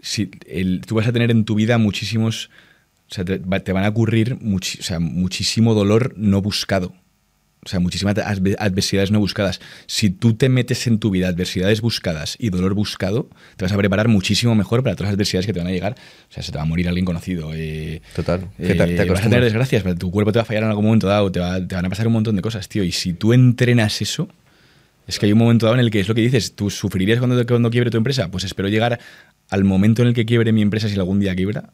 [0.02, 2.50] si- el- tú vas a tener en tu vida muchísimos.
[3.10, 6.94] O sea, te, va- te van a ocurrir muchi- o sea, muchísimo dolor no buscado.
[7.68, 9.60] O sea, muchísimas adve- adversidades no buscadas.
[9.88, 13.78] Si tú te metes en tu vida adversidades buscadas y dolor buscado, te vas a
[13.78, 15.98] preparar muchísimo mejor para todas las adversidades que te van a llegar.
[16.30, 17.52] O sea, se te va a morir alguien conocido.
[17.54, 20.46] eh, Total, eh, te- te vas a tener desgracias, pero tu cuerpo te va a
[20.46, 22.70] fallar en algún momento dado, te, va- te van a pasar un montón de cosas,
[22.70, 22.84] tío.
[22.86, 24.30] Y si tú entrenas eso,
[25.06, 27.20] es que hay un momento dado en el que es lo que dices, tú sufrirías
[27.20, 28.32] cuando, cuando quiebre tu empresa.
[28.32, 28.98] Pues espero llegar
[29.50, 31.74] al momento en el que quiebre mi empresa, si algún día quiebra,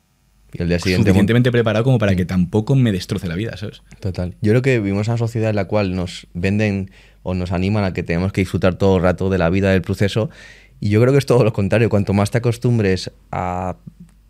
[0.53, 3.81] y el día siguiente suficientemente preparado como para que tampoco me destroce la vida, ¿sabes?
[3.99, 4.35] Total.
[4.41, 6.91] Yo creo que vivimos en una sociedad en la cual nos venden
[7.23, 9.81] o nos animan a que tenemos que disfrutar todo el rato de la vida, del
[9.81, 10.29] proceso.
[10.79, 11.89] Y yo creo que es todo lo contrario.
[11.89, 13.77] Cuanto más te acostumbres a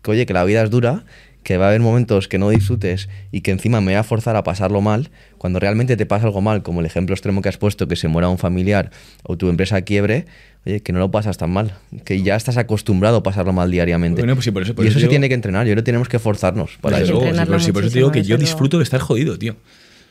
[0.02, 1.04] que, oye, que la vida es dura,
[1.44, 4.34] que va a haber momentos que no disfrutes y que encima me voy a forzar
[4.34, 7.58] a pasarlo mal, cuando realmente te pasa algo mal, como el ejemplo extremo que has
[7.58, 8.90] puesto, que se muera un familiar
[9.22, 10.26] o tu empresa quiebre,
[10.66, 11.74] oye, que no lo pasas tan mal,
[12.04, 14.20] que ya estás acostumbrado a pasarlo mal diariamente.
[14.22, 15.82] Bueno, pues sí, por eso- por y eso eso se tiene que entrenar, yo creo
[15.84, 17.12] que tenemos que forzarnos para eso.
[17.12, 19.38] luego, sí, entrenarlo pero sí, por eso te digo que yo disfruto de estar jodido,
[19.38, 19.52] tío.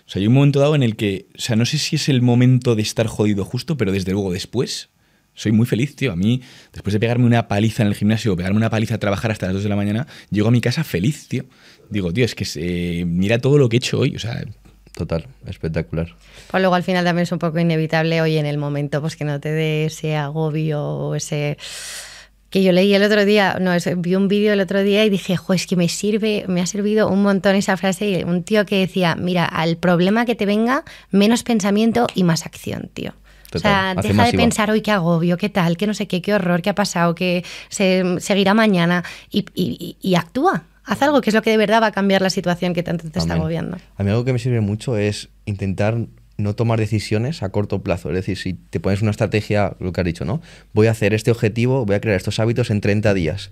[0.06, 2.10] O sea, hay un momento dado en el que, o sea, no sé si es
[2.10, 4.90] el momento de estar jodido justo, pero desde luego después
[5.36, 6.12] soy muy feliz, tío.
[6.12, 6.42] A mí,
[6.74, 9.48] después de pegarme una paliza en el gimnasio, o pegarme una paliza a trabajar hasta
[9.48, 11.46] las 2 de la mañana, llego a mi casa feliz, tío.
[11.90, 14.16] Digo, tío, es que eh, mira todo lo que he hecho hoy.
[14.16, 14.44] O sea,
[14.96, 16.16] Total, espectacular.
[16.52, 19.26] Pues luego al final también es un poco inevitable hoy en el momento, pues que
[19.26, 21.58] no te dé ese agobio o ese
[22.52, 25.10] que yo leí el otro día, no, es- vi un vídeo el otro día y
[25.10, 28.68] dije, jo, es que me sirve, me ha servido un montón esa frase, un tío
[28.68, 33.16] que decía, mira, al problema que te venga, menos pensamiento y más acción, tío.
[33.58, 36.34] O sea, deja de pensar hoy qué agobio, qué tal, qué no sé qué, qué
[36.34, 40.64] horror, qué ha pasado, que se seguirá mañana y, y- y actúa.
[40.86, 43.10] Haz algo que es lo que de verdad va a cambiar la situación que tanto
[43.10, 43.78] te está agobiando.
[43.96, 45.98] A mí algo que me sirve mucho es intentar
[46.36, 48.10] no tomar decisiones a corto plazo.
[48.10, 50.42] Es decir, si te pones una estrategia, lo que has dicho, ¿no?
[50.74, 53.52] Voy a hacer este objetivo, voy a crear estos hábitos en 30 días.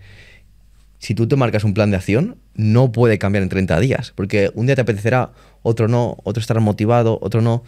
[1.00, 4.52] Si tú te marcas un plan de acción, no puede cambiar en 30 días, porque
[4.54, 5.32] un día te apetecerá,
[5.64, 7.64] otro no, otro estará motivado, otro no.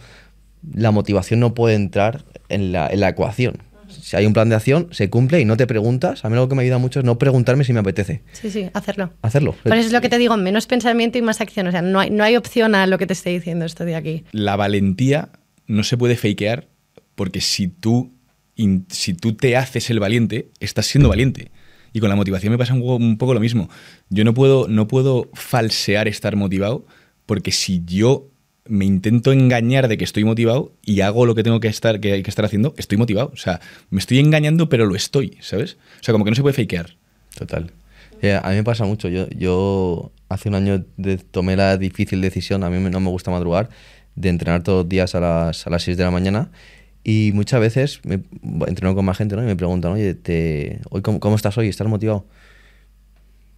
[0.72, 3.58] La motivación no puede entrar en la, en la ecuación.
[3.88, 6.24] Si hay un plan de acción, se cumple y no te preguntas.
[6.24, 8.22] A mí algo que me ayuda mucho es no preguntarme si me apetece.
[8.32, 9.12] Sí, sí, hacerlo.
[9.22, 9.54] Hacerlo.
[9.62, 11.66] Por eso es lo que te digo, menos pensamiento y más acción.
[11.68, 13.94] O sea, no hay, no hay opción a lo que te estoy diciendo esto de
[13.94, 14.24] aquí.
[14.32, 15.28] la valentía
[15.66, 16.66] no se puede fakear
[17.14, 18.12] porque si tú,
[18.56, 21.50] in- si tú te haces el valiente, estás siendo valiente.
[21.92, 23.68] Y con la motivación me pasa un, poco- un poco lo mismo.
[24.08, 26.86] Yo no puedo, no puedo falsear estar motivado
[27.26, 28.28] porque si yo
[28.66, 32.12] me intento engañar de que estoy motivado y hago lo que tengo que estar, que
[32.12, 33.30] hay que estar haciendo, estoy motivado.
[33.32, 33.60] O sea,
[33.90, 35.76] me estoy engañando, pero lo estoy, ¿sabes?
[36.00, 36.96] O sea, como que no se puede fakear.
[37.36, 37.70] Total.
[38.22, 39.08] Eh, a mí me pasa mucho.
[39.08, 43.30] Yo, yo hace un año de- tomé la difícil decisión, a mí no me gusta
[43.30, 43.68] madrugar,
[44.16, 46.50] de entrenar todos los días a las, a las 6 de la mañana.
[47.02, 48.20] Y muchas veces me,
[48.66, 49.42] entreno con más gente ¿no?
[49.42, 51.68] y me preguntan, oye, te, hoy, ¿cómo, cómo estás hoy?
[51.68, 52.24] ¿Estás motivado?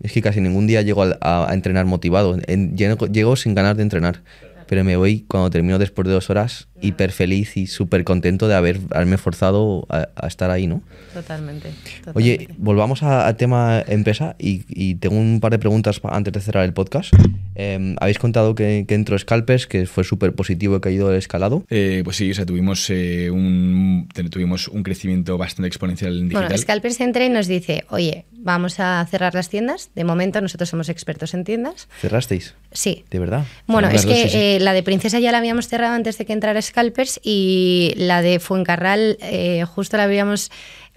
[0.03, 2.37] Es que casi ningún día llego al- a, a entrenar motivado.
[2.49, 4.23] En- llego, llego sin ganas de entrenar.
[4.69, 8.55] Pero me voy cuando termino después de dos horas hiper feliz y súper contento de
[8.55, 10.83] haber, haberme forzado a, a estar ahí, ¿no?
[11.15, 11.71] Totalmente.
[12.15, 16.65] Oye, volvamos al tema empresa y, y tengo un par de preguntas antes de cerrar
[16.65, 17.15] el podcast.
[17.57, 21.17] Eh, habéis contado que, que entró Scalpers, que fue súper positivo, que ha ido el
[21.17, 21.65] escalado.
[21.71, 26.45] Eh, pues sí, o sea, tuvimos, eh, un, tuvimos un crecimiento bastante exponencial en digital.
[26.45, 29.91] Bueno, Scalpers entra y nos dice, oye, vamos a cerrar las tiendas.
[29.95, 31.89] De momento nosotros somos expertos en tiendas.
[32.01, 32.55] ¿Cerrasteis?
[32.73, 33.05] Sí.
[33.11, 33.45] ¿De verdad?
[33.67, 34.37] Bueno, es que dos, sí, sí.
[34.39, 38.23] eh, la de Princesa ya la habíamos cerrado antes de que entrara Scalpers y la
[38.23, 40.51] de Fuencarral eh, justo la habíamos...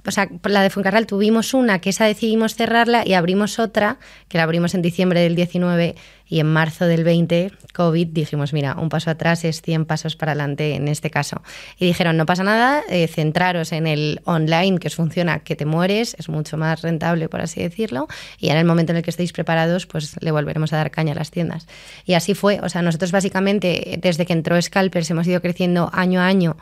[0.05, 4.37] o sea, la de Fuencarral tuvimos una que esa decidimos cerrarla y abrimos otra, que
[4.37, 5.95] la abrimos en diciembre del 19
[6.29, 10.33] y en marzo del 20, COVID, dijimos, mira, un paso atrás es 100 pasos para
[10.33, 11.41] adelante en este caso.
[11.77, 15.65] Y dijeron, no pasa nada, eh, centraros en el online, que os funciona, que te
[15.65, 18.07] mueres, es mucho más rentable, por así decirlo,
[18.37, 21.13] y en el momento en el que estéis preparados, pues le volveremos a dar caña
[21.13, 21.67] a las tiendas.
[22.05, 26.21] Y así fue, o sea, nosotros básicamente, desde que entró Scalpers, hemos ido creciendo año
[26.21, 26.57] a año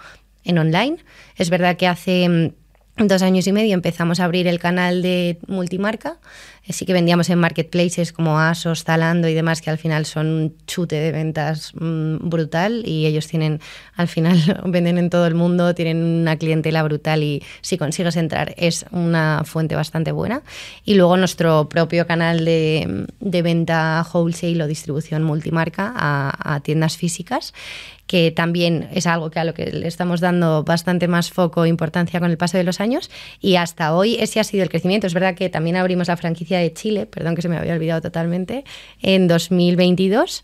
[0.46, 0.98] en online.
[1.36, 2.52] Es verdad que hace mm,
[3.06, 6.18] dos años y medio empezamos a abrir el canal de multimarca.
[6.68, 10.56] Sí que vendíamos en marketplaces como Asos, Zalando y demás, que al final son un
[10.66, 12.84] chute de ventas mm, brutal.
[12.86, 13.62] Y ellos tienen,
[13.96, 18.54] al final venden en todo el mundo, tienen una clientela brutal y si consigues entrar
[18.58, 20.42] es una fuente bastante buena.
[20.84, 26.98] Y luego nuestro propio canal de, de venta wholesale o distribución multimarca a, a tiendas
[26.98, 27.54] físicas
[28.08, 31.70] que también es algo que a lo que le estamos dando bastante más foco e
[31.70, 35.06] importancia con el paso de los años y hasta hoy ese ha sido el crecimiento.
[35.06, 38.02] Es verdad que también abrimos la franquicia de Chile, perdón que se me había olvidado
[38.02, 38.64] totalmente,
[39.02, 40.44] en 2022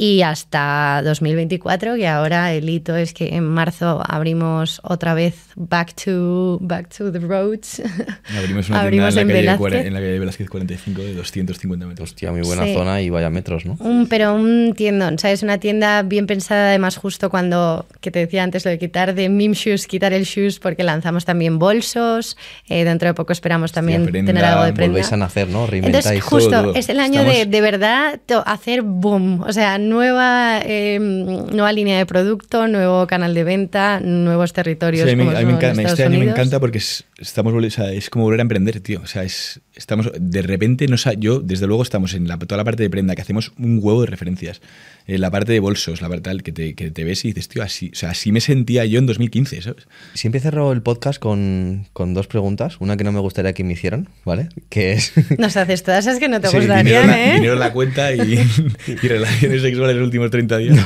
[0.00, 5.92] y hasta 2024, que ahora el hito es que en marzo abrimos otra vez Back
[6.04, 7.82] to, back to the Roads.
[8.38, 9.86] Abrimos una tienda en, la calle Velázquez.
[9.86, 12.10] en la calle Velázquez 45 de 250 metros.
[12.10, 13.76] Hostia, muy buena zona y vaya metros, ¿no?
[13.80, 15.42] Un, pero un tiendón, ¿sabes?
[15.42, 19.28] Una tienda bien pensada, además justo cuando, que te decía antes, lo de quitar de
[19.28, 22.36] meme shoes, quitar el shoes, porque lanzamos también bolsos,
[22.68, 24.92] eh, dentro de poco esperamos también tener algo de prenda.
[24.92, 25.66] Volvéis a nacer, ¿no?
[25.72, 31.72] Entonces, justo, es el año de, de verdad hacer boom, o sea, nueva, em, nueva
[31.72, 35.06] línea de producto, nuevo canal de venta, nuevos territorios.
[35.06, 37.92] Sí, a mí, a mí me encanta, año me encanta porque es, estamos, o sea,
[37.92, 39.00] es como volver a emprender, tío.
[39.02, 42.64] O sea, es, estamos, de repente, no, yo, desde luego, estamos en la, toda la
[42.64, 44.60] parte de prenda, que hacemos un huevo de referencias.
[45.06, 47.62] En la parte de bolsos, la parte que te, que te ves y dices, tío,
[47.62, 49.86] así, o sea, así me sentía yo en 2015, ¿sabes?
[50.12, 52.76] Siempre cerro el podcast con, con, dos preguntas.
[52.80, 54.50] Una que no me gustaría que me hicieran, ¿vale?
[54.68, 55.12] Que es...
[55.38, 57.34] Nos haces todas esas que no te gustarían, dinero ¿eh?
[57.36, 58.20] dinero en la cuenta y,
[58.86, 60.78] y relaciones sexuales en los últimos 30 días.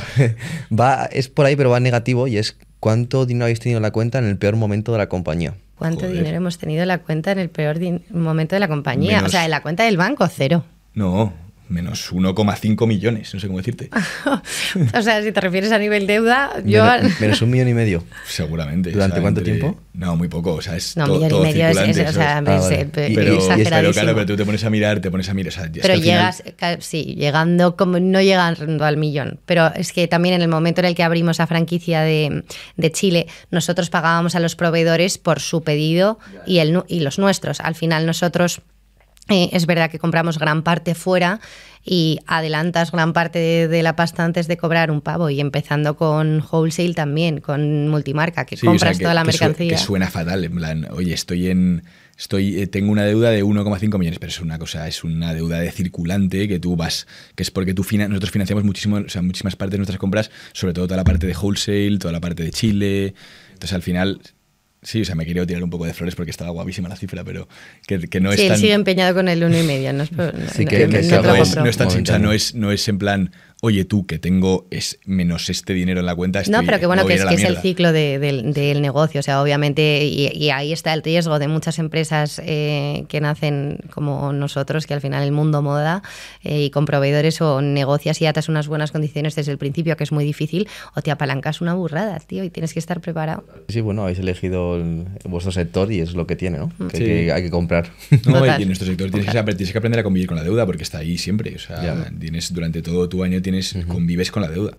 [0.70, 3.92] va, es por ahí, pero va negativo y es ¿cuánto dinero habéis tenido en la
[3.92, 5.54] cuenta en el peor momento de la compañía?
[5.82, 7.78] ¿Cuánto dinero hemos tenido en la cuenta en el peor
[8.10, 9.22] momento de la compañía?
[9.24, 10.64] O sea, en la cuenta del banco, cero.
[10.94, 11.32] No,
[11.72, 13.90] menos 1,5 millones, no sé cómo decirte.
[14.94, 16.84] o sea, si te refieres a nivel deuda, yo...
[17.20, 18.04] Menos, un millón y medio.
[18.26, 18.90] Seguramente.
[18.90, 19.78] ¿Durante cuánto tiempo?
[19.94, 20.54] No, muy poco.
[20.54, 22.40] O sea, es no, todo, millón todo y medio es, circulante, es, o sea, Ah,
[22.40, 22.88] vale.
[22.92, 25.52] pero, claro, pero tú te pones a mirar, te pones a mirar.
[25.52, 26.42] O sea, Pero final- llegas,
[26.80, 29.40] sí, llegando como no llegando al millón.
[29.46, 32.44] Pero es que también en el momento en el que abrimos la franquicia de,
[32.76, 37.60] de Chile, nosotros pagábamos a los proveedores por su pedido y, el, y los nuestros.
[37.60, 38.60] Al final nosotros
[39.28, 41.40] eh, es verdad que compramos gran parte fuera
[41.84, 45.96] y adelantas gran parte de, de la pasta antes de cobrar un pavo y empezando
[45.96, 49.38] con wholesale también, con multimarca, que Sí, o sea, compras que- toda la que su-
[49.44, 49.68] mercancía.
[49.70, 51.82] que suena fatal, en plan, oye, estoy en.
[52.18, 55.58] Estoy, eh, tengo una deuda de 1,5 millones, pero es una cosa, es una deuda
[55.58, 59.22] de circulante que tú vas, que es porque tú fina- nosotros financiamos muchísimo, o sea,
[59.22, 62.44] muchísimas partes de nuestras compras, sobre todo toda la parte de wholesale, toda la parte
[62.44, 63.14] de Chile.
[63.54, 64.20] Entonces al final,
[64.82, 67.22] sí, o sea, me quería tirar un poco de flores porque estaba guapísima la cifra,
[67.24, 67.48] pero
[67.86, 68.58] que, que no sí, es él tan.
[68.58, 69.92] sigue empeñado con el uno y medio.
[69.92, 71.98] No, es por- Sí, no- que- no que no, es, no es tan o sea,
[72.00, 72.26] Momentáneo.
[72.28, 73.30] no es, no es en plan,
[73.64, 76.40] oye, tú que tengo es menos este dinero en la cuenta.
[76.40, 79.20] No, estoy- pero que bueno, que es, que es el ciclo de- del, del negocio.
[79.20, 83.78] O sea, obviamente, y, y ahí está el riesgo de muchas empresas eh, que nacen
[83.94, 86.02] como nosotros, que al final el mundo moda
[86.42, 90.02] eh, y con proveedores o negocias y atas unas buenas condiciones desde el principio, que
[90.02, 90.66] es muy difícil,
[90.96, 93.44] o te apalancas una burrada, tío, y tienes que estar preparado.
[93.68, 96.72] Sí, bueno, habéis elegido el- vuestro sector y es lo que tiene, ¿no?
[96.90, 97.04] Que, Sí.
[97.04, 97.90] que hay que comprar.
[98.26, 98.58] No, Total.
[98.58, 100.82] y en nuestro sector tienes que, tienes que aprender a convivir con la deuda porque
[100.82, 101.54] está ahí siempre.
[101.54, 102.10] O sea, Ya.
[102.18, 103.51] tienes, durante todo tu año tienes,
[103.86, 104.76] convives con la deuda.